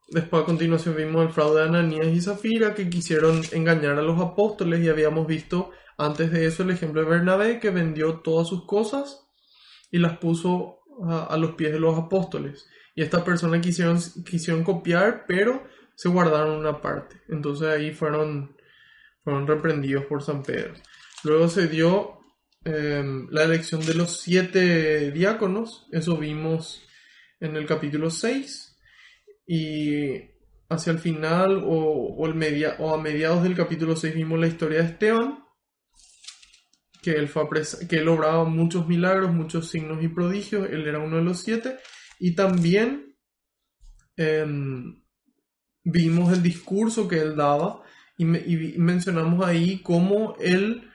Después 0.09 0.43
a 0.43 0.45
continuación 0.45 0.95
vimos 0.95 1.25
el 1.25 1.33
fraude 1.33 1.61
de 1.61 1.67
Ananías 1.67 2.07
y 2.07 2.21
Zafira 2.21 2.73
que 2.73 2.89
quisieron 2.89 3.41
engañar 3.51 3.99
a 3.99 4.01
los 4.01 4.21
apóstoles 4.21 4.81
y 4.81 4.87
habíamos 4.87 5.27
visto 5.27 5.71
antes 5.97 6.31
de 6.31 6.45
eso 6.45 6.63
el 6.63 6.71
ejemplo 6.71 7.01
de 7.01 7.09
Bernabé 7.09 7.59
que 7.59 7.71
vendió 7.71 8.19
todas 8.19 8.47
sus 8.47 8.65
cosas 8.65 9.27
y 9.91 9.97
las 9.97 10.17
puso 10.17 10.79
a, 11.05 11.35
los 11.37 11.55
pies 11.55 11.73
de 11.73 11.79
los 11.79 11.97
apóstoles. 11.97 12.67
Y 12.97 13.03
estas 13.03 13.21
personas 13.21 13.61
quisieron, 13.61 13.99
quisieron 14.25 14.63
copiar, 14.63 15.25
pero 15.27 15.67
se 15.93 16.09
guardaron 16.09 16.57
una 16.57 16.81
parte. 16.81 17.21
Entonces 17.29 17.67
ahí 17.67 17.91
fueron, 17.91 18.57
fueron 19.23 19.45
reprendidos 19.45 20.05
por 20.05 20.23
San 20.23 20.41
Pedro. 20.41 20.73
Luego 21.23 21.47
se 21.47 21.67
dio 21.67 22.17
em, 22.65 23.27
la 23.29 23.43
elección 23.43 23.85
de 23.85 23.93
los 23.93 24.19
siete 24.19 25.11
diáconos. 25.11 25.87
Eso 25.91 26.17
vimos 26.17 26.87
en 27.39 27.55
el 27.55 27.67
capítulo 27.67 28.09
6. 28.09 28.79
Y 29.45 30.31
hacia 30.67 30.91
el 30.91 30.97
final 30.97 31.61
o, 31.67 32.25
el 32.25 32.33
media, 32.33 32.77
o 32.79 32.95
a 32.95 32.99
mediados 32.99 33.43
del 33.43 33.55
capítulo 33.55 33.95
6 33.95 34.15
vimos 34.15 34.39
la 34.39 34.47
historia 34.47 34.79
de 34.79 34.85
Esteban 34.85 35.43
que 37.03 37.11
él, 37.11 37.27
fue 37.27 37.47
que 37.87 37.97
él 37.97 38.07
obraba 38.07 38.43
muchos 38.43 38.87
milagros, 38.87 39.31
muchos 39.31 39.69
signos 39.69 40.03
y 40.03 40.07
prodigios, 40.07 40.67
él 40.71 40.87
era 40.87 40.97
uno 40.97 41.17
de 41.17 41.23
los 41.23 41.39
siete, 41.41 41.77
y 42.19 42.35
también 42.35 43.15
em, 44.15 45.03
vimos 45.83 46.33
el 46.33 46.43
discurso 46.43 47.07
que 47.07 47.19
él 47.19 47.35
daba 47.35 47.83
y, 48.17 48.25
mencionamos 48.25 49.45
ahí 49.45 49.81
cómo 49.83 50.35
él 50.39 50.87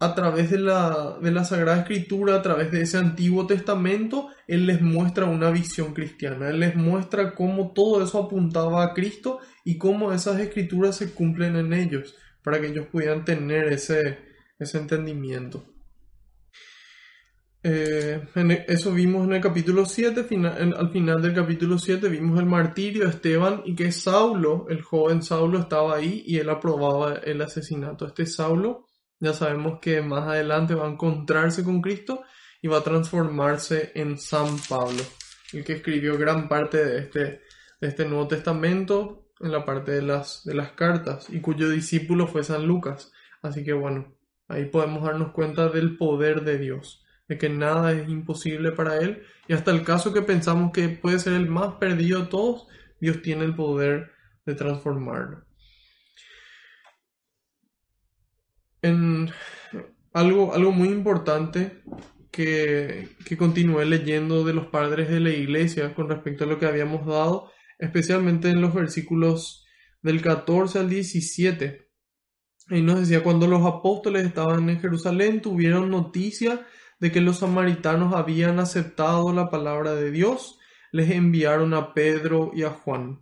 a 0.00 0.14
través 0.14 0.50
de 0.50 0.58
la, 0.58 1.18
de 1.20 1.30
la 1.30 1.44
Sagrada 1.44 1.80
Escritura, 1.80 2.36
a 2.36 2.42
través 2.42 2.70
de 2.72 2.80
ese 2.80 2.96
Antiguo 2.96 3.46
Testamento, 3.46 4.28
Él 4.48 4.66
les 4.66 4.80
muestra 4.80 5.26
una 5.26 5.50
visión 5.50 5.92
cristiana, 5.92 6.48
Él 6.48 6.60
les 6.60 6.74
muestra 6.74 7.34
cómo 7.34 7.72
todo 7.74 8.02
eso 8.02 8.18
apuntaba 8.18 8.82
a 8.82 8.94
Cristo 8.94 9.40
y 9.62 9.76
cómo 9.76 10.10
esas 10.12 10.40
escrituras 10.40 10.96
se 10.96 11.12
cumplen 11.12 11.54
en 11.56 11.74
ellos, 11.74 12.16
para 12.42 12.60
que 12.60 12.68
ellos 12.68 12.86
pudieran 12.86 13.26
tener 13.26 13.66
ese, 13.66 14.18
ese 14.58 14.78
entendimiento. 14.78 15.69
Eh, 17.62 18.26
e, 18.34 18.64
eso 18.68 18.92
vimos 18.92 19.26
en 19.26 19.34
el 19.34 19.40
capítulo 19.40 19.84
7, 19.84 20.26
al 20.76 20.90
final 20.90 21.20
del 21.20 21.34
capítulo 21.34 21.78
7 21.78 22.08
vimos 22.08 22.38
el 22.38 22.46
martirio 22.46 23.04
de 23.04 23.10
Esteban 23.10 23.62
y 23.66 23.74
que 23.74 23.92
Saulo, 23.92 24.66
el 24.70 24.80
joven 24.82 25.22
Saulo, 25.22 25.58
estaba 25.58 25.96
ahí 25.96 26.22
y 26.26 26.38
él 26.38 26.48
aprobaba 26.48 27.16
el 27.16 27.42
asesinato. 27.42 28.06
Este 28.06 28.24
Saulo 28.24 28.86
ya 29.18 29.34
sabemos 29.34 29.78
que 29.80 30.00
más 30.00 30.26
adelante 30.26 30.74
va 30.74 30.86
a 30.86 30.90
encontrarse 30.90 31.62
con 31.62 31.82
Cristo 31.82 32.22
y 32.62 32.68
va 32.68 32.78
a 32.78 32.84
transformarse 32.84 33.92
en 33.94 34.18
San 34.18 34.56
Pablo, 34.68 35.02
el 35.52 35.64
que 35.64 35.74
escribió 35.74 36.16
gran 36.16 36.48
parte 36.48 36.84
de 36.84 36.98
este, 37.00 37.20
de 37.80 37.88
este 37.88 38.06
Nuevo 38.06 38.28
Testamento 38.28 39.26
en 39.40 39.52
la 39.52 39.64
parte 39.64 39.92
de 39.92 40.02
las, 40.02 40.44
de 40.44 40.54
las 40.54 40.72
cartas 40.72 41.28
y 41.30 41.40
cuyo 41.40 41.68
discípulo 41.68 42.26
fue 42.26 42.42
San 42.42 42.66
Lucas. 42.66 43.12
Así 43.42 43.64
que 43.64 43.72
bueno, 43.72 44.14
Ahí 44.50 44.64
podemos 44.64 45.04
darnos 45.04 45.30
cuenta 45.30 45.68
del 45.68 45.96
poder 45.96 46.42
de 46.42 46.58
Dios, 46.58 47.04
de 47.30 47.38
que 47.38 47.48
nada 47.48 47.92
es 47.92 48.08
imposible 48.08 48.72
para 48.72 48.96
Él 48.96 49.22
y 49.46 49.52
hasta 49.52 49.70
el 49.70 49.84
caso 49.84 50.12
que 50.12 50.20
pensamos 50.20 50.72
que 50.72 50.88
puede 50.88 51.20
ser 51.20 51.34
el 51.34 51.48
más 51.48 51.74
perdido 51.74 52.22
de 52.22 52.26
todos, 52.26 52.66
Dios 53.00 53.22
tiene 53.22 53.44
el 53.44 53.54
poder 53.54 54.10
de 54.44 54.56
transformarlo. 54.56 55.44
En 58.82 59.30
algo, 60.12 60.52
algo 60.54 60.72
muy 60.72 60.88
importante 60.88 61.84
que, 62.32 63.10
que 63.24 63.36
continué 63.36 63.84
leyendo 63.84 64.42
de 64.42 64.52
los 64.52 64.66
padres 64.66 65.08
de 65.08 65.20
la 65.20 65.30
iglesia 65.30 65.94
con 65.94 66.08
respecto 66.08 66.42
a 66.42 66.48
lo 66.48 66.58
que 66.58 66.66
habíamos 66.66 67.06
dado, 67.06 67.52
especialmente 67.78 68.50
en 68.50 68.60
los 68.60 68.74
versículos 68.74 69.64
del 70.02 70.20
14 70.20 70.80
al 70.80 70.90
17 70.90 71.90
y 72.70 72.82
nos 72.82 73.00
decía, 73.00 73.22
cuando 73.22 73.46
los 73.46 73.66
apóstoles 73.66 74.24
estaban 74.24 74.68
en 74.68 74.80
Jerusalén, 74.80 75.42
tuvieron 75.42 75.90
noticia 75.90 76.66
de 77.00 77.10
que 77.10 77.20
los 77.20 77.38
samaritanos 77.38 78.14
habían 78.14 78.60
aceptado 78.60 79.32
la 79.32 79.50
palabra 79.50 79.94
de 79.94 80.10
Dios, 80.10 80.58
les 80.92 81.10
enviaron 81.10 81.74
a 81.74 81.94
Pedro 81.94 82.52
y 82.54 82.62
a 82.62 82.70
Juan. 82.70 83.20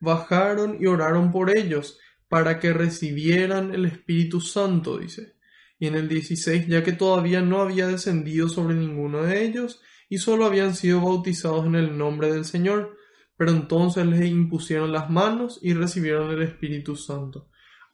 Bajaron 0.00 0.76
y 0.80 0.86
oraron 0.86 1.30
por 1.30 1.56
ellos 1.56 1.98
para 2.28 2.58
que 2.58 2.72
recibieran 2.72 3.74
el 3.74 3.86
Espíritu 3.86 4.40
Santo, 4.40 4.98
dice. 4.98 5.34
Y 5.78 5.86
en 5.86 5.94
el 5.94 6.08
16, 6.08 6.66
ya 6.66 6.82
que 6.82 6.92
todavía 6.92 7.40
no 7.40 7.60
había 7.60 7.86
descendido 7.86 8.48
sobre 8.48 8.74
ninguno 8.74 9.22
de 9.22 9.44
ellos, 9.44 9.80
y 10.08 10.18
solo 10.18 10.44
habían 10.44 10.74
sido 10.74 11.00
bautizados 11.00 11.66
en 11.66 11.76
el 11.76 11.96
nombre 11.96 12.32
del 12.32 12.44
Señor, 12.44 12.96
pero 13.36 13.52
entonces 13.52 14.04
les 14.06 14.26
impusieron 14.26 14.92
las 14.92 15.08
manos 15.08 15.58
y 15.62 15.72
recibieron 15.72 16.30
el 16.30 16.42
Espíritu 16.42 16.96
Santo 16.96 17.50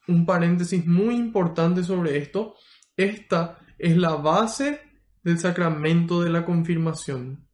un 0.09 0.25
paréntesis 0.25 0.87
muy 0.87 1.15
importante 1.15 1.83
sobre 1.83 2.19
esto. 2.19 2.57
Esta 2.97 3.59
es 3.79 3.97
la 3.97 4.17
base 4.17 4.81
del 5.27 5.39
sacramento 5.39 6.23
de 6.23 6.31
la 6.31 6.45
confirmación. 6.45 7.47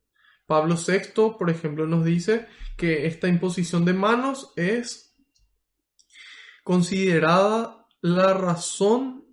Pablo 0.47 0.77
VI, 0.77 1.35
por 1.39 1.51
ejemplo, 1.51 1.87
nos 1.87 2.05
dice 2.05 2.47
que 2.77 3.07
esta 3.07 3.27
imposición 3.27 3.85
de 3.85 3.95
manos 3.95 4.53
es 4.57 5.17
considerada 6.63 7.87
la 8.01 8.35
razón 8.35 9.25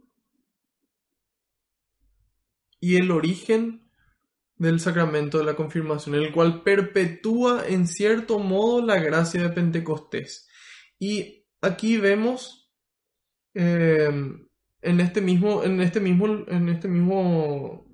y 2.80 2.96
el 2.96 3.12
origen 3.12 3.92
del 4.56 4.80
sacramento 4.80 5.38
de 5.38 5.46
la 5.46 5.56
confirmación, 5.56 6.16
el 6.16 6.32
cual 6.32 6.64
perpetúa 6.64 7.68
en 7.68 7.88
cierto 7.88 8.40
modo 8.40 8.86
la 8.86 9.00
gracia 9.00 9.44
de 9.44 9.50
Pentecostés. 9.50 10.48
Y 10.98 11.46
aquí 11.62 11.98
vemos 11.98 12.60
Em, 13.54 14.48
en 14.82 15.00
este 15.02 15.22
mismo, 15.22 15.64
en 15.64 15.82
este 15.82 16.00
mismo, 16.00 16.28
en 16.48 16.70
este 16.70 16.88
mismo 16.88 17.89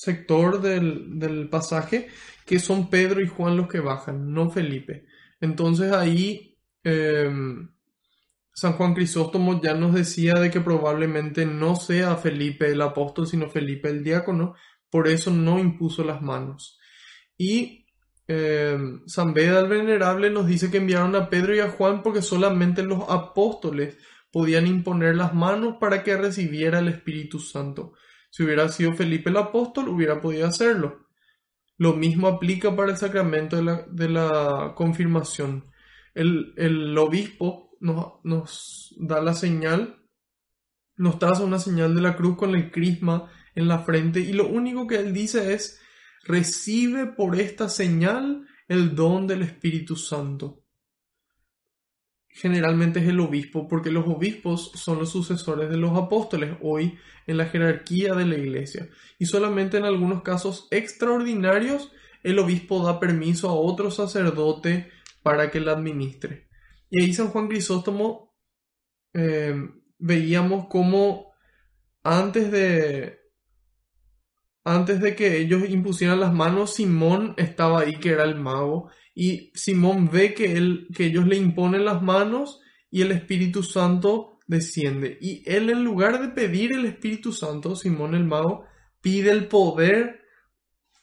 sector 0.00 0.62
del, 0.62 1.50
pasaje, 1.50 2.08
que 2.46 2.58
son 2.58 2.88
Pedro 2.88 3.20
y 3.20 3.28
Juan 3.28 3.58
los 3.58 3.68
que 3.68 3.80
bajan, 3.80 4.32
no 4.32 4.48
Felipe. 4.48 5.04
Entonces 5.42 5.92
ahí 5.92 6.56
em, 6.82 7.68
San 8.54 8.72
Juan 8.72 8.94
Crisóstomo 8.94 9.60
ya 9.60 9.74
nos 9.74 9.92
decía 9.92 10.34
de 10.36 10.50
que 10.50 10.62
probablemente 10.62 11.44
no 11.44 11.76
sea 11.76 12.16
Felipe 12.16 12.70
el 12.70 12.80
apóstol, 12.80 13.26
sino 13.26 13.50
Felipe 13.50 13.90
el 13.90 14.02
diácono, 14.02 14.54
por 14.88 15.06
eso 15.06 15.30
no 15.30 15.58
impuso 15.58 16.02
las 16.02 16.22
manos. 16.22 16.78
Y 17.36 17.84
eh, 18.26 18.78
San 19.04 19.34
Beda 19.34 19.60
el 19.60 19.68
Venerable 19.68 20.30
nos 20.30 20.46
dice 20.46 20.70
que 20.70 20.78
enviaron 20.78 21.14
a 21.14 21.28
Pedro 21.28 21.54
y 21.54 21.60
a 21.60 21.68
Juan 21.68 22.02
porque 22.02 22.22
solamente 22.22 22.82
los 22.82 23.04
apóstoles 23.10 23.98
podían 24.32 24.66
imponer 24.66 25.14
las 25.16 25.34
manos 25.34 25.76
para 25.78 26.02
que 26.02 26.16
recibiera 26.16 26.78
el 26.78 26.88
Espíritu 26.88 27.38
Santo. 27.38 27.92
Si 28.30 28.44
hubiera 28.44 28.68
sido 28.68 28.94
Felipe 28.94 29.30
el 29.30 29.36
apóstol, 29.36 29.88
hubiera 29.88 30.20
podido 30.20 30.46
hacerlo. 30.46 31.06
Lo 31.76 31.94
mismo 31.94 32.28
aplica 32.28 32.74
para 32.74 32.92
el 32.92 32.96
sacramento 32.96 33.56
de 33.56 34.08
la, 34.08 34.74
confirmación. 34.76 35.70
El, 36.14 36.96
obispo 36.98 37.70
nos, 37.80 38.24
nos, 38.24 38.94
da 38.98 39.20
la 39.20 39.34
señal, 39.34 40.02
nos 40.96 41.18
traza 41.18 41.42
una 41.42 41.58
señal 41.58 41.94
de 41.94 42.02
la 42.02 42.16
cruz 42.16 42.36
con 42.36 42.54
el 42.54 42.70
crisma 42.70 43.30
en 43.54 43.66
la 43.68 43.80
frente 43.80 44.20
y 44.20 44.32
lo 44.32 44.46
único 44.46 44.86
que 44.86 44.96
él 44.96 45.12
dice 45.12 45.54
es 45.54 45.80
recibe 46.24 47.06
por 47.06 47.38
esta 47.40 47.68
señal 47.68 48.46
el 48.68 48.94
don 48.94 49.26
del 49.26 49.42
Espíritu 49.42 49.96
Santo. 49.96 50.59
Generalmente 52.32 53.00
es 53.00 53.08
el 53.08 53.20
obispo, 53.20 53.68
porque 53.68 53.90
los 53.90 54.06
obispos 54.06 54.72
son 54.74 54.98
los 54.98 55.10
sucesores 55.10 55.68
de 55.68 55.76
los 55.76 55.96
apóstoles 55.96 56.56
hoy 56.62 56.98
en 57.26 57.36
la 57.36 57.46
jerarquía 57.46 58.14
de 58.14 58.26
la 58.26 58.36
iglesia. 58.36 58.88
Y 59.18 59.26
solamente 59.26 59.76
en 59.76 59.84
algunos 59.84 60.22
casos 60.22 60.68
extraordinarios 60.70 61.92
el 62.22 62.38
obispo 62.38 62.84
da 62.84 63.00
permiso 63.00 63.48
a 63.48 63.54
otro 63.54 63.90
sacerdote 63.90 64.90
para 65.22 65.50
que 65.50 65.60
la 65.60 65.72
administre. 65.72 66.48
Y 66.88 67.02
ahí 67.02 67.12
San 67.12 67.28
Juan 67.28 67.48
Crisóstomo 67.48 68.36
eh, 69.14 69.54
veíamos 69.98 70.66
cómo 70.68 71.32
antes 72.02 72.50
de, 72.50 73.20
antes 74.64 75.00
de 75.00 75.14
que 75.14 75.38
ellos 75.38 75.68
impusieran 75.68 76.20
las 76.20 76.32
manos, 76.32 76.74
Simón 76.74 77.34
estaba 77.36 77.80
ahí, 77.80 77.98
que 78.00 78.10
era 78.10 78.24
el 78.24 78.36
mago, 78.36 78.90
y 79.14 79.52
Simón 79.54 80.10
ve 80.10 80.34
que, 80.34 80.52
él, 80.52 80.88
que 80.94 81.06
ellos 81.06 81.26
le 81.26 81.36
imponen 81.36 81.84
las 81.84 82.02
manos 82.02 82.60
y 82.90 83.02
el 83.02 83.12
Espíritu 83.12 83.62
Santo 83.62 84.38
desciende. 84.46 85.18
Y 85.20 85.42
él, 85.46 85.70
en 85.70 85.84
lugar 85.84 86.20
de 86.20 86.28
pedir 86.28 86.72
el 86.72 86.86
Espíritu 86.86 87.32
Santo, 87.32 87.76
Simón 87.76 88.14
el 88.14 88.24
mago, 88.24 88.64
pide 89.00 89.30
el 89.30 89.46
poder 89.46 90.20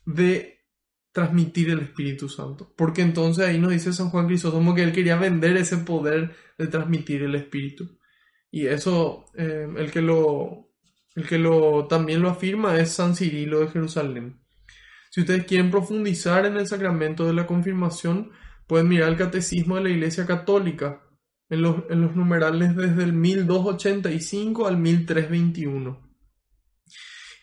de 0.05 0.65
transmitir 1.11 1.69
el 1.69 1.79
Espíritu 1.79 2.29
Santo. 2.29 2.73
Porque 2.77 3.01
entonces 3.01 3.45
ahí 3.45 3.59
nos 3.59 3.71
dice 3.71 3.93
San 3.93 4.09
Juan 4.09 4.27
Crisóstomo 4.27 4.75
que 4.75 4.83
él 4.83 4.93
quería 4.93 5.17
vender 5.17 5.57
ese 5.57 5.77
poder 5.77 6.35
de 6.57 6.67
transmitir 6.67 7.23
el 7.23 7.35
Espíritu. 7.35 7.97
Y 8.51 8.67
eso, 8.67 9.25
eh, 9.35 9.67
el 9.77 9.91
que 9.91 10.01
lo 10.01 10.67
el 11.17 11.27
que 11.27 11.39
lo, 11.39 11.87
también 11.87 12.21
lo 12.21 12.29
afirma 12.29 12.79
es 12.79 12.91
San 12.91 13.15
Cirilo 13.15 13.61
de 13.61 13.69
Jerusalén. 13.69 14.39
Si 15.17 15.21
ustedes 15.21 15.45
quieren 15.45 15.71
profundizar 15.71 16.45
en 16.45 16.57
el 16.57 16.67
sacramento 16.67 17.25
de 17.25 17.33
la 17.33 17.47
confirmación, 17.47 18.29
pueden 18.67 18.87
mirar 18.87 19.09
el 19.09 19.17
catecismo 19.17 19.75
de 19.75 19.81
la 19.81 19.89
Iglesia 19.89 20.27
Católica 20.27 21.01
en 21.49 21.63
los, 21.63 22.15
numerales 22.15 22.75
desde 22.75 23.03
el 23.03 23.13
1285 23.13 24.67
al 24.67 24.77
1321. 24.77 25.99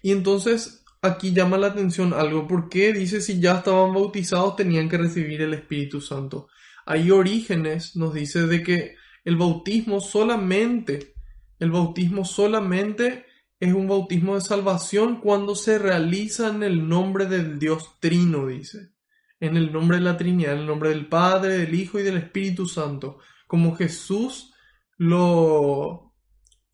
Y 0.05 0.12
entonces 0.12 0.85
aquí 1.03 1.33
llama 1.33 1.59
la 1.59 1.66
atención 1.66 2.14
algo, 2.14 2.47
porque 2.47 2.93
dice 2.93 3.20
si 3.20 3.41
ya 3.41 3.57
estaban 3.57 3.93
bautizados 3.93 4.55
tenían 4.55 4.89
que 4.89 4.99
recibir 4.99 5.43
el 5.43 5.55
Espíritu 5.55 6.01
Santo? 6.01 6.47
Hay 6.87 7.11
orígenes, 7.11 7.97
nos 7.97 8.14
dice 8.14 8.47
de 8.47 8.62
que 8.62 8.95
el 9.25 9.35
bautismo 9.35 10.01
solamente, 10.01 11.16
el 11.59 11.72
bautismo 11.72 12.25
solamente 12.25 13.24
es 13.61 13.72
un 13.72 13.88
bautismo 13.88 14.34
de 14.34 14.40
salvación 14.40 15.20
cuando 15.20 15.55
se 15.55 15.78
realiza 15.78 16.48
en 16.48 16.62
el 16.62 16.88
nombre 16.88 17.26
del 17.26 17.59
Dios 17.59 17.98
Trino, 18.00 18.46
dice. 18.46 18.92
En 19.40 19.57
el 19.57 19.72
nombre 19.72 19.98
de 19.98 20.05
la 20.05 20.16
Trinidad, 20.16 20.55
en 20.55 20.61
el 20.61 20.66
nombre 20.66 20.90
del 20.90 21.09
Padre, 21.09 21.59
del 21.59 21.74
Hijo 21.74 21.98
y 21.98 22.02
del 22.02 22.16
Espíritu 22.16 22.66
Santo. 22.66 23.18
Como 23.46 23.76
Jesús 23.76 24.52
lo, 24.96 26.14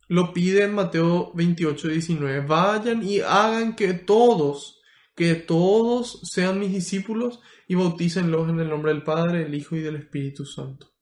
lo 0.09 0.33
pide 0.33 0.65
en 0.65 0.75
Mateo 0.75 1.33
28, 1.35 1.89
19. 1.89 2.47
Vayan 2.47 3.03
y 3.03 3.21
hagan 3.21 3.77
que 3.77 3.93
todos, 3.93 4.81
que 5.15 5.35
todos 5.35 6.21
sean 6.25 6.59
mis 6.59 6.73
discípulos 6.73 7.41
y 7.69 7.75
bautícenlos 7.75 8.49
en 8.49 8.61
el 8.61 8.69
nombre 8.69 8.93
del 8.93 9.05
Padre, 9.05 9.45
del 9.45 9.55
Hijo 9.55 9.77
y 9.77 9.81
del 9.81 9.97
Espíritu 9.97 10.45
Santo. 10.45 10.93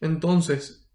Entonces, 0.00 0.87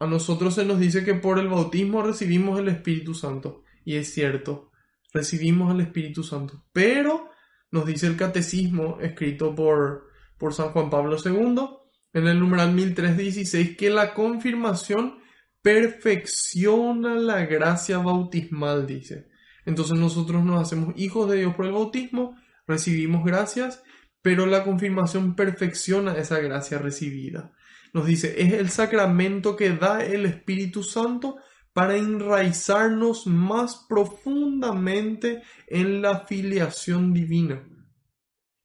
a 0.00 0.06
nosotros 0.06 0.54
se 0.54 0.64
nos 0.64 0.80
dice 0.80 1.04
que 1.04 1.14
por 1.14 1.38
el 1.38 1.48
bautismo 1.48 2.02
recibimos 2.02 2.58
el 2.58 2.68
Espíritu 2.68 3.14
Santo. 3.14 3.64
Y 3.84 3.96
es 3.96 4.12
cierto, 4.14 4.72
recibimos 5.12 5.72
el 5.74 5.82
Espíritu 5.82 6.22
Santo. 6.22 6.64
Pero 6.72 7.28
nos 7.70 7.84
dice 7.84 8.06
el 8.06 8.16
catecismo 8.16 8.98
escrito 9.00 9.54
por, 9.54 10.08
por 10.38 10.54
San 10.54 10.70
Juan 10.70 10.88
Pablo 10.88 11.18
II 11.22 11.68
en 12.14 12.26
el 12.26 12.40
numeral 12.40 12.72
1316 12.72 13.76
que 13.76 13.90
la 13.90 14.14
confirmación 14.14 15.18
perfecciona 15.60 17.14
la 17.16 17.44
gracia 17.44 17.98
bautismal, 17.98 18.86
dice. 18.86 19.28
Entonces 19.66 19.98
nosotros 19.98 20.42
nos 20.42 20.62
hacemos 20.62 20.94
hijos 20.96 21.30
de 21.30 21.40
Dios 21.40 21.54
por 21.54 21.66
el 21.66 21.72
bautismo, 21.72 22.36
recibimos 22.66 23.22
gracias, 23.22 23.82
pero 24.22 24.46
la 24.46 24.64
confirmación 24.64 25.36
perfecciona 25.36 26.16
esa 26.16 26.40
gracia 26.40 26.78
recibida 26.78 27.52
nos 27.92 28.06
dice, 28.06 28.40
es 28.40 28.52
el 28.52 28.70
sacramento 28.70 29.56
que 29.56 29.70
da 29.70 30.04
el 30.04 30.26
Espíritu 30.26 30.82
Santo 30.82 31.36
para 31.72 31.96
enraizarnos 31.96 33.26
más 33.26 33.86
profundamente 33.88 35.42
en 35.66 36.02
la 36.02 36.20
filiación 36.20 37.12
divina, 37.12 37.64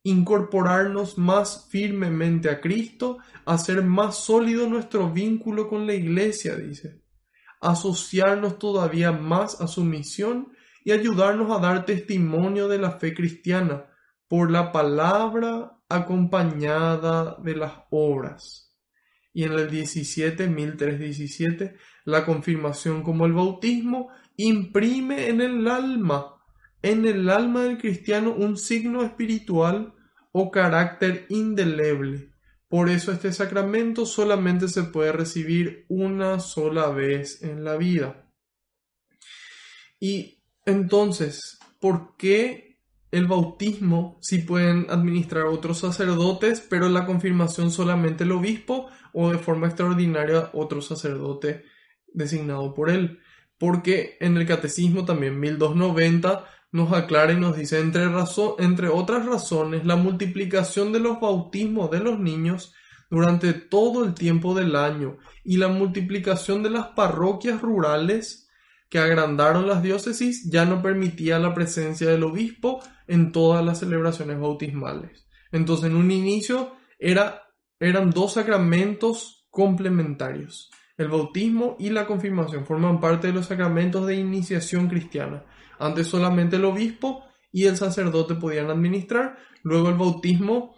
incorporarnos 0.03 1.17
más 1.17 1.67
firmemente 1.69 2.49
a 2.49 2.61
Cristo, 2.61 3.17
hacer 3.45 3.84
más 3.84 4.17
sólido 4.17 4.67
nuestro 4.67 5.11
vínculo 5.11 5.67
con 5.67 5.86
la 5.88 5.93
Iglesia, 5.93 6.55
dice, 6.55 7.01
asociarnos 7.61 8.59
todavía 8.59 9.11
más 9.11 9.61
a 9.61 9.67
su 9.67 9.84
misión 9.84 10.51
y 10.84 10.91
ayudarnos 10.91 11.55
a 11.55 11.59
dar 11.59 11.86
testimonio 11.86 12.67
de 12.67 12.78
la 12.78 12.91
fe 12.91 13.13
cristiana 13.13 13.86
por 14.28 14.51
la 14.51 14.71
palabra 14.71 15.80
acompañada 15.89 17.38
de 17.41 17.55
las 17.55 17.73
obras 17.89 18.64
y 19.36 19.43
en 19.43 19.51
el 19.51 19.69
17, 19.69 20.47
1317, 20.47 21.75
la 22.05 22.25
confirmación 22.25 23.03
como 23.03 23.25
el 23.25 23.33
bautismo 23.33 24.07
imprime 24.38 25.27
en 25.27 25.41
el 25.41 25.67
alma, 25.67 26.38
en 26.81 27.05
el 27.05 27.29
alma 27.29 27.63
del 27.63 27.77
cristiano 27.77 28.33
un 28.33 28.55
signo 28.55 29.03
espiritual 29.03 29.93
o 30.31 30.51
carácter 30.51 31.25
indeleble. 31.27 32.31
Por 32.69 32.89
eso 32.89 33.11
este 33.11 33.33
sacramento 33.33 34.05
solamente 34.05 34.69
se 34.69 34.83
puede 34.83 35.11
recibir 35.11 35.86
una 35.89 36.39
sola 36.39 36.88
vez 36.91 37.43
en 37.43 37.65
la 37.65 37.75
vida. 37.75 38.31
Y 39.99 40.45
entonces, 40.65 41.59
¿por 41.81 42.15
qué 42.15 42.65
el 43.15 43.27
bautismo 43.27 44.17
sí 44.21 44.39
pueden 44.39 44.88
administrar 44.89 45.45
otros 45.45 45.79
sacerdotes, 45.79 46.59
pero 46.59 46.89
la 46.89 47.05
confirmación 47.05 47.71
solamente 47.71 48.25
el 48.25 48.33
obispo 48.33 48.88
o 49.16 49.32
de 49.32 49.38
forma 49.38 49.68
extraordinaria 49.68 50.49
otro 50.53 50.82
sacerdote 50.82 51.63
designado 52.13 52.74
por 52.74 52.89
él. 52.89 53.20
Porque 53.57 54.18
en 54.20 54.36
el 54.36 54.45
catecismo 54.45 55.05
también 55.05 55.39
1290 55.39 56.45
nos 56.74 56.91
aclara 56.91 57.32
y 57.32 57.39
nos 57.39 57.55
dice, 57.55 57.80
entre, 57.80 58.03
entre 58.59 58.89
otras 58.89 59.26
razones, 59.26 59.86
la 59.86 59.95
multiplicación 59.95 60.91
de 60.91 60.99
los 60.99 61.22
bautismos 61.22 61.89
de 61.89 62.01
los 62.01 62.20
niños 62.20 62.74
durante 63.09 63.53
todo 63.53 64.03
el 64.03 64.13
tiempo 64.13 64.53
del 64.53 64.76
año 64.76 65.18
y 65.45 65.55
la 65.55 65.70
multiplicación 65.70 66.63
de 66.63 66.72
las 66.72 66.88
parroquias 66.88 67.61
rurales 67.61 68.49
que 68.89 68.99
agrandaron 68.99 69.68
las 69.68 69.82
diócesis 69.82 70.49
ya 70.51 70.66
no 70.66 70.82
permitía 70.82 71.39
la 71.39 71.53
presencia 71.53 72.09
del 72.09 72.24
obispo 72.24 72.84
en 73.07 73.32
todas 73.32 73.63
las 73.63 73.80
celebraciones 73.80 74.38
bautismales. 74.39 75.28
Entonces, 75.53 75.86
en 75.86 75.95
un 75.95 76.11
inicio 76.11 76.74
era, 76.99 77.43
eran 77.80 78.11
dos 78.11 78.34
sacramentos 78.34 79.47
complementarios. 79.49 80.69
El 80.97 81.09
bautismo 81.09 81.76
y 81.80 81.89
la 81.89 82.07
confirmación 82.07 82.65
forman 82.65 82.99
parte 82.99 83.28
de 83.28 83.34
los 83.34 83.47
sacramentos 83.47 84.07
de 84.07 84.15
iniciación 84.15 84.88
cristiana. 84.88 85.45
Antes 85.78 86.07
solamente 86.07 86.55
el 86.55 86.65
obispo 86.65 87.26
y 87.51 87.65
el 87.65 87.76
sacerdote 87.76 88.36
podían 88.36 88.69
administrar, 88.69 89.38
luego 89.63 89.89
el 89.89 89.95
bautismo 89.95 90.76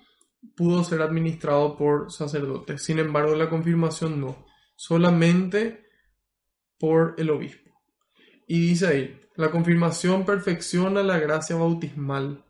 pudo 0.55 0.83
ser 0.83 1.01
administrado 1.01 1.77
por 1.77 2.11
sacerdotes. 2.11 2.83
Sin 2.83 2.99
embargo, 2.99 3.35
la 3.35 3.49
confirmación 3.49 4.19
no, 4.19 4.45
solamente 4.75 5.85
por 6.79 7.15
el 7.17 7.29
obispo. 7.29 7.71
Y 8.47 8.59
dice 8.59 8.87
ahí, 8.87 9.21
la 9.35 9.51
confirmación 9.51 10.25
perfecciona 10.25 11.03
la 11.03 11.19
gracia 11.19 11.55
bautismal. 11.55 12.43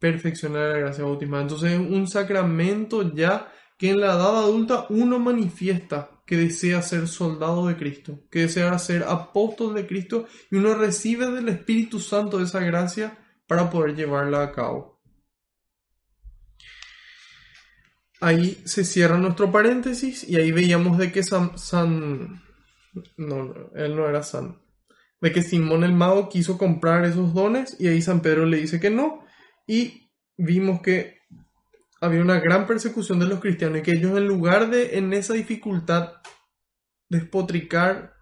Perfecciona 0.00 0.66
la 0.66 0.78
gracia 0.78 1.04
bautismal. 1.04 1.42
Entonces 1.42 1.72
es 1.72 1.78
un 1.78 2.08
sacramento 2.08 3.14
ya 3.14 3.52
que 3.78 3.90
en 3.90 4.00
la 4.00 4.06
edad 4.08 4.38
adulta 4.38 4.86
uno 4.90 5.18
manifiesta 5.20 6.22
que 6.26 6.36
desea 6.36 6.82
ser 6.82 7.08
soldado 7.08 7.66
de 7.66 7.76
Cristo, 7.76 8.20
que 8.30 8.40
desea 8.40 8.78
ser 8.78 9.04
apóstol 9.04 9.74
de 9.74 9.86
Cristo 9.86 10.26
y 10.50 10.56
uno 10.56 10.74
recibe 10.74 11.30
del 11.30 11.48
Espíritu 11.48 11.98
Santo 11.98 12.40
esa 12.40 12.60
gracia 12.60 13.18
para 13.46 13.70
poder 13.70 13.96
llevarla 13.96 14.42
a 14.42 14.52
cabo. 14.52 15.00
Ahí 18.20 18.60
se 18.64 18.84
cierra 18.84 19.16
nuestro 19.16 19.50
paréntesis 19.50 20.28
y 20.28 20.36
ahí 20.36 20.52
veíamos 20.52 20.98
de 20.98 21.10
que 21.10 21.22
San, 21.22 21.56
San 21.58 22.42
no, 23.16 23.54
él 23.74 23.96
no 23.96 24.08
era 24.08 24.22
San, 24.22 24.60
de 25.20 25.32
que 25.32 25.42
Simón 25.42 25.84
el 25.84 25.94
mago 25.94 26.28
quiso 26.28 26.58
comprar 26.58 27.04
esos 27.04 27.34
dones 27.34 27.76
y 27.80 27.88
ahí 27.88 28.02
San 28.02 28.20
Pedro 28.20 28.46
le 28.46 28.58
dice 28.58 28.78
que 28.78 28.90
no 28.90 29.19
y 29.70 30.10
vimos 30.36 30.82
que 30.82 31.20
había 32.00 32.22
una 32.22 32.40
gran 32.40 32.66
persecución 32.66 33.20
de 33.20 33.26
los 33.26 33.38
cristianos 33.38 33.78
y 33.78 33.82
que 33.82 33.92
ellos 33.92 34.18
en 34.18 34.26
lugar 34.26 34.68
de 34.68 34.98
en 34.98 35.12
esa 35.12 35.34
dificultad 35.34 36.14
despotricar 37.08 38.16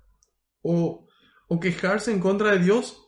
o, 0.61 1.09
o 1.49 1.59
quejarse 1.59 2.13
en 2.13 2.21
contra 2.21 2.51
de 2.51 2.59
Dios, 2.59 3.03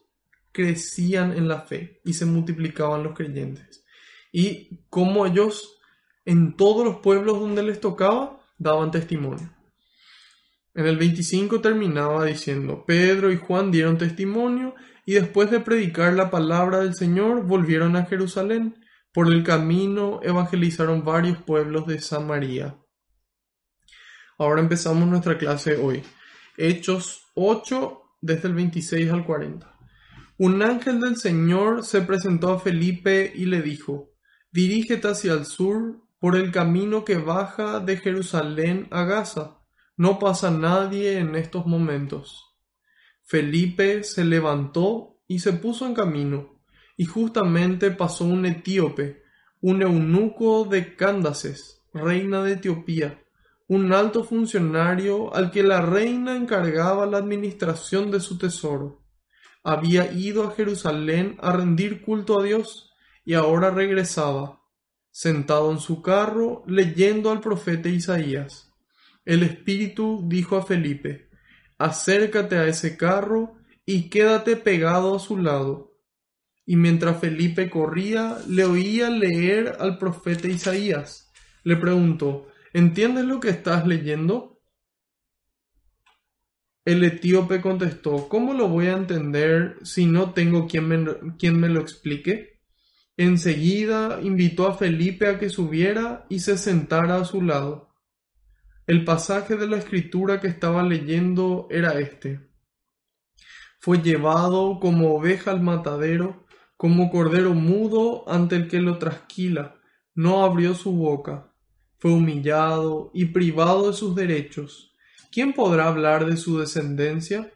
crecían 0.53 1.36
en 1.36 1.49
la 1.49 1.61
fe 1.61 2.01
y 2.03 2.14
se 2.14 2.24
multiplicaban 2.24 3.03
los 3.03 3.14
creyentes. 3.14 3.84
Y 4.32 4.86
como 4.88 5.26
ellos 5.26 5.78
en 6.24 6.57
todos 6.57 6.82
los 6.82 6.97
pueblos 7.01 7.41
donde 7.41 7.62
les 7.62 7.78
tocaba 7.78 8.41
daban 8.57 8.91
testimonio. 8.91 9.55
En 10.74 10.86
el 10.86 10.97
25 10.97 11.61
terminaba 11.61 12.24
diciendo, 12.24 12.86
Pedro 12.86 13.30
y 13.30 13.36
Juan 13.36 13.70
dieron 13.70 13.99
testimonio 13.99 14.74
y 15.11 15.15
después 15.15 15.51
de 15.51 15.59
predicar 15.59 16.13
la 16.13 16.31
palabra 16.31 16.79
del 16.79 16.95
Señor 16.95 17.43
volvieron 17.43 17.97
a 17.97 18.05
Jerusalén. 18.05 18.77
Por 19.13 19.27
el 19.27 19.43
camino 19.43 20.21
evangelizaron 20.23 21.05
varios 21.05 21.39
pueblos 21.43 21.89
de 21.89 22.01
Samaria. 22.01 22.79
Ahora 24.39 24.61
empezamos 24.61 25.09
nuestra 25.09 25.37
clase 25.37 25.75
hoy. 25.79 26.05
Hechos 26.57 27.25
8 27.35 28.03
desde 28.21 28.47
el 28.47 28.55
26 28.55 29.11
al 29.11 29.27
40. 29.27 29.77
un 30.39 30.63
ángel 30.63 31.01
del 31.01 31.17
Señor 31.17 31.85
se 31.85 32.03
presentó 32.03 32.53
a 32.53 32.61
Felipe 32.61 33.33
y 33.35 33.47
le 33.47 33.63
dijo, 33.63 34.13
Dirígete 34.53 35.09
hacia 35.09 35.33
el 35.33 35.45
sur 35.45 36.05
por 36.21 36.37
el 36.37 36.53
camino 36.53 37.05
que 37.05 37.19
baja 37.19 37.81
de 37.81 37.97
Jerusalén 37.97 38.87
a 38.93 39.03
Gaza. 39.03 39.59
No 39.97 40.21
pasa 40.21 40.53
nadie 40.53 41.19
en 41.19 41.35
estos 41.35 41.67
momentos. 41.67 42.49
Felipe 43.31 44.03
se 44.03 44.24
levantó 44.24 45.20
y 45.28 45.39
se 45.39 45.53
puso 45.53 45.87
en 45.87 45.95
camino, 45.95 46.59
y 46.97 47.05
justamente 47.05 47.93
pasó 47.93 48.24
un 48.24 48.45
etíope, 48.45 49.22
un 49.61 49.83
eunuco 49.83 50.64
de 50.64 50.97
Cándaces, 50.97 51.81
reina 51.95 52.43
de 52.43 52.55
Etiopía, 52.55 53.22
un 53.68 53.93
alto 53.93 54.24
funcionario 54.24 55.33
al 55.33 55.53
que 55.53 55.62
la 55.62 55.81
reina 55.81 56.35
encargaba 56.35 57.07
la 57.07 57.18
administración 57.18 58.11
de 58.11 58.18
su 58.18 58.37
tesoro. 58.37 59.05
Había 59.62 60.11
ido 60.11 60.43
a 60.43 60.51
Jerusalén 60.51 61.37
a 61.41 61.53
rendir 61.53 62.03
culto 62.03 62.41
a 62.41 62.43
Dios 62.43 62.91
y 63.24 63.35
ahora 63.35 63.70
regresaba, 63.70 64.61
sentado 65.12 65.70
en 65.70 65.78
su 65.78 66.03
carro, 66.03 66.64
leyendo 66.66 67.31
al 67.31 67.39
profeta 67.39 67.89
Isaías. 67.89 68.72
El 69.24 69.45
Espíritu 69.45 70.24
dijo 70.26 70.57
a 70.57 70.66
Felipe, 70.66 71.30
acércate 71.81 72.57
a 72.57 72.66
ese 72.66 72.97
carro 72.97 73.55
y 73.87 74.11
quédate 74.11 74.57
pegado 74.57 75.16
a 75.16 75.18
su 75.18 75.39
lado. 75.39 75.97
Y 76.66 76.76
mientras 76.76 77.18
Felipe 77.18 77.70
corría, 77.70 78.39
le 78.47 78.64
oía 78.64 79.11
leer 79.11 79.76
al 79.81 79.99
profeta 79.99 80.47
Isaías. 80.47 81.33
Le 81.64 81.76
preguntó, 81.76 82.47
¿entiendes 82.74 83.24
lo 83.24 83.41
que 83.41 83.49
estás 83.49 83.87
leyendo? 83.87 84.61
El 86.85 87.03
etíope 87.03 87.61
contestó, 87.61 88.28
¿cómo 88.28 88.53
lo 88.53 88.68
voy 88.68 88.87
a 88.87 88.97
entender 88.97 89.78
si 89.83 90.07
no 90.07 90.33
tengo 90.33 90.66
quien 90.66 90.87
me, 90.87 90.99
me 90.99 91.68
lo 91.68 91.81
explique? 91.81 92.61
Enseguida 93.16 94.20
invitó 94.22 94.66
a 94.66 94.76
Felipe 94.76 95.28
a 95.28 95.39
que 95.39 95.49
subiera 95.49 96.26
y 96.28 96.41
se 96.41 96.59
sentara 96.59 97.16
a 97.16 97.24
su 97.24 97.43
lado. 97.43 97.89
El 98.91 99.05
pasaje 99.05 99.55
de 99.55 99.68
la 99.68 99.76
escritura 99.76 100.41
que 100.41 100.49
estaba 100.49 100.82
leyendo 100.82 101.68
era 101.70 102.01
este. 102.01 102.51
Fue 103.78 104.03
llevado 104.03 104.80
como 104.80 105.14
oveja 105.14 105.53
al 105.53 105.61
matadero, 105.61 106.45
como 106.76 107.09
cordero 107.09 107.55
mudo 107.55 108.28
ante 108.28 108.57
el 108.57 108.66
que 108.66 108.80
lo 108.80 108.99
trasquila, 108.99 109.76
no 110.16 110.43
abrió 110.43 110.74
su 110.74 110.91
boca. 110.91 111.55
Fue 112.01 112.11
humillado 112.11 113.12
y 113.14 113.26
privado 113.26 113.93
de 113.93 113.97
sus 113.97 114.16
derechos. 114.16 114.97
¿Quién 115.30 115.53
podrá 115.53 115.86
hablar 115.86 116.26
de 116.26 116.36
su 116.36 116.59
descendencia? 116.59 117.55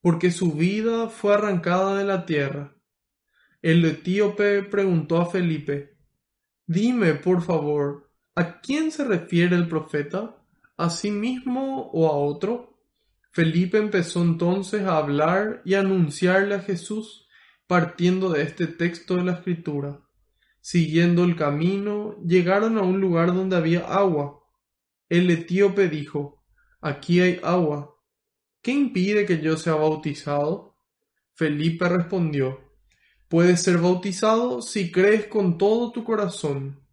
Porque 0.00 0.32
su 0.32 0.50
vida 0.50 1.08
fue 1.08 1.34
arrancada 1.34 1.96
de 1.96 2.04
la 2.04 2.26
tierra 2.26 2.74
el 3.62 3.84
etíope 3.84 4.64
preguntó 4.64 5.18
a 5.18 5.26
Felipe, 5.26 5.96
Dime, 6.66 7.14
por 7.14 7.42
favor, 7.42 8.10
¿a 8.34 8.60
quién 8.60 8.90
se 8.90 9.04
refiere 9.04 9.54
el 9.54 9.68
profeta? 9.68 10.41
¿A 10.76 10.90
sí 10.90 11.10
mismo 11.10 11.90
o 11.92 12.08
a 12.08 12.12
otro? 12.12 12.78
Felipe 13.30 13.78
empezó 13.78 14.22
entonces 14.22 14.82
a 14.82 14.98
hablar 14.98 15.62
y 15.64 15.74
a 15.74 15.80
anunciarle 15.80 16.54
a 16.54 16.60
Jesús 16.60 17.26
partiendo 17.66 18.30
de 18.30 18.42
este 18.42 18.66
texto 18.66 19.16
de 19.16 19.24
la 19.24 19.32
Escritura. 19.32 20.00
Siguiendo 20.60 21.24
el 21.24 21.36
camino, 21.36 22.16
llegaron 22.22 22.78
a 22.78 22.82
un 22.82 23.00
lugar 23.00 23.34
donde 23.34 23.56
había 23.56 23.80
agua. 23.80 24.42
El 25.08 25.30
etíope 25.30 25.88
dijo, 25.88 26.44
Aquí 26.80 27.20
hay 27.20 27.40
agua. 27.42 27.96
¿Qué 28.60 28.72
impide 28.72 29.24
que 29.24 29.40
yo 29.40 29.56
sea 29.56 29.74
bautizado? 29.74 30.76
Felipe 31.34 31.88
respondió, 31.88 32.60
Puedes 33.28 33.62
ser 33.62 33.78
bautizado 33.78 34.60
si 34.60 34.92
crees 34.92 35.26
con 35.26 35.56
todo 35.56 35.90
tu 35.90 36.04
corazón. 36.04 36.86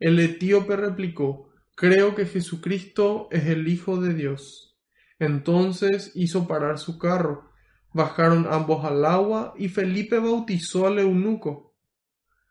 El 0.00 0.18
etíope 0.18 0.76
replicó, 0.76 1.53
Creo 1.76 2.14
que 2.14 2.26
Jesucristo 2.26 3.26
es 3.32 3.46
el 3.46 3.66
Hijo 3.66 4.00
de 4.00 4.14
Dios. 4.14 4.78
Entonces 5.18 6.12
hizo 6.14 6.46
parar 6.46 6.78
su 6.78 6.98
carro. 6.98 7.50
Bajaron 7.92 8.46
ambos 8.48 8.84
al 8.84 9.04
agua 9.04 9.54
y 9.56 9.68
Felipe 9.68 10.20
bautizó 10.20 10.86
al 10.86 11.00
eunuco. 11.00 11.74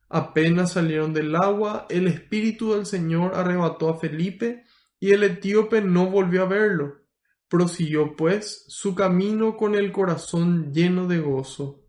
Apenas 0.10 0.74
salieron 0.74 1.14
del 1.14 1.36
agua, 1.36 1.88
el 1.90 2.08
Espíritu 2.08 2.74
del 2.74 2.86
Señor 2.86 3.34
arrebató 3.36 3.90
a 3.90 3.98
Felipe 3.98 4.64
y 5.00 5.12
el 5.12 5.24
etíope 5.24 5.82
no 5.82 6.10
volvió 6.10 6.44
a 6.44 6.48
verlo. 6.48 7.02
Prosiguió 7.48 8.16
pues 8.18 8.66
su 8.68 8.94
camino 8.94 9.56
con 9.56 9.76
el 9.76 9.94
corazón 9.94 10.74
lleno 10.74 11.08
de 11.08 11.20
gozo. 11.20 11.86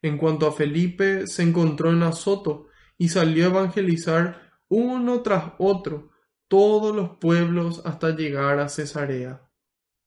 En 0.00 0.16
cuanto 0.16 0.46
a 0.46 0.52
Felipe, 0.52 1.26
se 1.26 1.42
encontró 1.42 1.90
en 1.90 2.02
Azoto 2.02 2.68
y 2.96 3.10
salió 3.10 3.44
a 3.44 3.48
evangelizar 3.48 4.52
uno 4.68 5.20
tras 5.22 5.52
otro 5.58 6.07
todos 6.48 6.94
los 6.94 7.18
pueblos 7.18 7.82
hasta 7.84 8.16
llegar 8.16 8.58
a 8.58 8.68
Cesarea. 8.68 9.48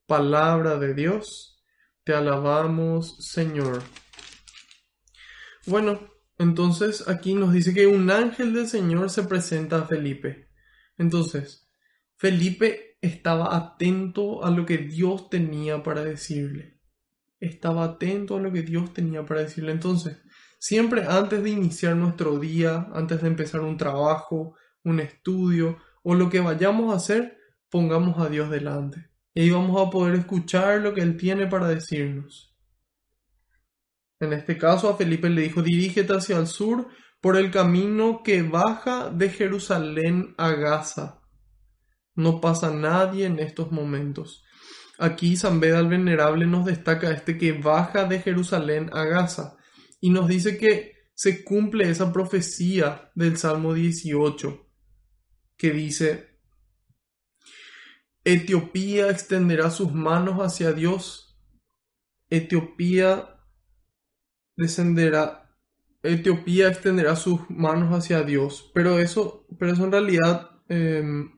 Palabra 0.06 0.78
de 0.78 0.94
Dios, 0.94 1.64
te 2.04 2.14
alabamos 2.14 3.18
Señor. 3.26 3.82
Bueno, 5.66 6.00
entonces 6.38 7.08
aquí 7.08 7.34
nos 7.34 7.54
dice 7.54 7.74
que 7.74 7.88
un 7.88 8.10
ángel 8.10 8.54
del 8.54 8.68
Señor 8.68 9.10
se 9.10 9.24
presenta 9.24 9.78
a 9.78 9.86
Felipe. 9.86 10.50
Entonces, 10.98 11.70
Felipe 12.18 12.98
estaba 13.02 13.56
atento 13.56 14.44
a 14.44 14.52
lo 14.52 14.66
que 14.66 14.80
Dios 14.80 15.30
tenía 15.30 15.82
para 15.84 16.04
decirle 16.04 16.82
estaba 17.42 17.84
atento 17.84 18.38
a 18.38 18.40
lo 18.40 18.54
que 18.54 18.62
Dios 18.62 18.94
tenía 18.94 19.26
para 19.26 19.42
decirle. 19.42 19.72
Entonces, 19.72 20.18
siempre 20.60 21.06
antes 21.06 21.44
de 21.44 21.50
iniciar 21.50 21.96
nuestro 21.96 22.40
día, 22.40 22.88
antes 22.94 23.22
de 23.22 23.28
empezar 23.28 23.62
un 23.62 23.78
trabajo, 23.78 24.56
un 24.84 25.00
estudio 25.00 25.80
o 26.04 26.16
lo 26.16 26.30
que 26.30 26.40
vayamos 26.40 26.92
a 26.92 26.98
hacer, 26.98 27.38
pongamos 27.70 28.20
a 28.20 28.30
Dios 28.30 28.50
delante. 28.50 29.10
Y 29.34 29.42
ahí 29.42 29.50
vamos 29.50 29.82
a 29.82 29.90
poder 29.90 30.16
escuchar 30.16 30.82
lo 30.82 30.94
que 30.94 31.02
Él 31.02 31.18
tiene 31.18 31.48
para 31.48 31.68
decirnos. 31.68 32.56
En 34.20 34.34
este 34.34 34.58
caso 34.58 34.90
a 34.90 34.98
Felipe 34.98 35.30
le 35.30 35.42
dijo, 35.42 35.62
dirígete 35.62 36.14
hacia 36.14 36.38
el 36.38 36.48
sur 36.48 36.88
por 37.22 37.38
el 37.38 37.50
camino 37.50 38.22
que 38.24 38.44
baja 38.44 39.10
de 39.10 39.30
Jerusalén 39.30 40.36
a 40.38 40.52
Gaza. 40.52 41.22
No 42.16 42.42
pasa 42.42 42.72
nadie 42.72 43.26
en 43.26 43.40
estos 43.40 43.72
momentos. 43.72 44.44
Aquí 45.00 45.36
San 45.38 45.60
Beda 45.60 45.80
el 45.80 45.88
Venerable 45.88 46.46
nos 46.46 46.66
destaca 46.66 47.10
este 47.12 47.38
que 47.38 47.54
baja 47.54 48.06
de 48.06 48.20
Jerusalén 48.20 48.90
a 48.94 49.06
Gaza 49.06 49.58
y 50.00 50.12
nos 50.12 50.28
dice 50.28 50.58
que 50.58 50.92
se 51.14 51.44
cumple 51.44 51.90
esa 51.90 52.12
profecía 52.12 53.12
del 53.16 53.38
Salmo 53.38 53.74
18 53.74 54.71
que 55.62 55.70
dice, 55.70 56.40
Etiopía 58.24 59.12
extenderá 59.12 59.70
sus 59.70 59.94
manos 59.94 60.40
hacia 60.40 60.74
Dios, 60.74 61.40
Etiopía 62.32 63.40
descenderá, 64.58 65.56
Etiopía 66.02 66.68
extenderá 66.68 67.16
sus 67.16 67.48
manos 67.52 67.94
hacia 67.94 68.24
Dios, 68.24 68.72
pero 68.74 68.98
eso, 68.98 69.46
pero 69.60 69.74
eso 69.74 69.86
en 69.86 69.92
realidad 69.92 70.50
em, 70.68 71.38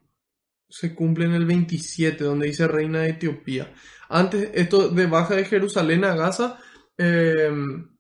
se 0.70 0.96
cumple 0.96 1.26
en 1.26 1.34
el 1.34 1.46
27, 1.46 2.24
donde 2.24 2.48
dice 2.48 2.66
reina 2.66 3.02
de 3.02 3.10
Etiopía. 3.10 3.74
Antes, 4.08 4.52
esto 4.54 4.88
de 4.88 5.06
baja 5.06 5.36
de 5.36 5.44
Jerusalén 5.44 6.06
a 6.06 6.16
Gaza, 6.16 6.60
em, 6.98 7.94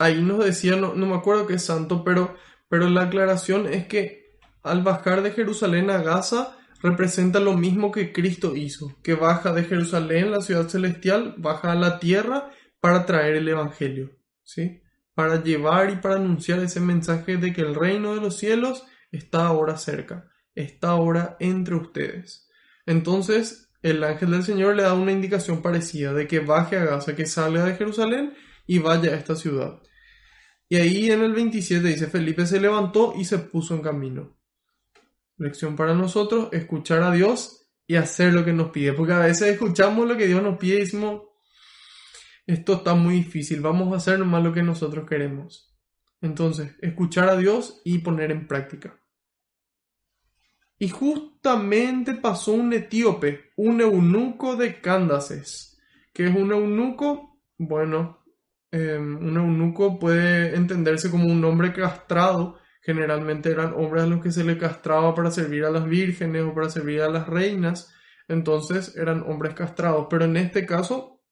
ahí 0.00 0.20
nos 0.20 0.44
decía, 0.44 0.74
no, 0.74 0.92
me 0.96 1.14
acuerdo 1.14 1.46
qué 1.46 1.60
santo, 1.60 2.02
pero, 2.02 2.36
pero 2.68 2.88
la 2.88 3.02
aclaración 3.02 3.66
es 3.66 3.86
que 3.86 4.38
al 4.62 4.82
bajar 4.82 5.22
de 5.22 5.32
Jerusalén 5.32 5.90
a 5.90 6.02
Gaza 6.02 6.56
representa 6.82 7.40
lo 7.40 7.54
mismo 7.54 7.92
que 7.92 8.12
Cristo 8.12 8.56
hizo, 8.56 8.96
que 9.02 9.14
baja 9.14 9.52
de 9.52 9.64
Jerusalén, 9.64 10.30
la 10.30 10.40
ciudad 10.40 10.68
celestial, 10.68 11.34
baja 11.38 11.72
a 11.72 11.76
la 11.76 11.98
tierra 11.98 12.50
para 12.80 13.06
traer 13.06 13.36
el 13.36 13.48
Evangelio, 13.48 14.18
¿sí? 14.42 14.82
Para 15.14 15.42
llevar 15.42 15.90
y 15.90 15.96
para 15.96 16.16
anunciar 16.16 16.58
ese 16.60 16.80
mensaje 16.80 17.36
de 17.36 17.52
que 17.52 17.62
el 17.62 17.74
reino 17.74 18.14
de 18.14 18.20
los 18.20 18.36
cielos 18.36 18.84
está 19.10 19.46
ahora 19.46 19.76
cerca, 19.76 20.28
está 20.54 20.90
ahora 20.90 21.36
entre 21.40 21.76
ustedes. 21.76 22.48
Entonces 22.86 23.70
el 23.80 24.02
ángel 24.02 24.30
del 24.30 24.42
Señor 24.42 24.76
le 24.76 24.82
da 24.82 24.94
una 24.94 25.12
indicación 25.12 25.62
parecida 25.62 26.12
de 26.14 26.26
que 26.26 26.40
baje 26.40 26.76
a 26.76 26.84
Gaza, 26.84 27.14
que 27.14 27.26
salga 27.26 27.64
de 27.64 27.76
Jerusalén 27.76 28.34
y 28.66 28.78
vaya 28.78 29.12
a 29.12 29.16
esta 29.16 29.36
ciudad. 29.36 29.80
Y 30.68 30.76
ahí 30.76 31.10
en 31.10 31.20
el 31.22 31.32
27 31.32 31.86
dice, 31.86 32.06
Felipe 32.06 32.46
se 32.46 32.60
levantó 32.60 33.14
y 33.16 33.24
se 33.24 33.38
puso 33.38 33.74
en 33.74 33.82
camino. 33.82 34.36
Lección 35.36 35.76
para 35.76 35.94
nosotros, 35.94 36.48
escuchar 36.52 37.02
a 37.02 37.12
Dios 37.12 37.68
y 37.86 37.96
hacer 37.96 38.32
lo 38.32 38.44
que 38.44 38.52
nos 38.52 38.70
pide, 38.70 38.92
porque 38.92 39.12
a 39.12 39.18
veces 39.18 39.48
escuchamos 39.48 40.08
lo 40.08 40.16
que 40.16 40.26
Dios 40.26 40.42
nos 40.42 40.58
pide 40.58 40.76
y 40.76 40.80
decimos, 40.80 41.22
esto 42.46 42.74
está 42.74 42.94
muy 42.94 43.14
difícil, 43.14 43.60
vamos 43.60 43.92
a 43.92 43.96
hacer 43.96 44.18
nomás 44.18 44.42
lo 44.42 44.52
que 44.52 44.62
nosotros 44.62 45.08
queremos. 45.08 45.74
Entonces, 46.20 46.74
escuchar 46.80 47.28
a 47.28 47.36
Dios 47.36 47.82
y 47.84 47.98
poner 47.98 48.30
en 48.30 48.46
práctica. 48.46 48.98
Y 50.78 50.88
justamente 50.88 52.14
pasó 52.14 52.52
un 52.52 52.72
etíope, 52.72 53.52
un 53.56 53.80
eunuco 53.80 54.56
de 54.56 54.80
Cándaces, 54.80 55.78
que 56.12 56.26
es 56.28 56.34
un 56.34 56.52
eunuco 56.52 57.40
bueno, 57.58 58.23
em, 58.74 59.16
un 59.16 59.36
eunuco 59.36 59.98
puede 59.98 60.56
entenderse 60.56 61.10
como 61.10 61.26
un 61.26 61.44
hombre 61.44 61.72
castrado. 61.72 62.58
Generalmente 62.82 63.50
eran 63.50 63.72
hombres 63.74 64.04
a 64.04 64.06
los 64.06 64.22
que 64.22 64.32
se 64.32 64.44
le 64.44 64.58
castraba 64.58 65.14
para 65.14 65.30
servir 65.30 65.64
a 65.64 65.70
las 65.70 65.86
vírgenes 65.86 66.42
o 66.42 66.54
para 66.54 66.68
servir 66.68 67.00
a 67.02 67.08
las 67.08 67.28
reinas. 67.28 67.94
Entonces 68.28 68.96
eran 68.96 69.22
hombres 69.22 69.54
castrados. 69.54 70.08
Pero 70.10 70.24
en 70.24 70.36
este 70.36 70.66
caso 70.66 71.22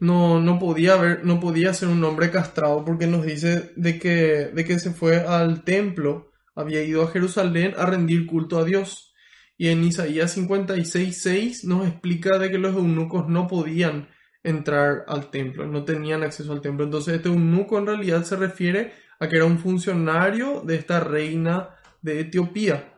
no, 0.00 0.40
no 0.40 0.58
podía 0.58 0.94
haber, 0.94 1.24
no 1.24 1.40
podía 1.40 1.72
ser 1.74 1.88
un 1.88 2.04
hombre 2.04 2.30
castrado 2.30 2.84
porque 2.84 3.06
nos 3.06 3.24
dice 3.24 3.72
de 3.76 3.98
que, 3.98 4.50
de 4.52 4.64
que 4.64 4.78
se 4.78 4.92
fue 4.92 5.20
al 5.20 5.64
templo, 5.64 6.30
había 6.54 6.82
ido 6.82 7.02
a 7.02 7.10
Jerusalén 7.10 7.74
a 7.76 7.86
rendir 7.86 8.26
culto 8.26 8.58
a 8.58 8.64
Dios. 8.64 9.14
Y 9.56 9.68
en 9.68 9.82
Isaías 9.82 10.36
56.6 10.36 11.64
nos 11.64 11.86
explica 11.86 12.38
de 12.38 12.50
que 12.50 12.58
los 12.58 12.76
eunucos 12.76 13.28
no 13.28 13.48
podían 13.48 14.08
entrar 14.42 15.04
al 15.08 15.30
templo, 15.30 15.66
no 15.66 15.84
tenían 15.84 16.22
acceso 16.22 16.52
al 16.52 16.60
templo. 16.60 16.84
Entonces 16.84 17.16
este 17.16 17.28
eunuco 17.28 17.78
en 17.78 17.86
realidad 17.86 18.24
se 18.24 18.36
refiere 18.36 18.92
a 19.20 19.28
que 19.28 19.36
era 19.36 19.44
un 19.44 19.58
funcionario 19.58 20.60
de 20.60 20.76
esta 20.76 21.00
reina 21.00 21.70
de 22.02 22.20
Etiopía. 22.20 22.94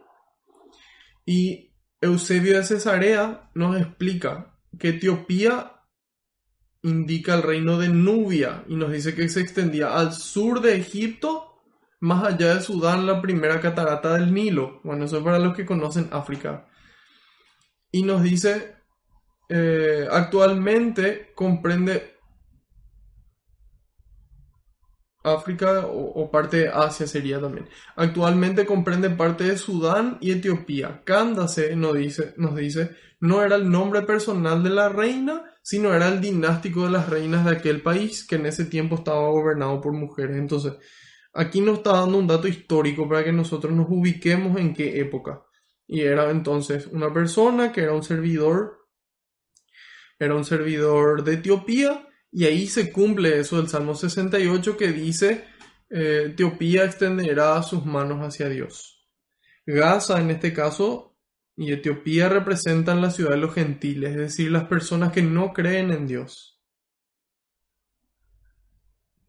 Y 1.24 1.72
Eusebio 2.00 2.56
de 2.56 2.64
Cesarea 2.64 3.50
nos 3.54 3.80
explica 3.80 4.58
que 4.78 4.90
Etiopía 4.90 5.72
indica 6.82 7.34
el 7.34 7.42
reino 7.42 7.78
de 7.78 7.88
Nubia 7.88 8.64
y 8.68 8.76
nos 8.76 8.90
dice 8.90 9.14
que 9.14 9.28
se 9.28 9.40
extendía 9.40 9.96
al 9.96 10.14
sur 10.14 10.60
de 10.60 10.76
Egipto, 10.76 11.62
más 12.00 12.24
allá 12.24 12.54
de 12.54 12.62
Sudán, 12.62 13.06
la 13.06 13.20
primera 13.20 13.60
catarata 13.60 14.14
del 14.14 14.32
Nilo. 14.32 14.80
Bueno, 14.82 15.04
eso 15.04 15.18
es 15.18 15.24
para 15.24 15.38
los 15.38 15.54
que 15.54 15.66
conocen 15.66 16.08
África. 16.12 16.66
Y 17.92 18.02
nos 18.02 18.22
dice, 18.22 18.76
eh, 19.50 20.06
actualmente 20.08 21.32
comprende 21.34 22.14
África 25.22 25.86
o, 25.86 26.30
parte 26.30 26.58
de 26.58 26.68
Asia 26.68 27.06
sería 27.06 27.40
también. 27.40 27.68
Actualmente 27.96 28.64
comprende 28.64 29.10
parte 29.10 29.44
de 29.44 29.58
Sudán 29.58 30.18
y 30.20 30.30
Etiopía. 30.30 31.02
Candace 31.04 31.74
nos 31.76 31.94
dice, 31.94 32.32
nos 32.36 32.54
dice, 32.54 32.96
no 33.20 33.42
era 33.42 33.56
el 33.56 33.68
nombre 33.68 34.02
personal 34.02 34.62
de 34.62 34.70
la 34.70 34.88
reina, 34.88 35.44
sino 35.62 35.92
era 35.92 36.08
el 36.08 36.20
dinástico 36.20 36.84
de 36.84 36.92
las 36.92 37.08
reinas 37.08 37.44
de 37.44 37.50
aquel 37.50 37.82
país 37.82 38.24
que 38.24 38.36
en 38.36 38.46
ese 38.46 38.64
tiempo 38.64 38.94
estaba 38.94 39.28
gobernado 39.30 39.80
por 39.80 39.92
mujeres. 39.92 40.36
Entonces, 40.36 40.74
aquí 41.34 41.60
nos 41.60 41.78
está 41.78 41.92
dando 41.92 42.16
un 42.16 42.26
dato 42.26 42.48
histórico 42.48 43.08
para 43.08 43.24
que 43.24 43.32
nosotros 43.32 43.72
nos 43.74 43.86
ubiquemos 43.90 44.58
en 44.58 44.72
qué 44.74 45.00
época. 45.00 45.42
Y 45.86 46.02
era 46.02 46.30
entonces 46.30 46.86
una 46.86 47.12
persona 47.12 47.72
que 47.72 47.82
era 47.82 47.92
un 47.92 48.04
servidor, 48.04 48.79
era 50.20 50.34
un 50.34 50.44
servidor 50.44 51.24
de 51.24 51.34
Etiopía, 51.34 52.06
y 52.30 52.44
ahí 52.44 52.66
se 52.66 52.92
cumple 52.92 53.40
eso 53.40 53.56
del 53.56 53.68
Salmo 53.68 53.94
68 53.94 54.76
que 54.76 54.92
dice, 54.92 55.46
eh, 55.88 56.26
Etiopía 56.26 56.84
extenderá 56.84 57.60
sus 57.62 57.84
manos 57.86 58.20
hacia 58.20 58.48
Dios. 58.48 59.08
Gaza 59.66 60.20
en 60.20 60.30
este 60.30 60.52
caso 60.52 61.16
y 61.56 61.72
Etiopía 61.72 62.28
representan 62.28 63.00
la 63.00 63.10
ciudad 63.10 63.30
de 63.30 63.38
los 63.38 63.54
gentiles, 63.54 64.10
es 64.10 64.16
decir, 64.16 64.52
las 64.52 64.64
personas 64.64 65.10
que 65.10 65.22
no 65.22 65.52
creen 65.52 65.90
en 65.90 66.06
Dios. 66.06 66.60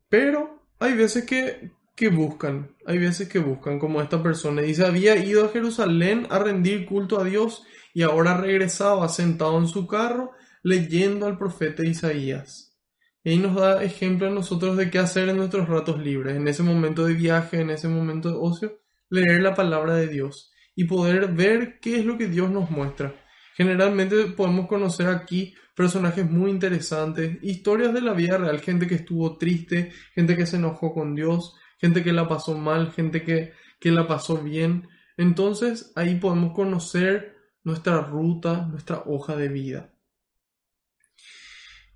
Pero 0.10 0.68
hay 0.80 0.94
veces 0.94 1.26
que, 1.26 1.72
que 1.96 2.10
buscan, 2.10 2.76
hay 2.86 2.98
veces 2.98 3.30
que 3.30 3.39
buscan, 3.39 3.80
como 3.80 4.02
esta 4.02 4.22
persona. 4.22 4.62
Dice, 4.62 4.86
había 4.86 5.16
ido 5.16 5.46
a 5.46 5.50
Jerusalén 5.50 6.28
a 6.30 6.39
rendir 6.39 6.86
culto 6.86 7.20
a 7.20 7.24
Dios 7.24 7.64
y 7.94 8.04
ahora 8.04 8.36
regresaba 8.36 9.08
sentado 9.08 9.58
en 9.58 9.68
su 9.68 9.88
carro 9.88 10.32
leyendo 10.64 11.26
al 11.26 11.38
profeta 11.38 11.86
Isaías. 11.86 12.78
Ahí 13.24 13.38
nos 13.38 13.55
da 13.55 13.84
ejemplo 13.84 14.28
a 14.28 14.32
nosotros 14.32 14.78
de 14.78 14.89
qué 14.89 14.97
hacer 14.97 15.30
en 15.30 15.38
nuestros 15.38 15.70
ratos 15.70 15.99
libres, 15.99 16.36
en 16.36 16.47
ese 16.47 16.64
momento 16.64 17.05
de 17.05 17.14
viaje, 17.14 17.62
en 17.62 17.70
ese 17.70 17.88
momento 17.88 18.30
de 18.30 18.38
ocio, 18.39 18.82
leer 19.09 19.41
la 19.41 19.53
palabra 19.53 19.95
de 19.95 20.07
Dios 20.07 20.51
y 20.76 20.86
poder 20.86 21.28
ver 21.34 21.80
qué 21.80 21.97
es 21.97 22.05
lo 22.05 22.18
que 22.18 22.28
Dios 22.28 22.49
nos 22.49 22.72
muestra. 22.72 23.14
Generalmente 23.55 24.26
podemos 24.26 24.68
conocer 24.68 25.07
aquí 25.07 25.53
personajes 25.76 26.30
muy 26.30 26.49
interesantes, 26.49 27.38
historias 27.41 27.93
de 27.93 28.01
la 28.01 28.14
vida 28.14 28.38
real, 28.38 28.59
gente 28.59 28.88
que 28.88 28.95
estuvo 28.95 29.38
triste, 29.38 29.91
gente 30.16 30.36
que 30.36 30.45
se 30.45 30.57
enojó 30.57 30.93
con 30.93 31.14
Dios, 31.14 31.55
gente 31.80 32.03
que 32.03 32.14
la 32.14 32.28
pasó 32.28 32.57
mal, 32.57 32.91
gente 32.91 33.24
que, 33.24 33.53
que 33.80 33.91
la 33.91 34.07
pasó 34.07 34.38
bien. 34.38 34.88
Entonces 35.18 35.91
ahí 35.95 36.16
podemos 36.16 36.53
conocer 36.53 37.36
nuestra 37.64 38.01
ruta, 38.01 38.68
nuestra 38.68 39.03
hoja 39.05 39.36
de 39.36 39.49
vida. 39.49 39.93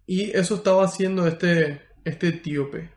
Y 0.08 0.32
eso 0.32 0.56
estaba 0.56 0.86
haciendo 0.86 1.28
este, 1.28 1.82
este 2.04 2.30
etíope. 2.30 2.92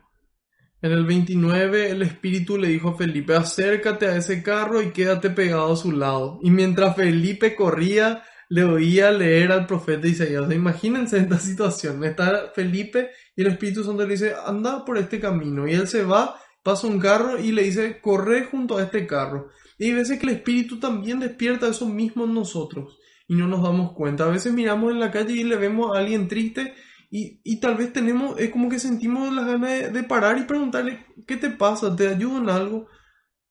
En 0.81 0.91
el 0.91 1.05
29 1.05 1.91
el 1.91 2.01
espíritu 2.03 2.57
le 2.57 2.69
dijo 2.69 2.89
a 2.89 2.97
Felipe, 2.97 3.35
acércate 3.35 4.07
a 4.07 4.15
ese 4.15 4.41
carro 4.41 4.81
y 4.81 4.91
quédate 4.91 5.29
pegado 5.29 5.73
a 5.73 5.77
su 5.77 5.91
lado. 5.91 6.39
Y 6.41 6.51
mientras 6.51 6.95
Felipe 6.95 7.55
corría, 7.55 8.23
le 8.47 8.63
oía 8.63 9.11
leer 9.11 9.51
al 9.51 9.67
profeta 9.67 10.07
Isaías. 10.07 10.51
imagínense 10.51 11.17
esta 11.17 11.37
situación. 11.39 12.03
Está 12.03 12.51
Felipe 12.55 13.09
y 13.35 13.41
el 13.41 13.47
Espíritu 13.47 13.83
Santo 13.83 14.03
le 14.03 14.13
dice, 14.13 14.33
anda 14.45 14.85
por 14.85 14.97
este 14.97 15.19
camino. 15.19 15.67
Y 15.67 15.73
él 15.73 15.87
se 15.87 16.03
va, 16.03 16.39
pasa 16.63 16.87
un 16.87 16.99
carro 16.99 17.39
y 17.39 17.51
le 17.51 17.63
dice, 17.63 17.99
corre 17.99 18.45
junto 18.45 18.77
a 18.77 18.83
este 18.83 19.05
carro. 19.05 19.49
Y 19.77 19.85
hay 19.85 19.93
veces 19.93 20.17
que 20.17 20.27
el 20.27 20.33
Espíritu 20.33 20.79
también 20.79 21.19
despierta 21.19 21.67
eso 21.67 21.87
mismo 21.87 22.23
en 22.23 22.33
nosotros 22.33 22.97
y 23.27 23.35
no 23.35 23.47
nos 23.47 23.61
damos 23.61 23.93
cuenta. 23.93 24.25
A 24.25 24.29
veces 24.29 24.53
miramos 24.53 24.91
en 24.91 24.99
la 24.99 25.11
calle 25.11 25.33
y 25.33 25.43
le 25.43 25.55
vemos 25.55 25.95
a 25.95 25.99
alguien 25.99 26.27
triste 26.27 26.73
y, 27.11 27.59
tal 27.59 27.75
vez 27.75 27.91
tenemos, 27.91 28.39
es 28.39 28.51
como 28.51 28.69
que 28.69 28.77
sentimos 28.77 29.33
las 29.33 29.47
ganas 29.47 29.91
de, 29.91 30.03
parar 30.03 30.37
y 30.37 30.43
preguntarle, 30.43 31.05
¿qué 31.25 31.37
te 31.37 31.49
pasa? 31.49 31.95
¿Te 31.95 32.07
ayudo 32.07 32.37
en 32.37 32.49
algo? 32.49 32.87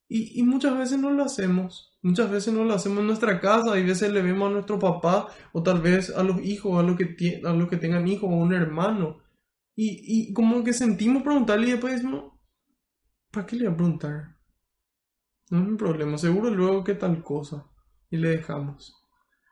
Y, 0.08 0.42
muchas 0.44 0.78
veces 0.78 0.98
no 0.98 1.10
lo 1.10 1.24
hacemos. 1.24 1.98
Muchas 2.00 2.30
veces 2.30 2.54
no 2.54 2.64
lo 2.64 2.74
hacemos 2.74 3.00
en 3.00 3.08
nuestra 3.08 3.40
casa. 3.40 3.72
Hay 3.72 3.84
veces 3.84 4.12
le 4.12 4.22
vemos 4.22 4.48
a 4.48 4.52
nuestro 4.52 4.78
papá 4.78 5.26
o 5.52 5.62
tal 5.62 5.80
vez 5.80 6.10
a 6.10 6.22
los 6.22 6.40
hijos, 6.44 6.78
a 6.78 6.84
los 6.84 6.96
que, 6.96 7.40
a 7.44 7.52
los 7.52 7.68
que 7.68 7.76
tengan 7.76 8.06
hijos 8.06 8.30
o 8.30 8.36
un 8.36 8.54
hermano. 8.54 9.18
Y, 9.74 10.02
y 10.06 10.32
como 10.32 10.62
que 10.62 10.72
sentimos 10.72 11.24
preguntarle 11.24 11.66
y 11.66 11.70
después 11.72 11.94
decimos, 11.94 12.32
¿para 13.32 13.44
qué 13.44 13.56
le 13.56 13.64
voy 13.64 13.74
a 13.74 13.76
preguntar? 13.76 14.36
No 15.50 15.62
es 15.62 15.68
un 15.68 15.76
problema. 15.76 16.16
Seguro 16.16 16.50
luego 16.50 16.84
que 16.84 16.94
tal 16.94 17.24
cosa. 17.24 17.66
Y 18.08 18.18
le 18.18 18.30
dejamos. 18.30 18.94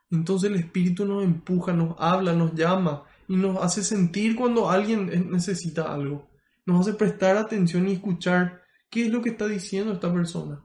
Entonces 0.09 0.49
el 0.49 0.55
Espíritu 0.55 1.05
nos 1.05 1.25
empuja, 1.25 1.73
nos 1.73 1.93
habla, 1.99 2.31
nos 2.31 2.55
llama 2.55 3.03
y 3.27 3.35
nos 3.35 3.61
hace 3.63 3.83
sentir 3.83 4.35
cuando 4.35 4.69
alguien 4.69 5.31
necesita 5.31 5.93
algo. 5.93 6.29
Nos 6.65 6.81
hace 6.81 6.97
prestar 6.97 7.37
atención 7.37 7.87
y 7.87 7.93
escuchar 7.93 8.61
qué 8.89 9.05
es 9.05 9.11
lo 9.11 9.21
que 9.21 9.29
está 9.29 9.47
diciendo 9.47 9.93
esta 9.93 10.13
persona. 10.13 10.63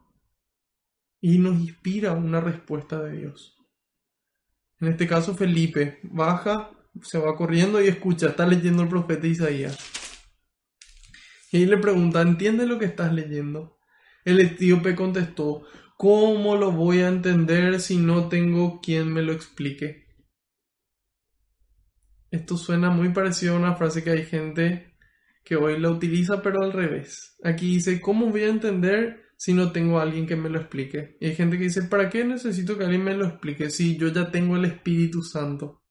Y 1.20 1.38
nos 1.38 1.60
inspira 1.60 2.12
una 2.12 2.40
respuesta 2.40 3.02
de 3.02 3.18
Dios. 3.18 3.56
En 4.80 4.88
este 4.88 5.06
caso 5.06 5.34
Felipe 5.34 6.00
baja, 6.02 6.70
se 7.02 7.18
va 7.18 7.36
corriendo 7.36 7.80
y 7.82 7.88
escucha, 7.88 8.28
está 8.28 8.46
leyendo 8.46 8.82
el 8.82 8.88
profeta 8.88 9.26
Isaías. 9.26 9.78
Y 11.50 11.66
le 11.66 11.76
pregunta, 11.78 12.22
¿entiendes 12.22 12.68
lo 12.68 12.78
que 12.78 12.86
estás 12.86 13.12
leyendo? 13.12 13.78
El 14.24 14.40
etíope 14.40 14.94
contestó, 14.94 15.62
¿cómo 15.96 16.56
lo 16.56 16.72
voy 16.72 17.00
a 17.00 17.08
entender 17.08 17.80
si 17.80 17.98
no 17.98 18.28
tengo 18.28 18.80
quien 18.80 19.12
me 19.12 19.22
lo 19.22 19.32
explique? 19.32 20.01
Esto 22.33 22.57
suena 22.57 22.89
muy 22.89 23.11
parecido 23.11 23.55
a 23.55 23.59
una 23.59 23.74
frase 23.74 24.03
que 24.03 24.11
hay 24.11 24.24
gente 24.24 24.97
que 25.45 25.55
hoy 25.55 25.78
la 25.78 25.91
utiliza, 25.91 26.41
pero 26.41 26.62
al 26.62 26.72
revés. 26.72 27.37
Aquí 27.45 27.74
dice, 27.74 28.01
¿cómo 28.01 28.30
voy 28.30 28.45
a 28.45 28.49
entender 28.49 29.35
si 29.37 29.53
no 29.53 29.70
tengo 29.70 29.99
a 29.99 30.03
alguien 30.03 30.26
que 30.26 30.35
me 30.35 30.49
lo 30.49 30.59
explique? 30.59 31.18
Y 31.20 31.26
hay 31.26 31.35
gente 31.35 31.59
que 31.59 31.64
dice, 31.64 31.83
¿para 31.83 32.09
qué 32.09 32.24
necesito 32.24 32.78
que 32.78 32.85
alguien 32.85 33.05
me 33.05 33.14
lo 33.14 33.26
explique 33.26 33.68
si 33.68 33.99
yo 33.99 34.09
ya 34.09 34.30
tengo 34.30 34.57
el 34.57 34.64
Espíritu 34.64 35.22
Santo? 35.22 35.83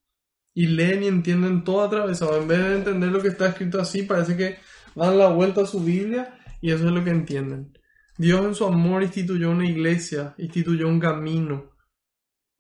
Y 0.56 0.66
leen 0.66 1.04
y 1.04 1.08
entienden 1.08 1.64
todo 1.64 1.84
atravesado. 1.84 2.42
En 2.42 2.48
vez 2.48 2.58
de 2.58 2.76
entender 2.78 3.12
lo 3.12 3.22
que 3.22 3.28
está 3.28 3.50
escrito 3.50 3.80
así, 3.80 4.02
parece 4.02 4.36
que 4.36 4.58
dan 4.96 5.20
la 5.20 5.30
vuelta 5.30 5.62
a 5.62 5.68
su 5.68 5.84
Biblia 5.84 6.40
y 6.60 6.72
eso 6.72 6.88
es 6.88 6.92
lo 6.92 7.04
que 7.04 7.12
entienden. 7.12 7.72
Dios 8.18 8.44
en 8.44 8.56
su 8.56 8.66
amor 8.66 9.04
instituyó 9.04 9.52
una 9.52 9.70
iglesia, 9.70 10.34
instituyó 10.40 10.88
un 10.88 11.00
camino, 11.00 11.70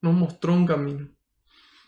nos 0.01 0.13
mostró 0.13 0.53
un 0.53 0.67
camino, 0.67 1.09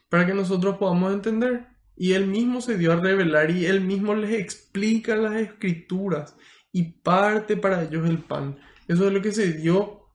para 0.10 0.26
que 0.26 0.34
nosotros 0.34 0.78
podamos 0.78 1.14
entender 1.14 1.72
y 1.96 2.14
él 2.14 2.28
mismo 2.28 2.62
se 2.62 2.78
dio 2.78 2.91
a 2.91 2.98
revelar 2.98 3.52
y 3.52 3.66
él 3.66 3.82
mismo 3.82 4.16
les 4.16 4.32
explica 4.32 5.16
las 5.16 5.36
escrituras 5.36 6.36
y 6.72 6.91
parte 6.91 7.56
para 7.58 7.84
ellos 7.84 8.10
el 8.10 8.24
pan. 8.24 8.58
Eso 8.88 9.08
es 9.08 9.14
lo 9.14 9.22
que 9.22 9.32
se 9.32 9.54
dio 9.54 10.10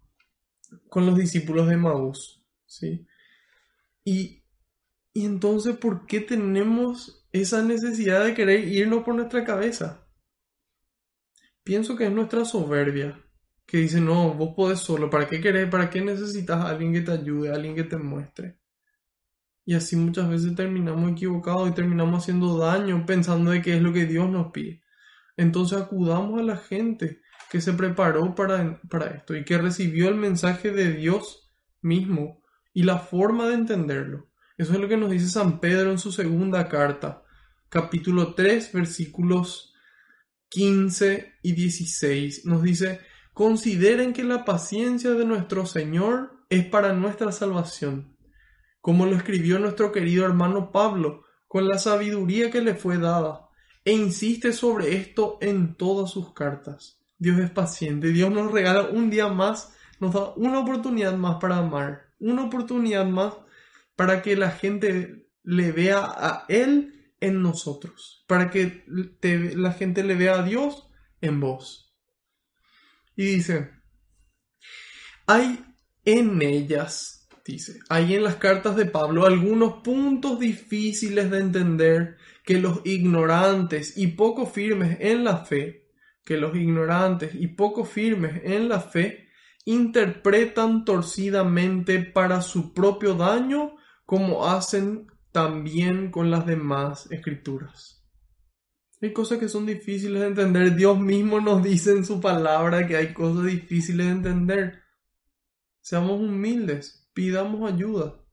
con 0.89 1.07
los 1.07 1.17
discípulos 1.17 1.69
de 1.69 1.77
Maús. 1.77 2.45
¿sí? 2.67 3.07
Y, 4.05 4.43
y 5.13 5.25
entonces, 5.25 5.77
¿por 5.77 6.07
qué 6.07 6.21
tenemos 6.21 7.27
esa 7.33 7.63
necesidad 7.63 8.25
de 8.25 8.35
querer 8.35 8.67
irnos 8.67 9.05
por 9.05 9.15
nuestra 9.15 9.45
cabeza? 9.45 10.07
Pienso 11.63 11.97
que 11.97 12.07
es 12.07 12.13
nuestra 12.13 12.45
soberbia, 12.45 13.23
que 13.67 13.79
dice, 13.79 14.01
no, 14.01 14.35
vos 14.35 14.55
podés 14.57 14.81
solo, 14.81 15.11
¿para 15.11 15.29
qué 15.29 15.41
querés? 15.41 15.71
¿Para 15.71 15.91
qué 15.91 16.01
necesitas 16.01 16.57
a 16.59 16.71
alguien 16.71 16.93
que 16.93 17.03
te 17.03 17.13
ayude, 17.13 17.51
a 17.51 17.55
alguien 17.55 17.75
que 17.75 17.85
te 17.85 17.99
muestre? 17.99 18.59
Y 19.69 19.75
así 19.75 19.97
muchas 19.97 20.31
veces 20.31 20.55
terminamos 20.55 21.13
equivocados 21.13 21.69
y 21.69 21.73
terminamos 21.73 22.23
haciendo 22.23 22.57
daño 22.57 23.05
pensando 23.05 23.51
de 23.51 23.61
qué 23.61 23.77
es 23.77 23.83
lo 23.83 23.93
que 23.93 24.07
Dios 24.07 24.27
nos 24.31 24.51
pide. 24.51 24.83
Entonces 25.37 25.79
acudamos 25.79 26.41
a 26.41 26.43
la 26.43 26.57
gente 26.57 27.21
que 27.51 27.61
se 27.61 27.75
preparó 27.75 28.35
para, 28.35 28.81
para 28.89 29.09
esto 29.09 29.37
y 29.37 29.45
que 29.45 29.59
recibió 29.59 30.09
el 30.09 30.15
mensaje 30.15 30.71
de 30.71 30.95
Dios 30.95 31.53
mismo 31.83 32.43
y 32.73 32.85
la 32.85 32.99
forma 32.99 33.47
de 33.47 33.57
entenderlo. 33.57 34.31
Eso 34.57 34.73
es 34.73 34.81
lo 34.81 34.89
que 34.89 34.97
nos 34.97 35.11
dice 35.11 35.29
San 35.29 35.61
Pedro 35.61 35.91
en 35.91 35.99
su 35.99 36.13
segunda 36.13 36.67
carta, 36.67 37.23
capítulo 37.69 38.33
3, 38.33 38.73
versículos 38.73 39.75
15 40.49 41.41
y 41.43 41.53
16. 41.53 42.47
Nos 42.47 42.63
dice, 42.63 43.01
consideren 43.35 44.15
que 44.15 44.25
la 44.25 44.47
paciencia 44.47 45.11
de 45.11 45.27
nuestro 45.27 45.67
Señor 45.67 46.43
es 46.49 46.65
para 46.65 46.95
nuestra 46.95 47.33
salvación 47.33 48.17
como 48.81 49.07
lo 49.07 49.17
escribió 49.17 49.59
nuestro 49.59 49.93
querido 49.93 50.25
hermano 50.25 50.71
Pablo, 50.73 51.25
con 51.47 51.67
la 51.67 51.79
sabiduría 51.79 52.51
que 52.51 52.61
le 52.61 52.75
fue 52.75 52.99
dada, 52.99 53.49
e 53.85 53.93
insiste 53.93 54.53
sobre 54.53 54.97
esto 54.97 55.39
en 55.41 55.75
todas 55.75 56.11
sus 56.11 56.33
cartas. 56.33 57.01
Dios 57.19 57.39
es 57.39 57.51
paciente, 57.51 58.09
Dios 58.09 58.31
nos 58.31 58.53
regala 58.53 58.89
un 58.91 59.11
día 59.11 59.29
más, 59.29 59.75
nos 59.99 60.15
da 60.15 60.33
una 60.37 60.61
oportunidad 60.61 61.17
más 61.17 61.37
para 61.41 61.57
amar, 61.57 62.13
una 62.21 62.45
oportunidad 62.45 63.07
más 63.07 63.35
para 63.97 64.23
que 64.23 64.37
la 64.37 64.51
gente 64.51 65.29
le 65.43 65.73
vea 65.73 66.05
a 66.05 66.45
Él 66.49 67.13
en 67.21 67.43
nosotros, 67.43 68.25
para 68.29 68.51
que 68.51 68.85
la 68.87 69.73
gente 69.73 70.05
le 70.05 70.15
vea 70.15 70.39
a 70.39 70.43
Dios 70.43 70.89
en 71.21 71.41
vos. 71.41 71.97
Y 73.17 73.25
dice, 73.25 73.73
hay 75.27 75.65
en 76.05 76.41
ellas 76.41 77.18
dice, 77.53 77.81
hay 77.89 78.15
en 78.15 78.25
las 78.25 78.37
cartas 78.37 78.77
de 78.77 78.85
Pablo 78.87 79.25
algunos 79.25 79.83
puntos 79.83 80.39
difíciles 80.39 81.31
de 81.31 81.39
entender 81.39 82.17
que 82.45 82.59
los 82.59 82.81
ignorantes 82.85 83.97
y 83.97 84.09
poco 84.09 84.47
firmes 84.47 84.99
en 85.01 85.25
la 85.25 85.39
fe, 85.39 85.89
que 86.25 86.37
los 86.37 86.55
ignorantes 86.55 87.35
y 87.35 87.49
poco 87.49 87.85
firmes 87.85 88.43
en 88.45 88.69
la 88.69 88.81
fe 88.81 89.29
interpretan 89.65 90.85
torcidamente 90.85 92.01
para 92.01 92.43
su 92.43 92.75
propio 92.75 93.15
daño 93.15 93.77
como 94.05 94.47
hacen 94.47 95.07
también 95.33 96.11
con 96.11 96.31
las 96.31 96.47
demás 96.47 97.11
escrituras. 97.11 98.05
Hay 99.01 99.13
cosas 99.13 99.39
que 99.39 99.49
son 99.49 99.65
difíciles 99.65 100.21
de 100.21 100.29
entender. 100.29 100.75
Dios 100.75 100.99
mismo 100.99 101.41
nos 101.41 101.63
dice 101.63 101.93
en 101.93 102.05
su 102.05 102.21
palabra 102.21 102.87
que 102.87 102.97
hay 102.97 103.13
cosas 103.15 103.47
difíciles 103.47 104.07
de 104.07 104.13
entender. 104.13 104.83
Seamos 105.81 106.21
humildes 106.21 107.08
pidamos 107.13 107.71
ayuda, 107.71 108.25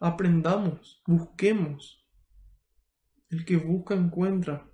aprendamos, 0.00 1.02
busquemos. 1.06 2.06
El 3.30 3.44
que 3.44 3.56
busca 3.56 3.94
encuentra. 3.94 4.70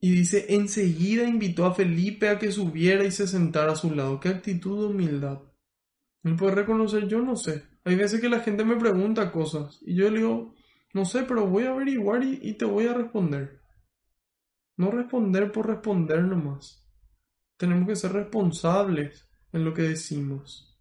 Y 0.00 0.10
dice, 0.10 0.46
enseguida 0.54 1.28
invitó 1.28 1.64
a 1.64 1.74
Felipe 1.74 2.28
a 2.28 2.38
que 2.38 2.50
subiera 2.50 3.04
y 3.04 3.10
se 3.10 3.26
sentara 3.26 3.72
a 3.72 3.76
su 3.76 3.94
lado. 3.94 4.20
Qué 4.20 4.28
actitud 4.28 4.80
de 4.80 4.86
humildad. 4.92 5.40
Él 6.24 6.36
puede 6.36 6.56
reconocer, 6.56 7.08
yo 7.08 7.20
no 7.20 7.36
sé. 7.36 7.64
Hay 7.84 7.94
veces 7.94 8.20
que 8.20 8.28
la 8.28 8.40
gente 8.40 8.64
me 8.64 8.76
pregunta 8.76 9.32
cosas 9.32 9.78
y 9.82 9.94
yo 9.94 10.10
le 10.10 10.18
digo, 10.18 10.54
no 10.92 11.04
sé, 11.04 11.22
pero 11.22 11.46
voy 11.46 11.64
a 11.64 11.70
averiguar 11.70 12.22
y, 12.22 12.38
y 12.42 12.54
te 12.54 12.64
voy 12.64 12.86
a 12.86 12.94
responder. 12.94 13.60
No 14.76 14.90
responder 14.90 15.50
por 15.52 15.66
responder 15.66 16.22
nomás. 16.22 16.84
Tenemos 17.56 17.88
que 17.88 17.96
ser 17.96 18.12
responsables 18.12 19.28
en 19.52 19.64
lo 19.64 19.74
que 19.74 19.82
decimos. 19.82 20.78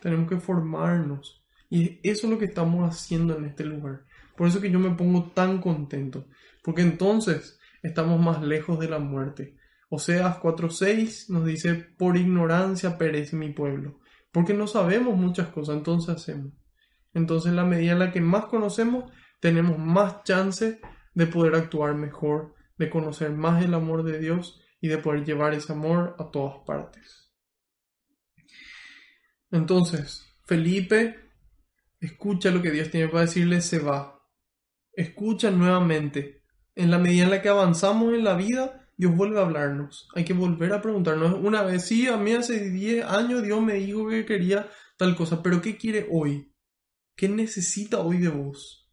Tenemos 0.00 0.28
que 0.28 0.38
formarnos. 0.38 1.44
Y 1.70 2.00
eso 2.02 2.26
es 2.26 2.32
lo 2.32 2.38
que 2.38 2.46
estamos 2.46 2.88
haciendo 2.88 3.36
en 3.36 3.44
este 3.44 3.64
lugar. 3.64 4.04
Por 4.36 4.48
eso 4.48 4.60
que 4.60 4.70
yo 4.70 4.78
me 4.78 4.94
pongo 4.94 5.30
tan 5.30 5.60
contento. 5.60 6.26
Porque 6.62 6.82
entonces 6.82 7.58
estamos 7.82 8.20
más 8.20 8.42
lejos 8.42 8.78
de 8.78 8.88
la 8.88 8.98
muerte. 8.98 9.56
Oseas 9.88 10.38
4.6 10.38 11.28
nos 11.28 11.44
dice, 11.44 11.74
por 11.74 12.16
ignorancia 12.16 12.98
perece 12.98 13.36
mi 13.36 13.50
pueblo. 13.52 14.00
Porque 14.32 14.54
no 14.54 14.66
sabemos 14.66 15.16
muchas 15.16 15.48
cosas, 15.48 15.76
entonces 15.76 16.14
hacemos. 16.14 16.52
Entonces, 17.14 17.50
en 17.50 17.56
la 17.56 17.64
medida 17.64 17.92
en 17.92 17.98
la 17.98 18.12
que 18.12 18.20
más 18.20 18.46
conocemos, 18.46 19.12
tenemos 19.40 19.78
más 19.78 20.22
chance 20.24 20.80
de 21.14 21.26
poder 21.26 21.54
actuar 21.54 21.94
mejor, 21.94 22.54
de 22.78 22.88
conocer 22.88 23.32
más 23.32 23.62
el 23.62 23.74
amor 23.74 24.02
de 24.02 24.18
Dios 24.18 24.60
y 24.80 24.88
de 24.88 24.98
poder 24.98 25.24
llevar 25.24 25.52
ese 25.52 25.72
amor 25.72 26.16
a 26.18 26.30
todas 26.30 26.56
partes. 26.66 27.21
Entonces, 29.52 30.26
Felipe 30.44 31.20
escucha 32.00 32.50
lo 32.50 32.62
que 32.62 32.70
Dios 32.70 32.90
tiene 32.90 33.08
para 33.08 33.26
decirle, 33.26 33.60
se 33.60 33.78
va. 33.78 34.26
Escucha 34.92 35.50
nuevamente. 35.50 36.42
En 36.74 36.90
la 36.90 36.98
medida 36.98 37.24
en 37.24 37.30
la 37.30 37.42
que 37.42 37.50
avanzamos 37.50 38.14
en 38.14 38.24
la 38.24 38.34
vida, 38.34 38.88
Dios 38.96 39.14
vuelve 39.14 39.38
a 39.38 39.42
hablarnos. 39.42 40.08
Hay 40.14 40.24
que 40.24 40.32
volver 40.32 40.72
a 40.72 40.80
preguntarnos. 40.80 41.34
Una 41.34 41.62
vez, 41.62 41.84
sí, 41.84 42.08
a 42.08 42.16
mí 42.16 42.32
hace 42.32 42.70
10 42.70 43.04
años 43.04 43.42
Dios 43.42 43.62
me 43.62 43.74
dijo 43.74 44.08
que 44.08 44.24
quería 44.24 44.70
tal 44.96 45.14
cosa, 45.14 45.42
pero 45.42 45.60
¿qué 45.60 45.76
quiere 45.76 46.08
hoy? 46.10 46.54
¿Qué 47.14 47.28
necesita 47.28 48.00
hoy 48.00 48.18
de 48.18 48.28
vos? 48.28 48.90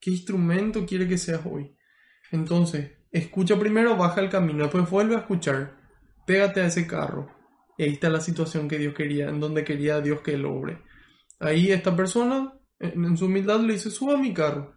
¿Qué 0.00 0.10
instrumento 0.10 0.86
quiere 0.86 1.08
que 1.08 1.18
seas 1.18 1.42
hoy? 1.44 1.76
Entonces, 2.30 2.92
escucha 3.10 3.58
primero, 3.58 3.96
baja 3.96 4.20
el 4.20 4.30
camino, 4.30 4.62
después 4.62 4.88
vuelve 4.88 5.16
a 5.16 5.20
escuchar. 5.20 5.76
Pégate 6.24 6.60
a 6.60 6.66
ese 6.66 6.86
carro, 6.86 7.41
ahí 7.84 7.92
está 7.92 8.08
la 8.08 8.20
situación 8.20 8.68
que 8.68 8.78
Dios 8.78 8.94
quería, 8.94 9.28
en 9.28 9.40
donde 9.40 9.64
quería 9.64 10.00
Dios 10.00 10.20
que 10.20 10.34
él 10.34 10.44
obre. 10.44 10.82
Ahí 11.40 11.70
esta 11.70 11.96
persona, 11.96 12.52
en, 12.78 13.16
su 13.16 13.26
humildad, 13.26 13.60
le 13.60 13.74
dice, 13.74 13.90
suba 13.90 14.14
a 14.14 14.18
mi 14.18 14.32
carro. 14.32 14.74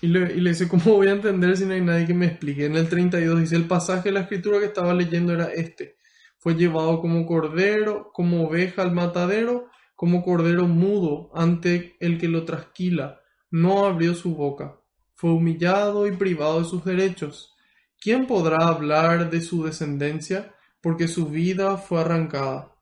Y 0.00 0.08
le, 0.08 0.34
y 0.34 0.40
le, 0.40 0.50
dice, 0.50 0.68
¿cómo 0.68 0.96
voy 0.96 1.08
a 1.08 1.12
entender 1.12 1.56
si 1.56 1.64
no 1.64 1.74
hay 1.74 1.80
nadie 1.80 2.06
que 2.06 2.14
me 2.14 2.26
explique? 2.26 2.66
En 2.66 2.76
el 2.76 2.88
32 2.88 3.40
dice, 3.40 3.56
el 3.56 3.66
pasaje 3.66 4.10
de 4.10 4.12
la 4.12 4.20
escritura 4.20 4.58
que 4.58 4.66
estaba 4.66 4.92
leyendo 4.92 5.32
era 5.32 5.46
este. 5.46 5.96
Fue 6.38 6.54
llevado 6.54 7.00
como 7.00 7.24
cordero, 7.24 8.10
como 8.12 8.46
oveja 8.46 8.82
al 8.82 8.92
matadero, 8.92 9.70
como 9.96 10.22
cordero 10.22 10.66
mudo 10.68 11.30
ante 11.34 11.96
el 12.00 12.18
que 12.18 12.28
lo 12.28 12.44
trasquila. 12.44 13.20
No 13.50 13.86
abrió 13.86 14.14
su 14.14 14.34
boca. 14.34 14.78
Fue 15.14 15.30
humillado 15.30 16.06
y 16.06 16.12
privado 16.12 16.58
de 16.60 16.66
sus 16.66 16.84
derechos. 16.84 17.54
¿Quién 17.98 18.26
podrá 18.26 18.68
hablar 18.68 19.30
de 19.30 19.40
su 19.40 19.64
descendencia? 19.64 20.54
Porque 20.84 21.08
su 21.08 21.30
vida 21.30 21.78
fue 21.78 22.02
arrancada. 22.02 22.76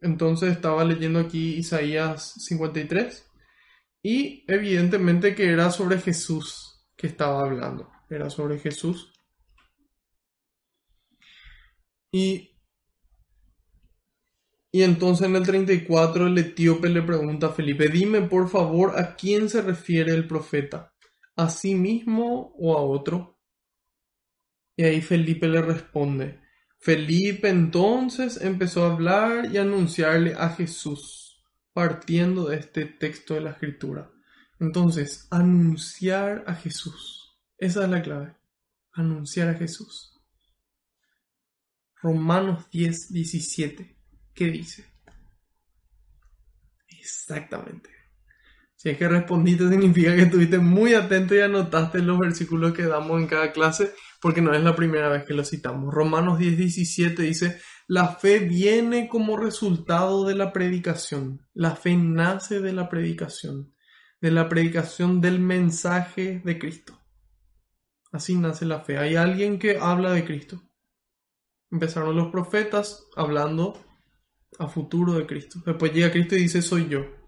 Entonces 0.00 0.52
estaba 0.52 0.84
leyendo 0.84 1.18
aquí 1.18 1.56
Isaías 1.56 2.34
53 2.44 3.28
y 4.00 4.44
evidentemente 4.46 5.34
que 5.34 5.50
era 5.50 5.72
sobre 5.72 5.98
Jesús 5.98 6.86
que 6.96 7.08
estaba 7.08 7.40
hablando, 7.40 7.90
era 8.08 8.30
sobre 8.30 8.60
Jesús. 8.60 9.12
Y, 12.12 12.56
y 14.70 14.82
entonces 14.84 15.26
en 15.26 15.34
el 15.34 15.42
34 15.44 16.28
el 16.28 16.38
etíope 16.38 16.90
le 16.90 17.02
pregunta 17.02 17.48
a 17.48 17.52
Felipe, 17.52 17.88
dime 17.88 18.22
por 18.22 18.48
favor 18.48 19.00
a 19.00 19.16
quién 19.16 19.48
se 19.48 19.62
refiere 19.62 20.12
el 20.12 20.28
profeta, 20.28 20.94
a 21.34 21.50
sí 21.50 21.74
mismo 21.74 22.54
o 22.56 22.78
a 22.78 22.82
otro. 22.82 23.40
Y 24.76 24.84
ahí 24.84 25.00
Felipe 25.00 25.48
le 25.48 25.60
responde, 25.60 26.41
Felipe 26.82 27.48
entonces 27.48 28.40
empezó 28.40 28.84
a 28.84 28.92
hablar 28.92 29.54
y 29.54 29.58
anunciarle 29.58 30.34
a 30.34 30.48
Jesús, 30.50 31.40
partiendo 31.72 32.48
de 32.48 32.56
este 32.56 32.86
texto 32.86 33.34
de 33.34 33.40
la 33.40 33.50
escritura. 33.52 34.10
Entonces, 34.58 35.28
anunciar 35.30 36.42
a 36.48 36.56
Jesús. 36.56 37.38
Esa 37.56 37.84
es 37.84 37.88
la 37.88 38.02
clave. 38.02 38.36
Anunciar 38.94 39.48
a 39.48 39.54
Jesús. 39.54 40.20
Romanos 42.02 42.68
10, 42.72 43.12
17. 43.12 43.96
¿Qué 44.34 44.44
dice? 44.46 44.84
Exactamente. 46.88 47.90
Si 48.82 48.88
es 48.88 48.98
que 48.98 49.06
respondiste 49.06 49.68
significa 49.68 50.12
que 50.16 50.22
estuviste 50.22 50.58
muy 50.58 50.94
atento 50.94 51.36
y 51.36 51.40
anotaste 51.40 52.00
los 52.00 52.18
versículos 52.18 52.72
que 52.72 52.82
damos 52.82 53.20
en 53.20 53.28
cada 53.28 53.52
clase 53.52 53.94
porque 54.20 54.42
no 54.42 54.52
es 54.52 54.60
la 54.64 54.74
primera 54.74 55.08
vez 55.08 55.22
que 55.22 55.34
lo 55.34 55.44
citamos. 55.44 55.94
Romanos 55.94 56.36
10, 56.36 56.58
17 56.58 57.22
dice, 57.22 57.60
la 57.86 58.08
fe 58.08 58.40
viene 58.40 59.08
como 59.08 59.36
resultado 59.36 60.26
de 60.26 60.34
la 60.34 60.52
predicación. 60.52 61.46
La 61.54 61.76
fe 61.76 61.94
nace 61.94 62.58
de 62.58 62.72
la 62.72 62.88
predicación, 62.88 63.72
de 64.20 64.32
la 64.32 64.48
predicación 64.48 65.20
del 65.20 65.38
mensaje 65.38 66.42
de 66.44 66.58
Cristo. 66.58 66.98
Así 68.10 68.34
nace 68.34 68.66
la 68.66 68.80
fe. 68.80 68.98
Hay 68.98 69.14
alguien 69.14 69.60
que 69.60 69.78
habla 69.78 70.10
de 70.10 70.24
Cristo. 70.24 70.60
Empezaron 71.70 72.16
los 72.16 72.32
profetas 72.32 73.06
hablando 73.14 73.80
a 74.58 74.66
futuro 74.66 75.12
de 75.12 75.24
Cristo. 75.24 75.62
Después 75.64 75.92
llega 75.92 76.10
Cristo 76.10 76.34
y 76.34 76.42
dice, 76.42 76.62
soy 76.62 76.88
yo. 76.88 77.21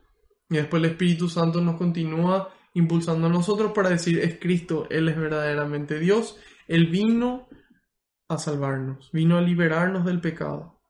Y 0.50 0.56
después 0.56 0.82
el 0.82 0.90
Espíritu 0.90 1.28
Santo 1.28 1.60
nos 1.60 1.76
continúa 1.76 2.52
impulsando 2.74 3.28
a 3.28 3.30
nosotros 3.30 3.72
para 3.72 3.88
decir, 3.88 4.18
es 4.18 4.38
Cristo, 4.38 4.86
Él 4.90 5.08
es 5.08 5.16
verdaderamente 5.16 5.98
Dios 5.98 6.38
él 6.66 6.86
vino 6.86 7.48
a 8.28 8.38
salvarnos, 8.38 9.10
vino 9.12 9.36
a 9.36 9.42
liberarnos 9.42 10.04
del 10.04 10.20
pecado. 10.20 10.80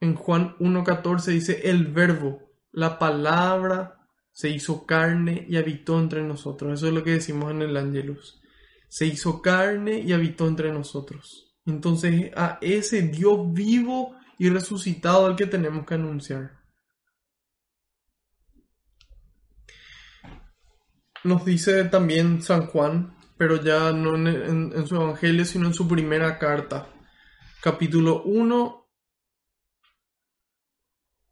En 0.00 0.14
Juan 0.14 0.56
1.14 0.58 1.24
dice, 1.26 1.70
el 1.70 1.88
verbo, 1.88 2.50
la 2.72 2.98
palabra 2.98 4.06
se 4.32 4.48
hizo 4.48 4.86
carne 4.86 5.44
y 5.48 5.56
habitó 5.56 5.98
entre 5.98 6.22
nosotros. 6.22 6.72
Eso 6.72 6.88
es 6.88 6.94
lo 6.94 7.04
que 7.04 7.12
decimos 7.12 7.50
en 7.50 7.62
el 7.62 7.76
Angelus. 7.76 8.40
Se 8.88 9.06
hizo 9.06 9.42
carne 9.42 10.00
y 10.00 10.12
habitó 10.12 10.48
entre 10.48 10.72
nosotros. 10.72 11.52
Entonces 11.66 12.32
a 12.34 12.58
ese 12.62 13.02
Dios 13.02 13.52
vivo 13.52 14.16
y 14.38 14.48
resucitado 14.48 15.26
al 15.26 15.36
que 15.36 15.46
tenemos 15.46 15.84
que 15.84 15.94
anunciar. 15.94 16.59
Nos 21.22 21.44
dice 21.44 21.84
también 21.84 22.40
San 22.40 22.66
Juan, 22.66 23.14
pero 23.36 23.62
ya 23.62 23.92
no 23.92 24.16
en, 24.16 24.86
su 24.86 24.96
evangelio, 24.96 25.44
sino 25.44 25.66
en 25.66 25.74
su 25.74 25.86
primera 25.86 26.38
carta, 26.38 26.88
capítulo 27.60 28.22
1, 28.22 28.88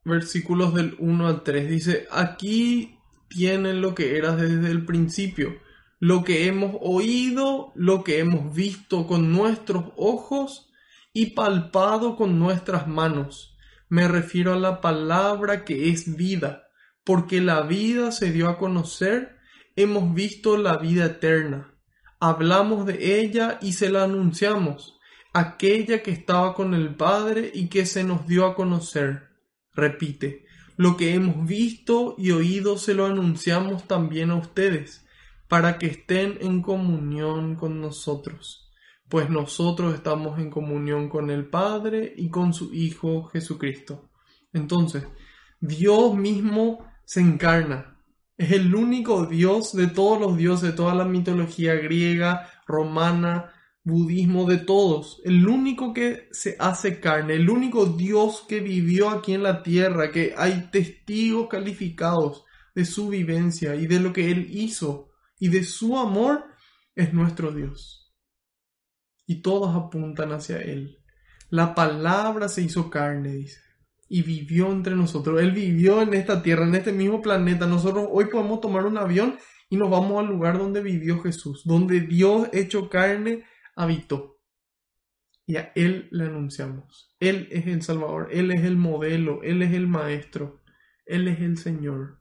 versículos 0.05 0.74
del 0.74 0.95
1 0.99 1.26
al 1.26 1.43
3. 1.43 1.70
Dice, 1.70 2.07
aquí 2.11 2.99
tienen 3.28 3.80
lo 3.80 3.95
que 3.95 4.18
era 4.18 4.36
desde 4.36 4.70
el 4.70 4.84
principio, 4.84 5.57
lo 6.01 6.22
que 6.22 6.49
hemos 6.49 6.76
oído, 6.82 7.72
lo 7.74 8.05
que 8.05 8.18
hemos 8.18 8.55
visto 8.55 9.07
con 9.07 9.32
nuestros 9.32 9.86
ojos 9.97 10.70
y 11.14 11.30
palpado 11.30 12.14
con 12.16 12.39
nuestras 12.39 12.86
manos. 12.86 13.57
Me 13.89 14.07
refiero 14.07 14.53
a 14.53 14.59
la 14.59 14.82
palabra 14.82 15.64
que 15.64 15.89
es 15.89 16.14
vida, 16.14 16.64
porque 17.05 17.41
la 17.41 17.62
vida 17.62 18.12
se 18.12 18.32
dio 18.32 18.51
a 18.51 18.59
conocer 18.59 19.38
hemos 19.83 20.12
visto 20.12 20.57
la 20.57 20.76
vida 20.76 21.07
eterna. 21.07 21.72
Hablamos 22.18 22.85
de 22.85 23.20
ella 23.20 23.61
y 23.62 23.74
se 23.74 23.91
la 23.91 24.03
anunciamos, 24.03 24.99
aquella 25.33 26.03
que 26.03 26.11
estaba 26.11 26.53
con 26.55 26.74
el 26.74 26.97
Padre 26.97 27.53
y 27.55 27.68
que 27.68 27.87
se 27.87 28.03
nos 28.03 28.26
dio 28.26 28.45
a 28.45 28.57
conocer. 28.57 29.29
Repite, 29.72 30.47
lo 30.76 30.97
que 30.97 31.14
hemos 31.14 31.47
visto 31.47 32.16
y 32.18 32.33
oído 32.33 32.76
se 32.76 32.95
lo 32.95 33.07
anunciamos 33.07 33.87
también 33.87 34.33
a 34.33 34.35
ustedes, 34.35 35.07
para 35.47 35.79
que 35.79 35.87
estén 35.87 36.39
en 36.41 36.61
comunión 36.61 37.55
con 37.55 37.81
nosotros, 37.81 38.72
pues 39.09 39.31
nosotros 39.31 39.95
estamos 39.95 40.41
en 40.41 40.51
comunión 40.51 41.09
con 41.09 41.31
el 41.31 41.47
Padre 41.47 42.14
y 42.16 42.31
con 42.31 42.53
su 42.53 42.74
Hijo 42.74 43.24
Jesucristo. 43.26 44.11
Entonces, 44.53 45.07
Dios 45.61 46.16
mismo 46.16 46.85
se 47.05 47.20
encarna, 47.20 47.97
es 48.39 48.53
el 48.53 48.72
único 48.72 49.26
dios 49.26 49.74
de 49.74 49.89
todos 49.89 50.20
los 50.20 50.36
dioses, 50.36 50.70
de 50.70 50.76
toda 50.76 50.95
la 50.95 51.05
mitología 51.05 51.74
griega, 51.74 52.49
romana, 52.68 53.53
budismo, 53.82 54.49
de 54.49 54.59
todos. 54.59 55.20
El 55.24 55.47
único 55.49 55.93
que 55.93 56.28
se 56.30 56.55
hace 56.61 57.01
carne, 57.01 57.34
el 57.34 57.51
único 57.51 57.86
dios 57.86 58.45
que 58.49 58.61
vivió 58.61 59.11
aquí 59.11 59.34
en 59.34 59.43
la 59.43 59.64
tierra, 59.64 60.12
que 60.12 60.34
hay 60.36 60.70
testigos 60.70 61.49
calificados 61.49 62.45
de 62.76 62.84
su 62.84 63.09
vivencia 63.09 63.74
y 63.74 63.89
de 63.89 63.99
lo 63.99 64.12
que 64.12 64.30
él 64.30 64.47
hizo 64.51 65.11
y 65.41 65.49
de 65.49 65.64
su 65.64 65.99
amor, 65.99 66.45
es 66.95 67.12
nuestro 67.12 67.51
Dios. 67.51 68.14
Y 69.26 69.43
todos 69.43 69.74
apuntan 69.74 70.30
hacia 70.30 70.59
él. 70.59 70.99
La 71.51 71.74
palabra 71.74 72.49
se 72.49 72.62
hizo 72.62 72.89
carne, 72.89 73.32
dice 73.32 73.67
y 74.09 74.22
vivió 74.22 74.70
entre 74.72 74.96
nosotros. 74.96 75.40
Él 75.40 75.52
vivió 75.52 76.02
en 76.02 76.14
esta 76.14 76.42
tierra, 76.42 76.64
en 76.66 76.74
este 76.74 76.92
mismo 76.92 77.20
planeta. 77.20 77.66
Nosotros 77.66 78.09
hoy 78.11 78.26
podemos 78.26 78.61
tomar 78.61 78.86
un 78.86 78.96
avión 78.96 79.38
y 79.68 79.76
nos 79.76 79.90
vamos 79.90 80.18
al 80.18 80.26
lugar 80.26 80.59
donde 80.59 80.80
vivió 80.80 81.20
Jesús, 81.20 81.62
donde 81.64 82.00
Dios 82.00 82.48
hecho 82.52 82.88
carne 82.88 83.44
habitó. 83.76 84.38
Y 85.46 85.56
a 85.56 85.72
Él 85.74 86.09
le 86.11 86.24
anunciamos. 86.24 87.14
Él 87.20 87.48
es 87.50 87.66
el 87.66 87.82
Salvador, 87.82 88.28
Él 88.32 88.50
es 88.50 88.64
el 88.64 88.76
modelo, 88.76 89.42
Él 89.42 89.62
es 89.62 89.72
el 89.72 89.86
Maestro, 89.86 90.61
Él 91.06 91.28
es 91.28 91.40
el 91.40 91.59
Señor. 91.59 92.18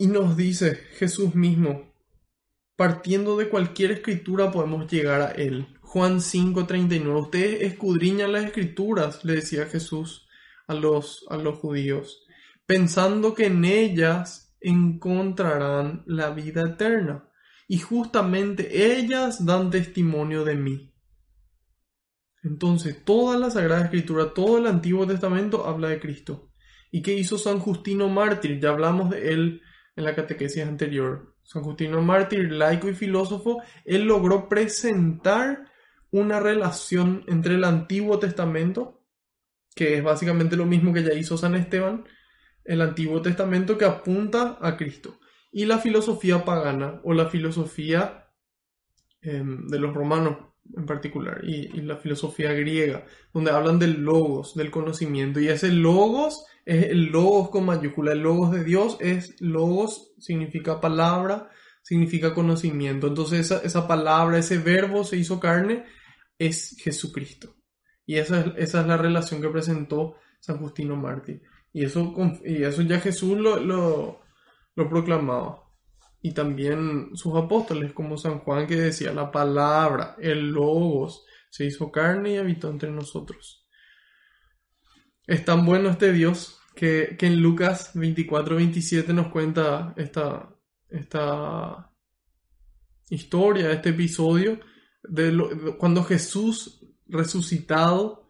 Y 0.00 0.06
nos 0.06 0.36
dice 0.36 0.76
Jesús 0.96 1.34
mismo, 1.34 1.92
partiendo 2.76 3.36
de 3.36 3.48
cualquier 3.48 3.90
escritura 3.90 4.52
podemos 4.52 4.90
llegar 4.90 5.20
a 5.20 5.32
Él. 5.32 5.77
Juan 5.88 6.20
5:39. 6.20 7.18
Ustedes 7.18 7.62
escudriñan 7.62 8.32
las 8.32 8.44
escrituras, 8.44 9.24
le 9.24 9.36
decía 9.36 9.64
Jesús 9.64 10.28
a 10.66 10.74
los, 10.74 11.24
a 11.30 11.38
los 11.38 11.58
judíos, 11.58 12.26
pensando 12.66 13.32
que 13.32 13.46
en 13.46 13.64
ellas 13.64 14.54
encontrarán 14.60 16.02
la 16.06 16.28
vida 16.28 16.62
eterna. 16.62 17.30
Y 17.66 17.78
justamente 17.78 18.96
ellas 18.96 19.46
dan 19.46 19.70
testimonio 19.70 20.44
de 20.44 20.56
mí. 20.56 20.94
Entonces, 22.42 23.02
toda 23.02 23.38
la 23.38 23.50
Sagrada 23.50 23.84
Escritura, 23.84 24.34
todo 24.34 24.58
el 24.58 24.66
Antiguo 24.66 25.06
Testamento 25.06 25.66
habla 25.66 25.88
de 25.88 26.00
Cristo. 26.00 26.52
¿Y 26.90 27.00
qué 27.00 27.14
hizo 27.14 27.38
San 27.38 27.60
Justino 27.60 28.10
Mártir? 28.10 28.60
Ya 28.60 28.70
hablamos 28.70 29.08
de 29.08 29.32
él 29.32 29.62
en 29.96 30.04
la 30.04 30.14
catequesis 30.14 30.64
anterior. 30.64 31.34
San 31.42 31.62
Justino 31.62 32.02
Mártir, 32.02 32.52
laico 32.52 32.90
y 32.90 32.94
filósofo, 32.94 33.62
él 33.86 34.04
logró 34.04 34.50
presentar 34.50 35.67
una 36.10 36.40
relación 36.40 37.24
entre 37.26 37.54
el 37.54 37.64
Antiguo 37.64 38.18
Testamento, 38.18 39.02
que 39.74 39.98
es 39.98 40.04
básicamente 40.04 40.56
lo 40.56 40.66
mismo 40.66 40.92
que 40.92 41.02
ya 41.02 41.14
hizo 41.14 41.36
San 41.36 41.54
Esteban, 41.54 42.04
el 42.64 42.80
Antiguo 42.82 43.22
Testamento 43.22 43.78
que 43.78 43.84
apunta 43.84 44.58
a 44.60 44.76
Cristo, 44.76 45.18
y 45.52 45.64
la 45.64 45.78
filosofía 45.78 46.44
pagana 46.44 47.00
o 47.04 47.12
la 47.12 47.26
filosofía 47.26 48.30
em, 49.20 49.66
de 49.66 49.78
los 49.78 49.94
romanos 49.94 50.38
en 50.76 50.84
particular, 50.84 51.40
y, 51.44 51.78
y, 51.78 51.80
la 51.80 51.96
filosofía 51.96 52.52
griega, 52.52 53.06
donde 53.32 53.50
hablan 53.50 53.78
del 53.78 54.02
logos, 54.02 54.54
del 54.54 54.70
conocimiento, 54.70 55.40
y 55.40 55.48
ese 55.48 55.72
logos 55.72 56.44
es 56.66 56.90
el 56.90 57.06
logos 57.06 57.48
con 57.48 57.64
mayúscula, 57.64 58.12
el 58.12 58.18
logos 58.18 58.52
de 58.52 58.64
Dios 58.64 58.98
es 59.00 59.40
logos, 59.40 60.12
significa 60.18 60.82
palabra, 60.82 61.48
significa 61.88 62.34
conocimiento. 62.34 63.06
Entonces 63.06 63.40
esa, 63.40 63.62
esa, 63.64 63.88
palabra, 63.88 64.36
ese 64.36 64.58
verbo 64.58 65.02
se 65.02 65.16
hizo 65.16 65.40
carne 65.40 65.86
es 66.38 66.76
Jesucristo. 66.78 67.56
Y 68.06 68.16
esa 68.16 68.40
es, 68.40 68.46
esa 68.56 68.80
es 68.80 68.86
la 68.86 68.96
relación 68.96 69.42
que 69.42 69.48
presentó 69.48 70.16
San 70.40 70.58
Justino 70.58 70.96
Mártir. 70.96 71.42
Y 71.72 71.84
eso, 71.84 72.14
y 72.44 72.62
eso 72.62 72.82
ya 72.82 73.00
Jesús 73.00 73.36
lo, 73.36 73.58
lo, 73.58 74.20
lo 74.74 74.88
proclamaba. 74.88 75.64
Y 76.22 76.32
también 76.32 77.10
sus 77.14 77.36
apóstoles, 77.36 77.92
como 77.92 78.16
San 78.16 78.38
Juan, 78.40 78.66
que 78.66 78.76
decía, 78.76 79.12
la 79.12 79.30
palabra, 79.30 80.16
el 80.18 80.50
logos, 80.50 81.24
se 81.50 81.66
hizo 81.66 81.92
carne 81.92 82.34
y 82.34 82.36
habitó 82.36 82.70
entre 82.70 82.90
nosotros. 82.90 83.68
Es 85.26 85.44
tan 85.44 85.64
bueno 85.66 85.90
este 85.90 86.12
Dios 86.12 86.58
que, 86.74 87.16
que 87.18 87.26
en 87.26 87.40
Lucas 87.40 87.92
24, 87.94 88.56
27 88.56 89.12
nos 89.12 89.28
cuenta 89.28 89.94
esta, 89.96 90.56
esta 90.88 91.92
historia, 93.10 93.70
este 93.72 93.90
episodio 93.90 94.58
de, 95.02 95.76
cuando 95.78 96.04
Jesús 96.04 96.84
resucitado 97.06 98.28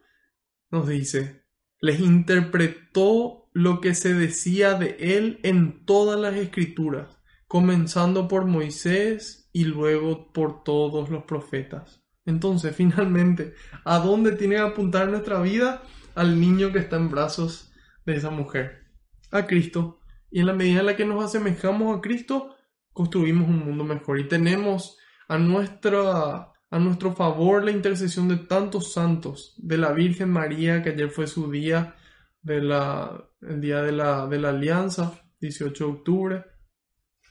nos 0.70 0.88
dice, 0.88 1.44
les 1.80 2.00
interpretó 2.00 3.48
lo 3.52 3.80
que 3.80 3.94
se 3.94 4.14
decía 4.14 4.74
de 4.74 4.96
él 4.98 5.40
en 5.42 5.84
todas 5.84 6.20
las 6.20 6.36
escrituras, 6.36 7.20
comenzando 7.46 8.28
por 8.28 8.44
Moisés 8.46 9.48
y 9.52 9.64
luego 9.64 10.32
por 10.32 10.62
todos 10.62 11.08
los 11.10 11.24
profetas. 11.24 12.04
Entonces, 12.24 12.76
finalmente, 12.76 13.54
¿a 13.84 13.98
dónde 13.98 14.32
tiene 14.32 14.56
que 14.56 14.60
apuntar 14.60 15.08
nuestra 15.08 15.40
vida? 15.40 15.82
Al 16.14 16.40
niño 16.40 16.72
que 16.72 16.80
está 16.80 16.96
en 16.96 17.10
brazos 17.10 17.72
de 18.04 18.16
esa 18.16 18.30
mujer, 18.30 18.86
a 19.30 19.46
Cristo. 19.46 20.00
Y 20.30 20.40
en 20.40 20.46
la 20.46 20.52
medida 20.52 20.80
en 20.80 20.86
la 20.86 20.96
que 20.96 21.06
nos 21.06 21.24
asemejamos 21.24 21.96
a 21.96 22.00
Cristo, 22.00 22.54
construimos 22.92 23.48
un 23.48 23.64
mundo 23.64 23.84
mejor 23.84 24.18
y 24.18 24.28
tenemos 24.28 24.98
a 25.28 25.38
nuestra 25.38 26.52
a 26.70 26.78
nuestro 26.78 27.14
favor 27.14 27.64
la 27.64 27.70
intercesión 27.70 28.28
de 28.28 28.36
tantos 28.36 28.92
santos, 28.92 29.54
de 29.56 29.78
la 29.78 29.92
Virgen 29.92 30.30
María, 30.30 30.82
que 30.82 30.90
ayer 30.90 31.10
fue 31.10 31.26
su 31.26 31.50
día, 31.50 31.96
de 32.42 32.62
la, 32.62 33.30
el 33.42 33.60
día 33.60 33.82
de 33.82 33.92
la, 33.92 34.26
de 34.26 34.38
la 34.38 34.50
Alianza, 34.50 35.22
18 35.40 35.84
de 35.84 35.92
octubre. 35.92 36.44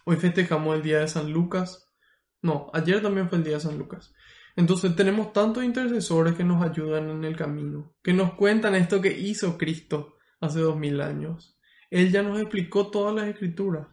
Hoy 0.05 0.15
festejamos 0.15 0.75
el 0.75 0.83
día 0.83 0.99
de 0.99 1.07
San 1.07 1.31
Lucas. 1.31 1.91
No, 2.41 2.69
ayer 2.73 3.01
también 3.01 3.29
fue 3.29 3.37
el 3.37 3.43
día 3.43 3.55
de 3.55 3.61
San 3.61 3.77
Lucas. 3.77 4.13
Entonces 4.55 4.95
tenemos 4.95 5.33
tantos 5.33 5.63
intercesores 5.63 6.33
que 6.33 6.43
nos 6.43 6.63
ayudan 6.63 7.09
en 7.09 7.23
el 7.23 7.35
camino, 7.35 7.95
que 8.01 8.13
nos 8.13 8.33
cuentan 8.33 8.73
esto 8.75 9.01
que 9.01 9.15
hizo 9.15 9.57
Cristo 9.57 10.15
hace 10.39 10.59
dos 10.59 10.77
mil 10.77 10.99
años. 11.01 11.59
Él 11.89 12.11
ya 12.11 12.23
nos 12.23 12.39
explicó 12.39 12.89
todas 12.89 13.15
las 13.15 13.27
escrituras. 13.27 13.87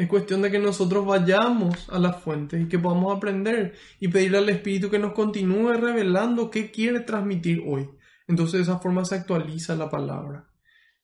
Es 0.00 0.08
cuestión 0.08 0.40
de 0.40 0.50
que 0.50 0.58
nosotros 0.58 1.04
vayamos 1.04 1.90
a 1.90 1.98
la 1.98 2.14
fuente 2.14 2.58
y 2.58 2.68
que 2.68 2.78
podamos 2.78 3.14
aprender 3.14 3.74
y 3.98 4.08
pedirle 4.08 4.38
al 4.38 4.48
Espíritu 4.48 4.88
que 4.88 4.98
nos 4.98 5.12
continúe 5.12 5.74
revelando 5.74 6.50
qué 6.50 6.70
quiere 6.70 7.00
transmitir 7.00 7.62
hoy. 7.66 7.86
Entonces 8.26 8.54
de 8.54 8.62
esa 8.62 8.78
forma 8.78 9.04
se 9.04 9.16
actualiza 9.16 9.76
la 9.76 9.90
palabra. 9.90 10.48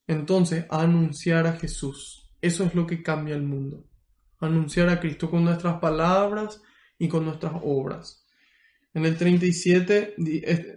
Entonces, 0.06 0.64
anunciar 0.70 1.46
a 1.46 1.58
Jesús. 1.58 2.30
Eso 2.40 2.64
es 2.64 2.74
lo 2.74 2.86
que 2.86 3.02
cambia 3.02 3.34
el 3.34 3.42
mundo. 3.42 3.84
Anunciar 4.40 4.88
a 4.88 4.98
Cristo 4.98 5.28
con 5.28 5.44
nuestras 5.44 5.78
palabras 5.78 6.62
y 6.98 7.06
con 7.06 7.26
nuestras 7.26 7.52
obras. 7.62 8.26
En 8.94 9.04
el 9.04 9.18
37, 9.18 10.14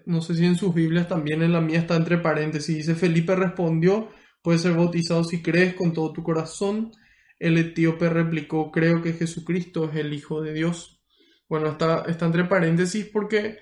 no 0.08 0.22
sé 0.22 0.36
si 0.36 0.46
en 0.46 0.58
sus 0.58 0.76
Biblias 0.76 1.08
también, 1.08 1.42
en 1.42 1.54
la 1.54 1.62
mía 1.62 1.80
está 1.80 1.96
entre 1.96 2.18
paréntesis, 2.18 2.76
dice, 2.76 2.96
Felipe 2.96 3.34
respondió, 3.34 4.10
puedes 4.42 4.60
ser 4.60 4.74
bautizado 4.74 5.24
si 5.24 5.42
crees 5.42 5.74
con 5.74 5.94
todo 5.94 6.12
tu 6.12 6.22
corazón. 6.22 6.92
El 7.40 7.58
etíope 7.58 8.10
replicó, 8.10 8.72
creo 8.72 9.02
que 9.02 9.14
Jesucristo 9.14 9.90
es 9.90 9.96
el 9.96 10.14
Hijo 10.14 10.42
de 10.42 10.54
Dios. 10.54 11.02
Bueno, 11.48 11.70
está, 11.70 12.06
entre 12.08 12.44
paréntesis 12.46 13.06
porque 13.06 13.60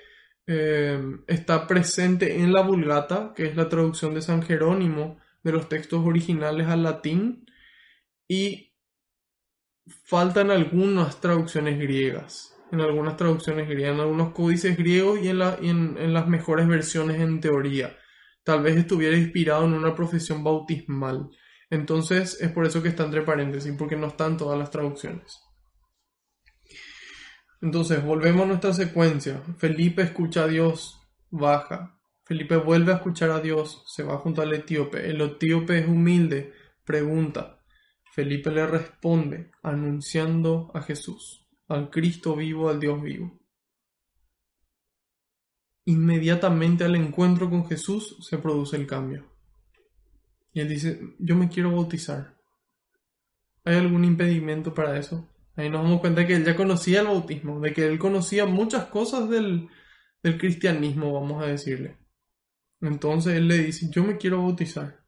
eh, 0.47 0.99
está 1.27 1.67
presente 1.67 2.35
en 2.37 2.51
la 2.51 2.61
Vulgata, 2.61 3.33
que 3.35 3.45
es 3.45 3.55
la 3.55 3.69
traducción 3.69 4.13
de 4.13 4.21
San 4.21 4.41
Jerónimo 4.41 5.19
de 5.43 5.51
los 5.51 5.69
textos 5.69 6.05
originales 6.05 6.67
al 6.67 6.83
latín, 6.83 7.45
y 8.27 8.73
faltan 10.03 10.51
algunas 10.51 11.21
traducciones 11.21 11.79
griegas 11.79 12.57
en 12.71 12.81
algunas 12.81 13.17
traducciones 13.17 13.67
griegas, 13.67 13.95
en 13.95 14.01
algunos 14.01 14.33
códices 14.33 14.77
griegos 14.77 15.19
y, 15.21 15.29
en, 15.29 15.39
la, 15.39 15.57
en, 15.61 16.13
las 16.13 16.27
mejores 16.27 16.67
versiones 16.67 17.19
en 17.21 17.39
teoría. 17.39 17.97
Tal 18.43 18.61
vez 18.63 18.77
estuviera 18.77 19.17
inspirado 19.17 19.65
en 19.65 19.73
una 19.73 19.95
profesión 19.95 20.43
bautismal. 20.43 21.29
Entonces 21.69 22.39
es 22.41 22.51
por 22.51 22.65
eso 22.65 22.81
que 22.81 22.89
está 22.89 23.03
entre 23.03 23.21
paréntesis, 23.21 23.73
porque 23.77 23.95
no 23.95 24.07
están 24.07 24.37
todas 24.37 24.57
las 24.57 24.71
traducciones. 24.71 25.41
Entonces, 27.61 28.03
volvemos 28.03 28.43
a 28.43 28.47
nuestra 28.47 28.73
secuencia. 28.73 29.41
Felipe 29.57 30.03
escucha 30.03 30.43
a 30.43 30.47
Dios, 30.47 30.99
baja. 31.31 31.99
Felipe 32.23 32.55
vuelve 32.57 32.91
a 32.91 32.97
escuchar 32.97 33.31
a 33.31 33.39
Dios, 33.39 33.83
se 33.87 34.03
va 34.03 34.17
junto 34.17 34.41
al 34.41 34.53
etíope. 34.53 35.09
El 35.09 35.21
etíope 35.21 35.79
es 35.79 35.87
humilde, 35.87 36.53
pregunta. 36.85 37.63
Felipe 38.13 38.51
le 38.51 38.67
responde, 38.67 39.51
anunciando 39.63 40.71
a 40.73 40.81
Jesús 40.81 41.47
al 41.67 41.89
Cristo 41.89 42.35
vivo, 42.35 42.69
al 42.69 42.79
Dios 42.79 43.01
vivo. 43.01 43.39
Inmediatamente 45.85 46.83
al 46.83 46.95
encuentro 46.95 47.49
con 47.49 47.65
Jesús 47.65 48.17
se 48.21 48.37
produce 48.37 48.75
el 48.77 48.87
cambio. 48.87 49.36
Y 50.57 50.61
él 50.61 50.69
dice, 50.69 50.99
yo 51.19 51.35
me 51.35 51.49
quiero 51.49 51.71
bautizar. 51.71 52.35
¿Hay 53.63 53.75
algún 53.75 54.03
impedimento 54.03 54.73
para 54.73 54.97
eso? 54.97 55.29
Ahí 55.55 55.69
nos 55.69 55.83
damos 55.83 55.99
cuenta 55.99 56.25
que 56.25 56.33
él 56.33 56.43
ya 56.43 56.55
conocía 56.55 57.01
el 57.01 57.05
bautismo, 57.05 57.59
de 57.59 57.73
que 57.73 57.85
él 57.85 57.99
conocía 57.99 58.47
muchas 58.47 58.85
cosas 58.85 59.29
del, 59.29 59.69
del 60.23 60.39
cristianismo, 60.39 61.13
vamos 61.13 61.43
a 61.43 61.45
decirle. 61.45 61.99
Entonces 62.81 63.35
él 63.35 63.47
le 63.47 63.59
dice, 63.59 63.87
yo 63.91 64.03
me 64.03 64.17
quiero 64.17 64.41
bautizar. 64.41 65.05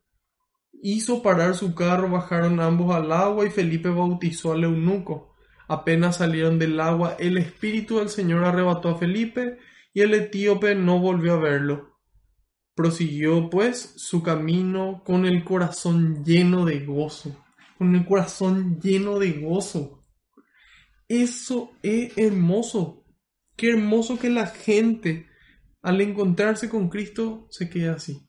Hizo 0.84 1.24
parar 1.24 1.56
su 1.56 1.74
carro, 1.74 2.12
bajaron 2.12 2.60
ambos 2.60 2.96
al 2.96 3.12
agua 3.12 3.44
y 3.44 3.50
Felipe 3.50 3.90
bautizó 3.90 4.52
al 4.52 4.66
eunuco. 4.66 5.34
Apenas 5.68 6.18
salieron 6.18 6.60
del 6.60 6.80
agua, 6.80 7.16
el 7.18 7.40
Espíritu 7.40 7.98
del 7.98 8.10
Señor 8.10 8.44
arrebató 8.44 8.90
a 8.90 9.00
Felipe 9.00 9.58
y 9.96 10.02
el 10.02 10.14
etíope 10.14 10.76
no 10.76 11.00
volvió 11.00 11.34
a 11.34 11.40
verlo. 11.40 11.99
Prosiguió 12.80 13.50
pues 13.50 13.92
su 13.98 14.24
camino 14.24 15.04
con 15.06 15.26
el 15.26 15.44
corazón 15.44 16.24
lleno 16.24 16.64
de 16.64 16.86
gozo, 16.86 17.44
con 17.78 17.94
el 17.94 18.06
corazón 18.06 18.80
lleno 18.80 19.20
de 19.20 19.34
gozo. 19.34 20.02
Eso 21.10 21.72
es 21.84 22.18
hermoso. 22.18 23.04
Qué 23.58 23.72
hermoso 23.72 24.18
que 24.18 24.30
la 24.30 24.48
gente 24.48 25.28
al 25.82 26.00
encontrarse 26.00 26.70
con 26.70 26.88
Cristo 26.88 27.48
se 27.50 27.70
quede 27.70 27.90
así. 27.90 28.26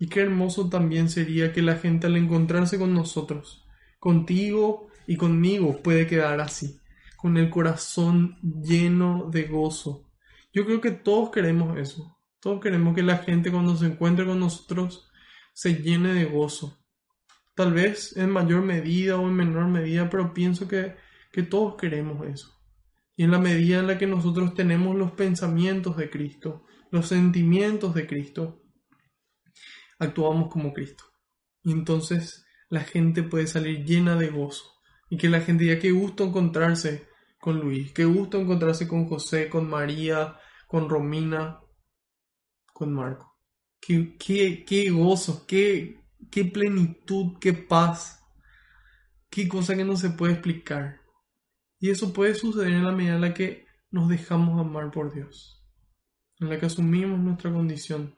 Y 0.00 0.08
qué 0.08 0.22
hermoso 0.22 0.68
también 0.68 1.08
sería 1.08 1.52
que 1.52 1.62
la 1.62 1.76
gente 1.76 2.08
al 2.08 2.16
encontrarse 2.16 2.76
con 2.76 2.92
nosotros, 2.92 3.64
contigo, 4.00 4.88
y 5.06 5.14
conmigo 5.14 5.80
puede 5.80 6.08
quedar 6.08 6.40
así, 6.40 6.80
con 7.16 7.36
el 7.36 7.48
corazón 7.50 8.36
lleno 8.42 9.30
de 9.30 9.44
gozo. 9.44 10.10
Yo 10.52 10.66
creo 10.66 10.80
que 10.80 10.90
todos 10.90 11.30
queremos 11.30 11.78
eso. 11.78 12.16
Todos 12.40 12.60
queremos 12.60 12.94
que 12.94 13.02
la 13.02 13.18
gente 13.18 13.50
cuando 13.50 13.76
se 13.76 13.86
encuentre 13.86 14.24
con 14.24 14.40
nosotros 14.40 15.10
se 15.52 15.82
llene 15.82 16.14
de 16.14 16.24
gozo. 16.24 16.78
Tal 17.54 17.74
vez 17.74 18.16
en 18.16 18.30
mayor 18.30 18.62
medida 18.62 19.18
o 19.18 19.28
en 19.28 19.34
menor 19.34 19.68
medida, 19.68 20.08
pero 20.08 20.32
pienso 20.32 20.66
que, 20.66 20.96
que 21.30 21.42
todos 21.42 21.76
queremos 21.76 22.26
eso. 22.26 22.58
Y 23.16 23.24
en 23.24 23.30
la 23.32 23.38
medida 23.38 23.80
en 23.80 23.86
la 23.86 23.98
que 23.98 24.06
nosotros 24.06 24.54
tenemos 24.54 24.96
los 24.96 25.12
pensamientos 25.12 25.96
de 25.98 26.08
Cristo, 26.08 26.64
los 26.90 27.08
sentimientos 27.08 27.94
de 27.94 28.06
Cristo, 28.06 28.62
actuamos 29.98 30.50
como 30.50 30.72
Cristo. 30.72 31.04
Y 31.62 31.72
entonces 31.72 32.46
la 32.70 32.80
gente 32.80 33.22
puede 33.22 33.46
salir 33.46 33.84
llena 33.84 34.16
de 34.16 34.28
gozo. 34.28 34.64
Y 35.10 35.18
que 35.18 35.28
la 35.28 35.40
gente 35.40 35.64
diga 35.64 35.78
qué 35.78 35.90
gusto 35.90 36.24
encontrarse 36.24 37.08
con 37.38 37.58
Luis, 37.60 37.92
qué 37.92 38.04
gusto 38.04 38.40
encontrarse 38.40 38.88
con 38.88 39.06
José, 39.06 39.50
con 39.50 39.68
María, 39.68 40.38
con 40.66 40.88
Romina, 40.88 41.59
con 42.80 42.92
Marco. 42.92 43.38
Qué, 43.80 44.16
qué, 44.18 44.64
qué 44.64 44.90
gozo, 44.90 45.46
qué, 45.46 46.02
qué 46.30 46.44
plenitud, 46.44 47.38
qué 47.40 47.52
paz, 47.52 48.22
qué 49.30 49.48
cosa 49.48 49.76
que 49.76 49.84
no 49.84 49.96
se 49.96 50.10
puede 50.10 50.32
explicar. 50.32 51.00
Y 51.78 51.90
eso 51.90 52.12
puede 52.12 52.34
suceder 52.34 52.72
en 52.72 52.84
la 52.84 52.92
medida 52.92 53.14
en 53.14 53.20
la 53.20 53.32
que 53.32 53.66
nos 53.90 54.08
dejamos 54.08 54.60
amar 54.60 54.90
por 54.90 55.14
Dios, 55.14 55.64
en 56.40 56.48
la 56.48 56.58
que 56.58 56.66
asumimos 56.66 57.20
nuestra 57.20 57.52
condición, 57.52 58.16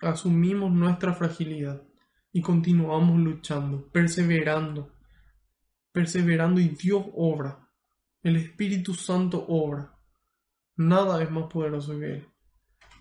asumimos 0.00 0.72
nuestra 0.72 1.12
fragilidad 1.12 1.82
y 2.32 2.40
continuamos 2.40 3.18
luchando, 3.20 3.88
perseverando 3.92 4.98
perseverando 5.98 6.60
y 6.60 6.68
Dios 6.68 7.04
obra. 7.14 7.68
El 8.22 8.36
Espíritu 8.36 8.94
Santo 8.94 9.44
obra. 9.48 9.94
Nada 10.76 11.20
es 11.22 11.30
más 11.30 11.50
poderoso 11.52 11.98
que 11.98 12.06
Él. 12.06 12.28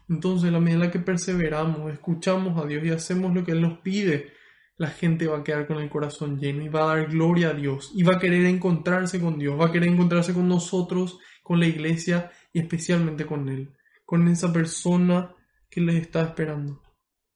Entonces, 0.09 0.51
la 0.51 0.59
medida 0.59 0.75
en 0.75 0.85
la 0.85 0.91
que 0.91 0.99
perseveramos, 0.99 1.91
escuchamos 1.91 2.61
a 2.61 2.67
Dios 2.67 2.85
y 2.85 2.89
hacemos 2.89 3.33
lo 3.33 3.43
que 3.43 3.51
Él 3.51 3.61
nos 3.61 3.79
pide, 3.79 4.33
la 4.77 4.89
gente 4.89 5.27
va 5.27 5.39
a 5.39 5.43
quedar 5.43 5.67
con 5.67 5.79
el 5.79 5.89
corazón 5.89 6.39
lleno 6.39 6.63
y 6.63 6.69
va 6.69 6.83
a 6.83 6.95
dar 6.95 7.07
gloria 7.07 7.49
a 7.49 7.53
Dios 7.53 7.91
y 7.95 8.03
va 8.03 8.15
a 8.15 8.19
querer 8.19 8.45
encontrarse 8.45 9.19
con 9.19 9.39
Dios, 9.39 9.59
va 9.59 9.67
a 9.67 9.71
querer 9.71 9.89
encontrarse 9.89 10.33
con 10.33 10.47
nosotros, 10.47 11.19
con 11.41 11.59
la 11.59 11.65
iglesia 11.65 12.31
y 12.53 12.59
especialmente 12.59 13.25
con 13.25 13.49
Él, 13.49 13.73
con 14.05 14.27
esa 14.27 14.53
persona 14.53 15.33
que 15.69 15.81
les 15.81 15.95
está 15.95 16.21
esperando, 16.21 16.81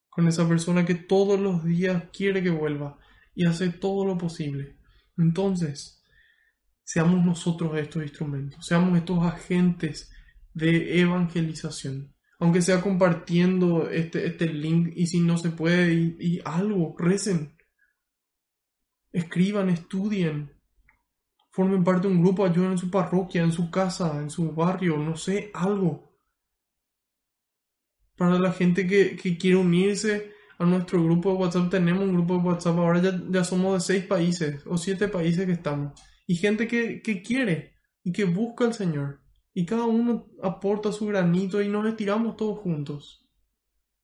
con 0.09 0.27
esa 0.27 0.47
persona 0.47 0.85
que 0.85 0.95
todos 0.95 1.39
los 1.39 1.63
días 1.63 2.03
quiere 2.13 2.43
que 2.43 2.51
vuelva 2.51 2.99
y 3.33 3.45
hace 3.45 3.69
todo 3.69 4.05
lo 4.05 4.17
posible 4.17 4.75
entonces, 5.21 6.03
seamos 6.83 7.23
nosotros 7.23 7.77
estos 7.77 8.03
instrumentos, 8.03 8.65
seamos 8.65 8.97
estos 8.97 9.23
agentes 9.23 10.11
de 10.53 10.99
evangelización. 10.99 12.13
Aunque 12.41 12.61
sea 12.61 12.81
compartiendo 12.81 13.89
este, 13.89 14.27
este 14.27 14.47
link 14.47 14.91
y 14.95 15.07
si 15.07 15.21
no 15.21 15.37
se 15.37 15.51
puede, 15.51 15.93
y, 15.93 16.41
algo, 16.43 16.93
recen. 16.97 17.55
Escriban, 19.13 19.69
estudien, 19.69 20.51
formen 21.51 21.83
parte 21.83 22.07
de 22.07 22.13
un 22.13 22.21
grupo, 22.21 22.45
ayuden 22.45 22.71
en 22.71 22.77
su 22.77 22.91
parroquia, 22.91 23.43
en 23.43 23.53
su 23.53 23.71
casa, 23.71 24.19
en 24.19 24.29
su 24.29 24.51
barrio, 24.51 24.97
no 24.97 25.15
sé, 25.15 25.51
algo. 25.53 26.11
Para 28.17 28.37
la 28.37 28.51
gente 28.51 28.85
que, 28.85 29.15
que 29.15 29.37
quiere 29.37 29.55
unirse, 29.55 30.31
a 30.61 30.65
nuestro 30.65 31.03
grupo 31.03 31.31
de 31.31 31.39
WhatsApp. 31.39 31.71
Tenemos 31.71 32.03
un 32.03 32.13
grupo 32.13 32.35
de 32.37 32.43
WhatsApp, 32.43 32.77
ahora 32.77 33.01
ya, 33.01 33.19
ya 33.29 33.43
somos 33.43 33.73
de 33.73 33.79
seis 33.79 34.05
países 34.05 34.61
o 34.67 34.77
siete 34.77 35.07
países 35.07 35.47
que 35.47 35.53
estamos. 35.53 35.99
Y 36.27 36.35
gente 36.35 36.67
que, 36.67 37.01
que 37.01 37.23
quiere 37.23 37.73
y 38.03 38.11
que 38.11 38.25
busca 38.25 38.65
al 38.65 38.75
Señor. 38.75 39.20
Y 39.53 39.65
cada 39.65 39.83
uno 39.83 40.27
aporta 40.41 40.91
su 40.91 41.07
granito 41.07 41.61
y 41.61 41.67
nos 41.67 41.85
estiramos 41.85 42.37
todos 42.37 42.59
juntos. 42.59 43.27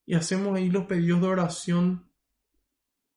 Y 0.05 0.15
hacemos 0.15 0.55
ahí 0.55 0.69
los 0.69 0.85
pedidos 0.85 1.21
de 1.21 1.27
oración. 1.27 2.11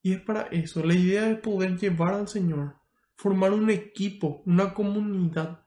Y 0.02 0.12
es 0.12 0.20
para 0.20 0.42
eso. 0.42 0.84
La 0.84 0.94
idea 0.94 1.30
es 1.30 1.38
poder 1.40 1.76
llevar 1.76 2.14
al 2.14 2.28
Señor. 2.28 2.76
Formar 3.16 3.52
un 3.52 3.70
equipo, 3.70 4.42
una 4.46 4.72
comunidad. 4.74 5.66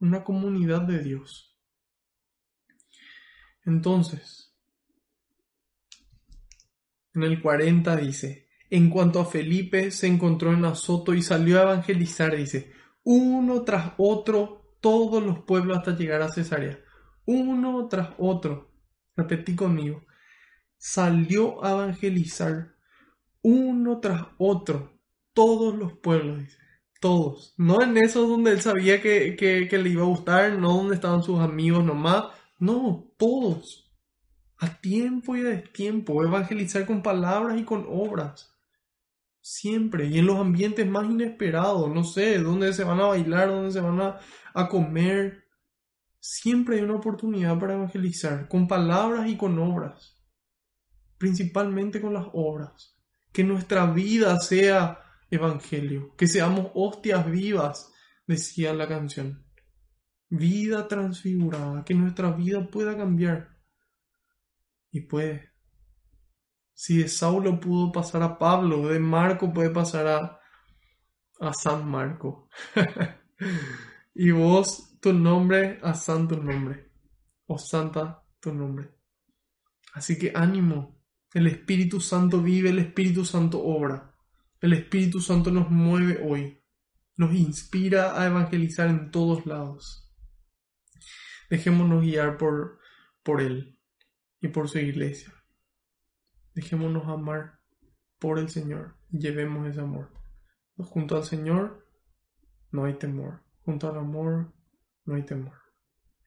Una 0.00 0.24
comunidad 0.24 0.82
de 0.82 1.02
Dios. 1.02 1.56
Entonces, 3.64 4.56
en 7.14 7.22
el 7.22 7.42
40 7.42 7.96
dice, 7.96 8.48
en 8.70 8.90
cuanto 8.90 9.20
a 9.20 9.26
Felipe 9.26 9.90
se 9.90 10.06
encontró 10.06 10.52
en 10.52 10.64
Azoto 10.64 11.14
y 11.14 11.22
salió 11.22 11.58
a 11.58 11.62
evangelizar, 11.62 12.36
dice, 12.36 12.72
uno 13.02 13.62
tras 13.62 13.94
otro, 13.98 14.57
todos 14.80 15.22
los 15.22 15.40
pueblos 15.40 15.78
hasta 15.78 15.96
llegar 15.96 16.22
a 16.22 16.30
Cesarea. 16.30 16.78
Uno 17.26 17.88
tras 17.88 18.10
otro. 18.18 18.70
Repetí 19.16 19.54
conmigo. 19.54 20.04
Salió 20.76 21.64
a 21.64 21.72
evangelizar 21.72 22.74
uno 23.42 24.00
tras 24.00 24.26
otro, 24.38 25.00
todos 25.32 25.74
los 25.76 25.94
pueblos. 25.94 26.44
Todos. 27.00 27.54
No 27.56 27.82
en 27.82 27.96
esos 27.96 28.28
donde 28.28 28.52
él 28.52 28.60
sabía 28.60 29.00
que, 29.00 29.36
que 29.36 29.78
le 29.78 29.90
iba 29.90 30.02
a 30.02 30.06
gustar, 30.06 30.58
no 30.58 30.76
donde 30.76 30.96
estaban 30.96 31.22
sus 31.22 31.38
amigos 31.40 31.84
nomás. 31.84 32.24
No, 32.58 33.12
todos 33.16 33.88
a 34.58 34.80
tiempo 34.80 35.36
y 35.36 35.40
a 35.40 35.44
destiempo, 35.44 36.22
evangelizar 36.24 36.84
con 36.84 37.02
palabras 37.02 37.58
y 37.58 37.64
con 37.64 37.86
obras. 37.88 38.57
Siempre, 39.50 40.06
y 40.06 40.18
en 40.18 40.26
los 40.26 40.38
ambientes 40.38 40.86
más 40.86 41.06
inesperados, 41.06 41.90
no 41.90 42.04
sé, 42.04 42.38
dónde 42.38 42.72
se 42.72 42.84
van 42.84 43.00
a 43.00 43.06
bailar, 43.06 43.48
dónde 43.48 43.72
se 43.72 43.80
van 43.80 44.00
a, 44.00 44.18
a 44.54 44.68
comer, 44.68 45.48
Siempre 46.20 46.76
hay 46.76 46.82
una 46.82 46.96
oportunidad 46.96 47.58
para 47.58 47.74
evangelizar, 47.74 48.48
con 48.48 48.66
palabras 48.66 49.28
y 49.28 49.36
con 49.36 49.58
obras, 49.58 50.20
principalmente 51.16 52.00
con 52.00 52.12
las 52.12 52.26
obras. 52.32 52.96
Que 53.32 53.44
nuestra 53.44 53.86
vida 53.86 54.36
sea 54.38 55.00
evangelio, 55.30 56.14
que 56.16 56.26
seamos 56.26 56.70
hostias 56.74 57.30
vivas, 57.30 57.92
decía 58.26 58.74
la 58.74 58.88
canción. 58.88 59.46
Vida 60.28 60.88
transfigurada, 60.88 61.84
que 61.84 61.94
nuestra 61.94 62.32
vida 62.32 62.66
pueda 62.66 62.96
cambiar. 62.96 63.56
Y 64.90 65.02
puede. 65.02 65.52
Si 66.80 66.98
de 66.98 67.08
Saulo 67.08 67.58
pudo 67.58 67.90
pasar 67.90 68.22
a 68.22 68.38
Pablo, 68.38 68.86
de 68.86 69.00
Marco 69.00 69.52
puede 69.52 69.70
pasar 69.70 70.06
a, 70.06 70.40
a 71.40 71.52
San 71.52 71.90
Marco. 71.90 72.48
y 74.14 74.30
vos, 74.30 74.96
tu 75.00 75.12
nombre, 75.12 75.80
a 75.82 75.94
santo 75.94 76.36
nombre. 76.36 76.92
O 77.46 77.58
santa 77.58 78.22
tu 78.38 78.54
nombre. 78.54 78.94
Así 79.94 80.16
que 80.20 80.30
ánimo. 80.32 81.02
El 81.34 81.48
Espíritu 81.48 82.00
Santo 82.00 82.40
vive, 82.40 82.70
el 82.70 82.78
Espíritu 82.78 83.24
Santo 83.24 83.60
obra. 83.60 84.14
El 84.60 84.72
Espíritu 84.72 85.20
Santo 85.20 85.50
nos 85.50 85.68
mueve 85.70 86.20
hoy. 86.22 86.62
Nos 87.16 87.34
inspira 87.34 88.22
a 88.22 88.24
evangelizar 88.26 88.88
en 88.88 89.10
todos 89.10 89.46
lados. 89.46 90.08
Dejémonos 91.50 92.02
guiar 92.02 92.36
por, 92.36 92.78
por 93.24 93.40
Él 93.42 93.80
y 94.40 94.46
por 94.46 94.68
su 94.68 94.78
iglesia. 94.78 95.34
Dejémonos 96.58 97.06
amar 97.06 97.60
por 98.18 98.40
el 98.40 98.48
Señor 98.48 98.96
y 99.12 99.20
llevemos 99.20 99.68
ese 99.68 99.80
amor. 99.80 100.10
Junto 100.76 101.16
al 101.16 101.22
Señor 101.22 101.86
no 102.72 102.84
hay 102.84 102.94
temor. 102.94 103.44
Junto 103.64 103.88
al 103.88 103.96
amor 103.96 104.52
no 105.04 105.14
hay 105.14 105.22
temor. 105.22 105.56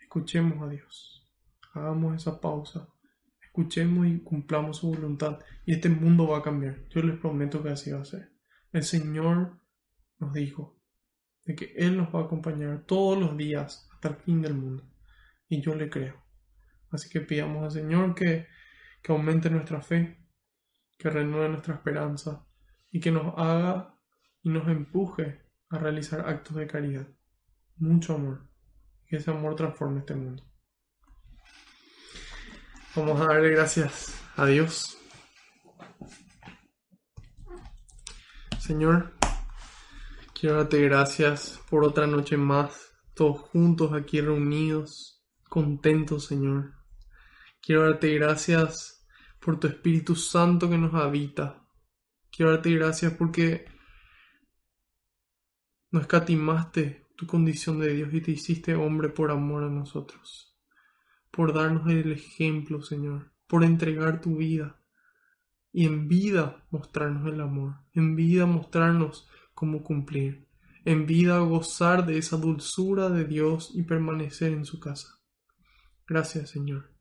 Escuchemos 0.01 0.63
a 0.63 0.69
Dios. 0.69 1.29
Hagamos 1.73 2.15
esa 2.15 2.39
pausa. 2.39 2.87
Escuchemos 3.41 4.07
y 4.07 4.19
cumplamos 4.19 4.77
su 4.77 4.91
voluntad. 4.91 5.37
Y 5.65 5.73
este 5.73 5.89
mundo 5.89 6.29
va 6.29 6.37
a 6.37 6.43
cambiar. 6.43 6.87
Yo 6.87 7.01
les 7.01 7.19
prometo 7.19 7.61
que 7.61 7.71
así 7.71 7.91
va 7.91 7.99
a 7.99 8.05
ser. 8.05 8.31
El 8.71 8.83
Señor 8.83 9.59
nos 10.17 10.31
dijo 10.31 10.79
de 11.43 11.55
que 11.55 11.73
Él 11.75 11.97
nos 11.97 12.07
va 12.15 12.21
a 12.21 12.23
acompañar 12.23 12.85
todos 12.85 13.19
los 13.19 13.35
días 13.35 13.89
hasta 13.91 14.07
el 14.07 14.15
fin 14.15 14.41
del 14.41 14.53
mundo. 14.53 14.89
Y 15.49 15.59
yo 15.59 15.75
le 15.75 15.89
creo. 15.89 16.23
Así 16.89 17.09
que 17.09 17.19
pidamos 17.19 17.65
al 17.65 17.71
Señor 17.71 18.15
que, 18.15 18.47
que 19.01 19.11
aumente 19.11 19.49
nuestra 19.49 19.81
fe, 19.81 20.20
que 21.01 21.09
renueve 21.09 21.49
nuestra 21.49 21.73
esperanza 21.73 22.45
y 22.91 22.99
que 22.99 23.11
nos 23.11 23.33
haga 23.35 23.97
y 24.43 24.49
nos 24.49 24.67
empuje 24.67 25.41
a 25.69 25.79
realizar 25.79 26.29
actos 26.29 26.55
de 26.55 26.67
caridad. 26.67 27.07
Mucho 27.77 28.13
amor. 28.13 28.47
Que 29.07 29.17
ese 29.17 29.31
amor 29.31 29.55
transforme 29.55 30.01
este 30.01 30.13
mundo. 30.13 30.43
Vamos 32.95 33.19
a 33.19 33.25
darle 33.25 33.49
gracias 33.49 34.13
a 34.35 34.45
Dios. 34.45 34.95
Señor, 38.59 39.13
quiero 40.39 40.57
darte 40.57 40.83
gracias 40.83 41.59
por 41.67 41.83
otra 41.83 42.05
noche 42.05 42.37
más, 42.37 42.93
todos 43.15 43.39
juntos 43.49 43.91
aquí 43.93 44.21
reunidos, 44.21 45.25
contentos, 45.49 46.27
Señor. 46.27 46.75
Quiero 47.59 47.89
darte 47.89 48.13
gracias 48.13 49.00
por 49.43 49.59
tu 49.59 49.67
Espíritu 49.67 50.15
Santo 50.15 50.69
que 50.69 50.77
nos 50.77 50.93
habita. 50.93 51.67
Quiero 52.31 52.51
darte 52.51 52.71
gracias 52.71 53.13
porque 53.13 53.65
no 55.89 55.99
escatimaste 55.99 57.07
tu 57.17 57.27
condición 57.27 57.79
de 57.79 57.93
Dios 57.93 58.13
y 58.13 58.21
te 58.21 58.31
hiciste 58.31 58.75
hombre 58.75 59.09
por 59.09 59.31
amor 59.31 59.63
a 59.63 59.69
nosotros, 59.69 60.57
por 61.31 61.53
darnos 61.53 61.91
el 61.91 62.11
ejemplo, 62.11 62.81
Señor, 62.81 63.33
por 63.47 63.63
entregar 63.63 64.21
tu 64.21 64.37
vida 64.37 64.79
y 65.73 65.85
en 65.85 66.07
vida 66.07 66.65
mostrarnos 66.69 67.31
el 67.31 67.41
amor, 67.41 67.75
en 67.93 68.15
vida 68.15 68.45
mostrarnos 68.45 69.27
cómo 69.53 69.83
cumplir, 69.83 70.47
en 70.85 71.05
vida 71.05 71.39
gozar 71.39 72.05
de 72.05 72.17
esa 72.17 72.37
dulzura 72.37 73.09
de 73.09 73.25
Dios 73.25 73.71
y 73.73 73.83
permanecer 73.83 74.53
en 74.53 74.65
su 74.65 74.79
casa. 74.79 75.19
Gracias, 76.07 76.49
Señor. 76.49 76.91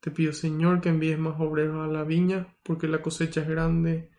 Te 0.00 0.10
pido, 0.10 0.32
Señor, 0.32 0.80
que 0.80 0.88
envíes 0.88 1.18
más 1.18 1.38
obreros 1.38 1.86
a 1.86 1.92
la 1.92 2.04
viña, 2.04 2.56
porque 2.62 2.88
la 2.88 3.02
cosecha 3.02 3.42
es 3.42 3.48
grande 3.48 4.10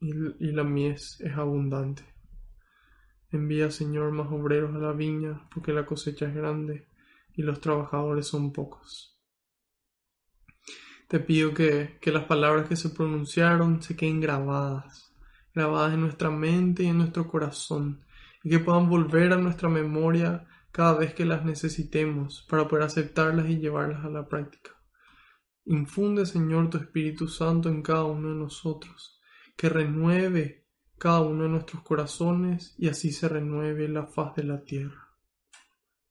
y, 0.00 0.52
la 0.52 0.64
mies 0.64 1.20
es 1.20 1.36
abundante. 1.36 2.02
Envía, 3.30 3.70
Señor, 3.70 4.12
más 4.12 4.32
obreros 4.32 4.74
a 4.74 4.78
la 4.78 4.92
viña, 4.92 5.48
porque 5.52 5.72
la 5.72 5.84
cosecha 5.84 6.26
es 6.26 6.34
grande 6.34 6.88
y 7.34 7.42
los 7.42 7.60
trabajadores 7.60 8.26
son 8.26 8.52
pocos. 8.52 9.18
Te 11.06 11.20
pido 11.20 11.52
que, 11.52 11.98
que 12.00 12.10
las 12.10 12.24
palabras 12.24 12.66
que 12.68 12.76
se 12.76 12.88
pronunciaron 12.88 13.82
se 13.82 13.96
queden 13.96 14.20
grabadas, 14.20 15.12
grabadas 15.54 15.92
en 15.92 16.00
nuestra 16.00 16.30
mente 16.30 16.84
y 16.84 16.86
en 16.86 16.98
nuestro 16.98 17.28
corazón, 17.28 18.02
y 18.42 18.48
que 18.48 18.60
puedan 18.60 18.88
volver 18.88 19.34
a 19.34 19.36
nuestra 19.36 19.68
memoria 19.68 20.46
cada 20.76 20.98
vez 20.98 21.14
que 21.14 21.24
las 21.24 21.42
necesitemos 21.42 22.46
para 22.50 22.68
poder 22.68 22.84
aceptarlas 22.84 23.48
y 23.48 23.56
llevarlas 23.56 24.04
a 24.04 24.10
la 24.10 24.28
práctica. 24.28 24.72
Infunde, 25.64 26.26
Señor, 26.26 26.68
tu 26.68 26.76
Espíritu 26.76 27.28
Santo 27.28 27.70
en 27.70 27.80
cada 27.80 28.04
uno 28.04 28.28
de 28.28 28.34
nosotros 28.34 29.18
que 29.56 29.70
renueve 29.70 30.66
cada 30.98 31.22
uno 31.22 31.44
de 31.44 31.48
nuestros 31.48 31.82
corazones 31.82 32.74
y 32.76 32.88
así 32.90 33.10
se 33.10 33.26
renueve 33.26 33.88
la 33.88 34.06
faz 34.06 34.34
de 34.36 34.44
la 34.44 34.64
tierra. 34.64 35.14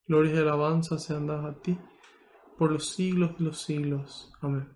Gloria 0.07 0.33
y 0.33 0.37
alabanza 0.39 0.97
sean 0.97 1.27
dadas 1.27 1.57
a 1.57 1.61
ti 1.61 1.77
por 2.57 2.71
los 2.71 2.89
siglos 2.89 3.37
de 3.37 3.45
los 3.45 3.61
siglos. 3.61 4.33
Amén. 4.41 4.67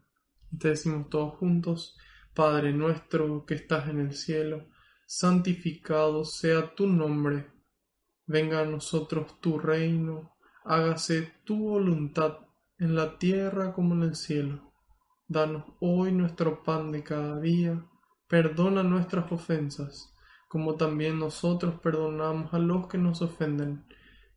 Te 0.59 0.67
decimos 0.67 1.09
todos 1.09 1.33
juntos, 1.39 1.97
Padre 2.35 2.73
nuestro 2.73 3.43
que 3.43 3.55
estás 3.55 3.89
en 3.89 4.01
el 4.01 4.13
cielo, 4.13 4.67
santificado 5.07 6.25
sea 6.25 6.75
tu 6.75 6.85
nombre, 6.85 7.58
venga 8.29 8.61
a 8.61 8.65
nosotros 8.65 9.41
tu 9.41 9.57
reino, 9.57 10.37
hágase 10.63 11.33
tu 11.43 11.57
voluntad 11.71 12.37
en 12.77 12.95
la 12.95 13.17
tierra 13.17 13.73
como 13.73 13.95
en 13.95 14.03
el 14.03 14.15
cielo. 14.15 14.71
Danos 15.27 15.65
hoy 15.81 16.11
nuestro 16.11 16.63
pan 16.63 16.91
de 16.91 17.03
cada 17.03 17.39
día 17.41 17.83
Perdona 18.29 18.83
nuestras 18.83 19.31
ofensas, 19.31 20.13
como 20.47 20.75
también 20.75 21.17
nosotros 21.17 21.79
perdonamos 21.81 22.53
a 22.53 22.59
los 22.59 22.85
que 22.85 22.99
nos 22.99 23.23
ofenden. 23.23 23.85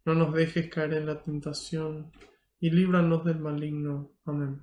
No 0.07 0.15
nos 0.15 0.33
dejes 0.33 0.71
caer 0.71 0.95
en 0.95 1.05
la 1.05 1.21
tentación, 1.21 2.11
y 2.59 2.71
líbranos 2.71 3.23
del 3.23 3.39
maligno. 3.41 4.13
Amén. 4.25 4.63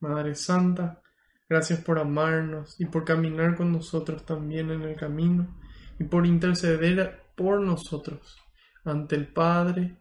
Madre 0.00 0.34
Santa, 0.34 1.02
gracias 1.46 1.80
por 1.84 1.98
amarnos 1.98 2.80
y 2.80 2.86
por 2.86 3.04
caminar 3.04 3.54
con 3.54 3.70
nosotros 3.70 4.24
también 4.24 4.70
en 4.70 4.80
el 4.80 4.96
camino, 4.96 5.60
y 5.98 6.04
por 6.04 6.24
interceder 6.24 7.20
por 7.36 7.60
nosotros 7.60 8.43
ante 8.84 9.16
el 9.16 9.28
Padre, 9.28 9.96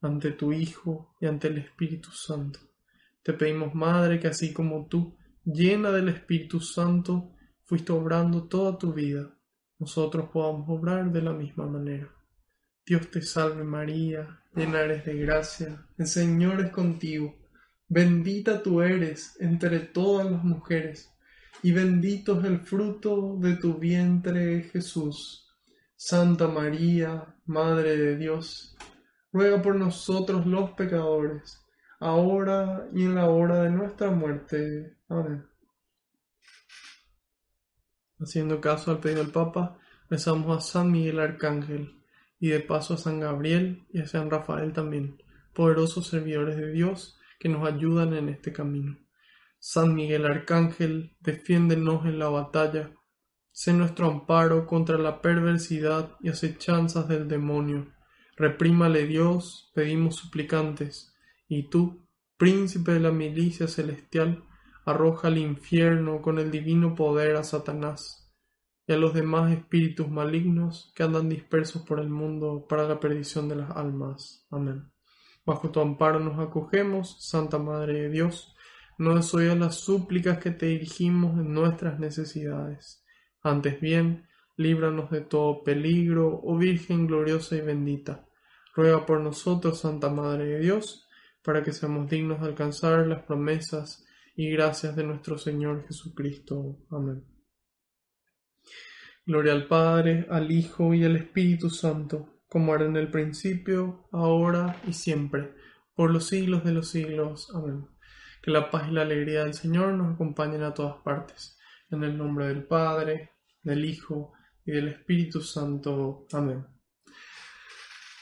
ante 0.00 0.32
tu 0.32 0.52
Hijo 0.52 1.14
y 1.20 1.26
ante 1.26 1.48
el 1.48 1.58
Espíritu 1.58 2.10
Santo. 2.10 2.60
Te 3.22 3.32
pedimos, 3.34 3.74
Madre, 3.74 4.18
que 4.18 4.28
así 4.28 4.52
como 4.52 4.86
tú, 4.86 5.16
llena 5.44 5.90
del 5.90 6.08
Espíritu 6.08 6.60
Santo, 6.60 7.32
fuiste 7.64 7.92
obrando 7.92 8.48
toda 8.48 8.78
tu 8.78 8.92
vida, 8.92 9.30
nosotros 9.78 10.28
podamos 10.32 10.68
obrar 10.68 11.10
de 11.12 11.22
la 11.22 11.32
misma 11.32 11.66
manera. 11.66 12.08
Dios 12.84 13.10
te 13.10 13.22
salve 13.22 13.64
María, 13.64 14.42
llena 14.54 14.80
eres 14.80 15.04
de 15.04 15.16
gracia, 15.16 15.86
el 15.96 16.06
Señor 16.06 16.60
es 16.60 16.70
contigo, 16.70 17.34
bendita 17.88 18.62
tú 18.62 18.82
eres 18.82 19.36
entre 19.40 19.80
todas 19.80 20.30
las 20.30 20.42
mujeres, 20.42 21.12
y 21.62 21.72
bendito 21.72 22.40
es 22.40 22.46
el 22.46 22.60
fruto 22.60 23.36
de 23.38 23.56
tu 23.56 23.78
vientre 23.78 24.62
Jesús. 24.72 25.49
Santa 26.02 26.48
María, 26.48 27.36
Madre 27.44 27.94
de 27.94 28.16
Dios, 28.16 28.74
ruega 29.34 29.60
por 29.60 29.76
nosotros 29.76 30.46
los 30.46 30.70
pecadores, 30.70 31.62
ahora 31.98 32.88
y 32.94 33.02
en 33.04 33.16
la 33.16 33.28
hora 33.28 33.64
de 33.64 33.70
nuestra 33.70 34.10
muerte. 34.10 34.96
Amén. 35.10 35.46
Haciendo 38.18 38.62
caso 38.62 38.90
al 38.90 39.00
pedido 39.00 39.22
del 39.22 39.30
Papa, 39.30 39.78
rezamos 40.08 40.56
a 40.56 40.60
San 40.62 40.90
Miguel 40.90 41.20
Arcángel 41.20 42.00
y 42.38 42.48
de 42.48 42.60
paso 42.60 42.94
a 42.94 42.96
San 42.96 43.20
Gabriel 43.20 43.86
y 43.92 44.00
a 44.00 44.06
San 44.06 44.30
Rafael 44.30 44.72
también, 44.72 45.22
poderosos 45.52 46.06
servidores 46.06 46.56
de 46.56 46.72
Dios 46.72 47.20
que 47.38 47.50
nos 47.50 47.68
ayudan 47.68 48.14
en 48.14 48.30
este 48.30 48.54
camino. 48.54 48.96
San 49.58 49.94
Miguel 49.94 50.24
Arcángel, 50.24 51.14
defiéndenos 51.20 52.06
en 52.06 52.18
la 52.18 52.30
batalla, 52.30 52.90
sé 53.52 53.72
nuestro 53.72 54.08
amparo 54.08 54.66
contra 54.66 54.98
la 54.98 55.20
perversidad 55.20 56.16
y 56.20 56.28
acechanzas 56.28 57.08
del 57.08 57.28
demonio. 57.28 57.92
Reprímale 58.36 59.06
Dios, 59.06 59.70
pedimos 59.74 60.16
suplicantes, 60.16 61.14
y 61.48 61.68
tú, 61.68 62.06
príncipe 62.36 62.92
de 62.92 63.00
la 63.00 63.10
milicia 63.10 63.68
celestial, 63.68 64.44
arroja 64.86 65.28
al 65.28 65.38
infierno 65.38 66.22
con 66.22 66.38
el 66.38 66.50
divino 66.50 66.94
poder 66.94 67.36
a 67.36 67.44
Satanás. 67.44 68.16
y 68.86 68.92
a 68.92 68.96
los 68.96 69.14
demás 69.14 69.52
espíritus 69.52 70.08
malignos 70.08 70.92
que 70.96 71.04
andan 71.04 71.28
dispersos 71.28 71.82
por 71.82 72.00
el 72.00 72.08
mundo 72.08 72.66
para 72.68 72.88
la 72.88 72.98
perdición 72.98 73.48
de 73.48 73.54
las 73.56 73.70
almas. 73.70 74.46
Amén. 74.50 74.90
Bajo 75.46 75.70
tu 75.70 75.80
amparo 75.80 76.18
nos 76.18 76.38
acogemos, 76.38 77.16
Santa 77.20 77.58
Madre 77.58 78.02
de 78.02 78.10
Dios, 78.10 78.54
no 78.98 79.14
desoyas 79.14 79.56
las 79.56 79.76
súplicas 79.76 80.38
que 80.38 80.50
te 80.50 80.66
dirigimos 80.66 81.38
en 81.38 81.52
nuestras 81.52 82.00
necesidades. 82.00 82.99
Antes 83.42 83.80
bien, 83.80 84.26
líbranos 84.56 85.10
de 85.10 85.22
todo 85.22 85.64
peligro, 85.64 86.40
oh 86.42 86.56
Virgen 86.58 87.06
gloriosa 87.06 87.56
y 87.56 87.62
bendita. 87.62 88.26
Ruega 88.74 89.06
por 89.06 89.20
nosotros, 89.20 89.80
Santa 89.80 90.10
Madre 90.10 90.44
de 90.44 90.60
Dios, 90.60 91.08
para 91.42 91.62
que 91.62 91.72
seamos 91.72 92.10
dignos 92.10 92.40
de 92.40 92.48
alcanzar 92.48 93.06
las 93.06 93.22
promesas 93.22 94.04
y 94.36 94.50
gracias 94.50 94.94
de 94.96 95.04
nuestro 95.04 95.38
Señor 95.38 95.86
Jesucristo. 95.86 96.78
Amén. 96.90 97.24
Gloria 99.26 99.52
al 99.52 99.66
Padre, 99.66 100.26
al 100.30 100.50
Hijo 100.50 100.92
y 100.94 101.04
al 101.04 101.16
Espíritu 101.16 101.70
Santo, 101.70 102.40
como 102.48 102.74
era 102.74 102.84
en 102.84 102.96
el 102.96 103.10
principio, 103.10 104.08
ahora 104.12 104.80
y 104.86 104.92
siempre, 104.92 105.54
por 105.94 106.10
los 106.10 106.26
siglos 106.26 106.64
de 106.64 106.72
los 106.72 106.88
siglos. 106.88 107.48
Amén. 107.54 107.86
Que 108.42 108.50
la 108.50 108.70
paz 108.70 108.88
y 108.88 108.92
la 108.92 109.02
alegría 109.02 109.44
del 109.44 109.54
Señor 109.54 109.94
nos 109.94 110.14
acompañen 110.14 110.62
a 110.62 110.74
todas 110.74 110.96
partes. 111.02 111.58
En 111.90 112.04
el 112.04 112.16
nombre 112.16 112.46
del 112.48 112.64
Padre, 112.64 113.30
del 113.62 113.84
Hijo 113.84 114.32
y 114.64 114.72
del 114.72 114.88
Espíritu 114.88 115.40
Santo. 115.40 116.26
Amén. 116.32 116.64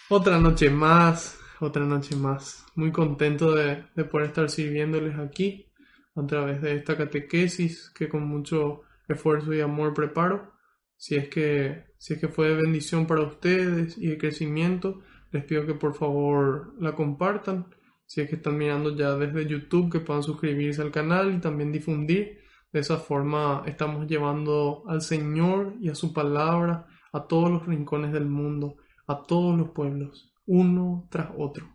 Otra 0.09 0.39
noche 0.39 0.71
más, 0.71 1.39
otra 1.61 1.85
noche 1.85 2.17
más. 2.17 2.65
Muy 2.75 2.93
contento 2.93 3.55
de, 3.55 3.85
de 3.95 4.05
poder 4.05 4.29
estar 4.29 4.49
sirviéndoles 4.49 5.19
aquí 5.19 5.71
a 6.17 6.27
través 6.27 6.63
de 6.63 6.75
esta 6.75 6.97
catequesis 6.97 7.91
que 7.91 8.09
con 8.09 8.27
mucho 8.27 8.83
esfuerzo 9.09 9.53
y 9.53 9.61
amor 9.61 9.95
preparo. 9.95 10.53
Si 10.97 11.15
es 11.15 11.29
que, 11.29 11.85
si 11.99 12.15
es 12.15 12.21
que 12.21 12.29
fue 12.29 12.49
de 12.49 12.63
bendición 12.63 13.07
para 13.07 13.23
ustedes 13.23 13.97
y 13.99 14.09
de 14.09 14.19
crecimiento, 14.19 15.01
les 15.31 15.45
pido 15.45 15.67
que 15.67 15.75
por 15.75 15.95
favor 15.95 16.75
la 16.81 16.95
compartan. 16.95 17.67
Si 18.07 18.21
es 18.21 18.29
que 18.29 18.37
están 18.37 18.57
mirando 18.57 18.97
ya 18.97 19.15
desde 19.15 19.47
YouTube, 19.47 19.93
que 19.93 20.01
puedan 20.01 20.23
suscribirse 20.23 20.81
al 20.81 20.91
canal 20.91 21.35
y 21.35 21.39
también 21.39 21.71
difundir. 21.71 22.41
De 22.73 22.81
esa 22.81 22.99
forma 22.99 23.63
estamos 23.67 24.07
llevando 24.07 24.85
al 24.89 25.01
Señor 25.01 25.75
y 25.81 25.89
a 25.89 25.95
su 25.95 26.13
palabra 26.13 26.87
a 27.13 27.27
todos 27.27 27.51
los 27.51 27.67
rincones 27.67 28.13
del 28.13 28.27
mundo, 28.27 28.77
a 29.07 29.23
todos 29.23 29.57
los 29.57 29.71
pueblos, 29.71 30.35
uno 30.47 31.09
tras 31.11 31.31
otro. 31.37 31.67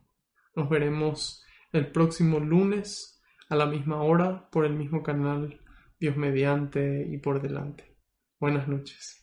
Nos 0.55 0.69
veremos 0.69 1.43
el 1.71 1.91
próximo 1.91 2.39
lunes 2.39 3.21
a 3.49 3.55
la 3.55 3.65
misma 3.65 4.01
hora 4.03 4.49
por 4.51 4.65
el 4.65 4.73
mismo 4.73 5.01
canal, 5.01 5.59
Dios 5.99 6.15
mediante 6.15 7.07
y 7.09 7.17
por 7.17 7.41
delante. 7.41 7.97
Buenas 8.39 8.67
noches. 8.67 9.22